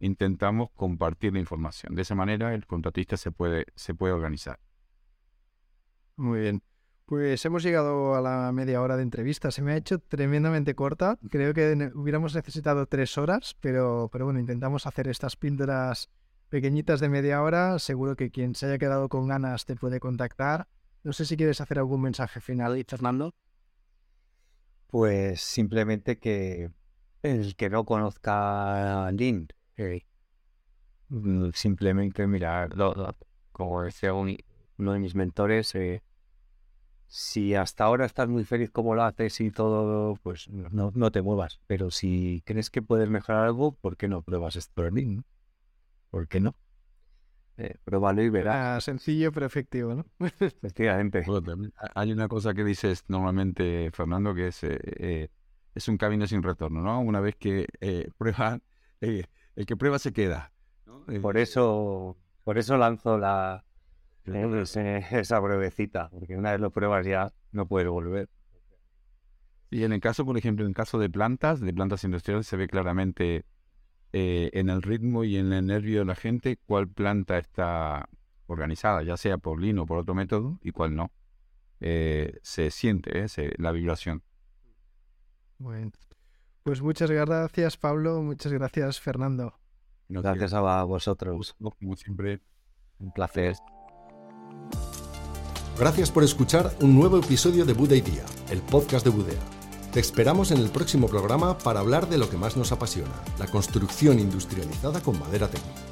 intentamos 0.00 0.70
compartir 0.72 1.32
la 1.32 1.38
información. 1.38 1.94
De 1.94 2.02
esa 2.02 2.16
manera 2.16 2.54
el 2.54 2.66
contratista 2.66 3.16
se 3.16 3.30
puede, 3.30 3.66
se 3.76 3.94
puede 3.94 4.14
organizar. 4.14 4.58
Muy 6.16 6.40
bien. 6.40 6.62
Pues 7.08 7.42
hemos 7.46 7.62
llegado 7.62 8.14
a 8.16 8.20
la 8.20 8.52
media 8.52 8.82
hora 8.82 8.98
de 8.98 9.02
entrevista. 9.02 9.50
Se 9.50 9.62
me 9.62 9.72
ha 9.72 9.76
hecho 9.78 9.98
tremendamente 9.98 10.74
corta. 10.74 11.18
Creo 11.30 11.54
que 11.54 11.90
hubiéramos 11.94 12.34
necesitado 12.34 12.84
tres 12.84 13.16
horas, 13.16 13.56
pero, 13.60 14.10
pero 14.12 14.26
bueno, 14.26 14.40
intentamos 14.40 14.86
hacer 14.86 15.08
estas 15.08 15.34
píldoras 15.34 16.10
pequeñitas 16.50 17.00
de 17.00 17.08
media 17.08 17.40
hora. 17.40 17.78
Seguro 17.78 18.14
que 18.14 18.30
quien 18.30 18.54
se 18.54 18.66
haya 18.66 18.76
quedado 18.76 19.08
con 19.08 19.26
ganas 19.26 19.64
te 19.64 19.74
puede 19.74 20.00
contactar. 20.00 20.68
No 21.02 21.14
sé 21.14 21.24
si 21.24 21.38
quieres 21.38 21.62
hacer 21.62 21.78
algún 21.78 22.02
mensaje 22.02 22.42
final, 22.42 22.84
Fernando. 22.86 23.32
Pues 24.88 25.40
simplemente 25.40 26.18
que 26.18 26.70
el 27.22 27.56
que 27.56 27.70
no 27.70 27.86
conozca 27.86 29.06
a 29.06 29.12
Lin, 29.12 29.48
mm, 31.08 31.52
simplemente 31.54 32.26
mirar, 32.26 32.74
como 33.52 33.82
decía 33.82 34.12
uno 34.12 34.92
de 34.92 34.98
mis 34.98 35.14
mentores, 35.14 35.74
eh, 35.74 36.02
si 37.08 37.54
hasta 37.54 37.84
ahora 37.84 38.04
estás 38.04 38.28
muy 38.28 38.44
feliz 38.44 38.70
como 38.70 38.94
lo 38.94 39.02
haces 39.02 39.40
y 39.40 39.50
todo, 39.50 40.16
pues 40.22 40.48
no, 40.50 40.92
no 40.94 41.10
te 41.10 41.22
muevas. 41.22 41.58
Pero 41.66 41.90
si 41.90 42.42
crees 42.44 42.68
que 42.70 42.82
puedes 42.82 43.08
mejorar 43.08 43.46
algo, 43.46 43.72
¿por 43.72 43.96
qué 43.96 44.08
no 44.08 44.22
pruebas 44.22 44.56
esto 44.56 44.84
¿Por 46.10 46.28
qué 46.28 46.40
no? 46.40 46.54
Eh, 47.56 47.74
pruébalo 47.82 48.22
y 48.22 48.28
verás. 48.28 48.56
Ah, 48.56 48.80
sencillo 48.80 49.32
pero 49.32 49.46
efectivo, 49.46 49.94
¿no? 49.94 50.06
Efectivamente. 50.40 51.24
hay 51.94 52.12
una 52.12 52.28
cosa 52.28 52.54
que 52.54 52.62
dices 52.62 53.04
normalmente, 53.08 53.90
Fernando, 53.92 54.34
que 54.34 54.48
es, 54.48 54.62
eh, 54.62 54.78
eh, 54.82 55.28
es 55.74 55.88
un 55.88 55.96
camino 55.96 56.26
sin 56.26 56.42
retorno, 56.42 56.82
¿no? 56.82 57.00
Una 57.00 57.20
vez 57.20 57.36
que 57.36 57.66
eh, 57.80 58.10
prueba, 58.18 58.60
el 59.00 59.66
que 59.66 59.76
prueba 59.76 59.98
se 59.98 60.12
queda. 60.12 60.52
Por 61.22 61.38
eso, 61.38 62.18
por 62.44 62.58
eso 62.58 62.76
lanzo 62.76 63.16
la, 63.16 63.64
esa 65.10 65.40
pruebecita, 65.40 66.08
porque 66.10 66.36
una 66.36 66.52
vez 66.52 66.60
lo 66.60 66.70
pruebas 66.70 67.06
ya 67.06 67.32
no 67.52 67.66
puedes 67.66 67.88
volver. 67.88 68.28
Y 69.70 69.84
en 69.84 69.92
el 69.92 70.00
caso, 70.00 70.24
por 70.24 70.38
ejemplo, 70.38 70.64
en 70.64 70.70
el 70.70 70.74
caso 70.74 70.98
de 70.98 71.10
plantas, 71.10 71.60
de 71.60 71.72
plantas 71.74 72.04
industriales, 72.04 72.46
se 72.46 72.56
ve 72.56 72.68
claramente 72.68 73.44
eh, 74.12 74.50
en 74.54 74.70
el 74.70 74.80
ritmo 74.80 75.24
y 75.24 75.36
en 75.36 75.52
el 75.52 75.66
nervio 75.66 76.00
de 76.00 76.04
la 76.06 76.14
gente 76.14 76.58
cuál 76.66 76.88
planta 76.88 77.36
está 77.36 78.08
organizada, 78.46 79.02
ya 79.02 79.18
sea 79.18 79.36
por 79.36 79.60
lino 79.60 79.82
o 79.82 79.86
por 79.86 79.98
otro 79.98 80.14
método, 80.14 80.58
y 80.62 80.72
cuál 80.72 80.94
no. 80.94 81.12
Eh, 81.80 82.38
se 82.42 82.70
siente 82.70 83.24
eh, 83.24 83.52
la 83.58 83.72
vibración. 83.72 84.22
Bueno, 85.58 85.90
pues 86.62 86.80
muchas 86.80 87.10
gracias 87.10 87.76
Pablo, 87.76 88.22
muchas 88.22 88.52
gracias 88.52 89.00
Fernando. 89.00 89.58
gracias 90.08 90.54
a 90.54 90.84
vosotros. 90.84 91.54
Como 91.78 91.96
siempre. 91.96 92.40
Un 92.98 93.12
placer. 93.12 93.54
Gracias 95.78 96.10
por 96.10 96.24
escuchar 96.24 96.74
un 96.80 96.96
nuevo 96.96 97.18
episodio 97.18 97.64
de 97.64 97.72
Buda 97.72 97.94
y 97.94 98.00
Día, 98.00 98.24
el 98.50 98.60
podcast 98.62 99.04
de 99.04 99.12
Budea. 99.12 99.38
Te 99.92 100.00
esperamos 100.00 100.50
en 100.50 100.58
el 100.58 100.70
próximo 100.70 101.06
programa 101.06 101.56
para 101.56 101.78
hablar 101.78 102.08
de 102.08 102.18
lo 102.18 102.28
que 102.28 102.36
más 102.36 102.56
nos 102.56 102.72
apasiona, 102.72 103.14
la 103.38 103.46
construcción 103.46 104.18
industrializada 104.18 105.00
con 105.00 105.20
madera 105.20 105.46
técnica. 105.46 105.87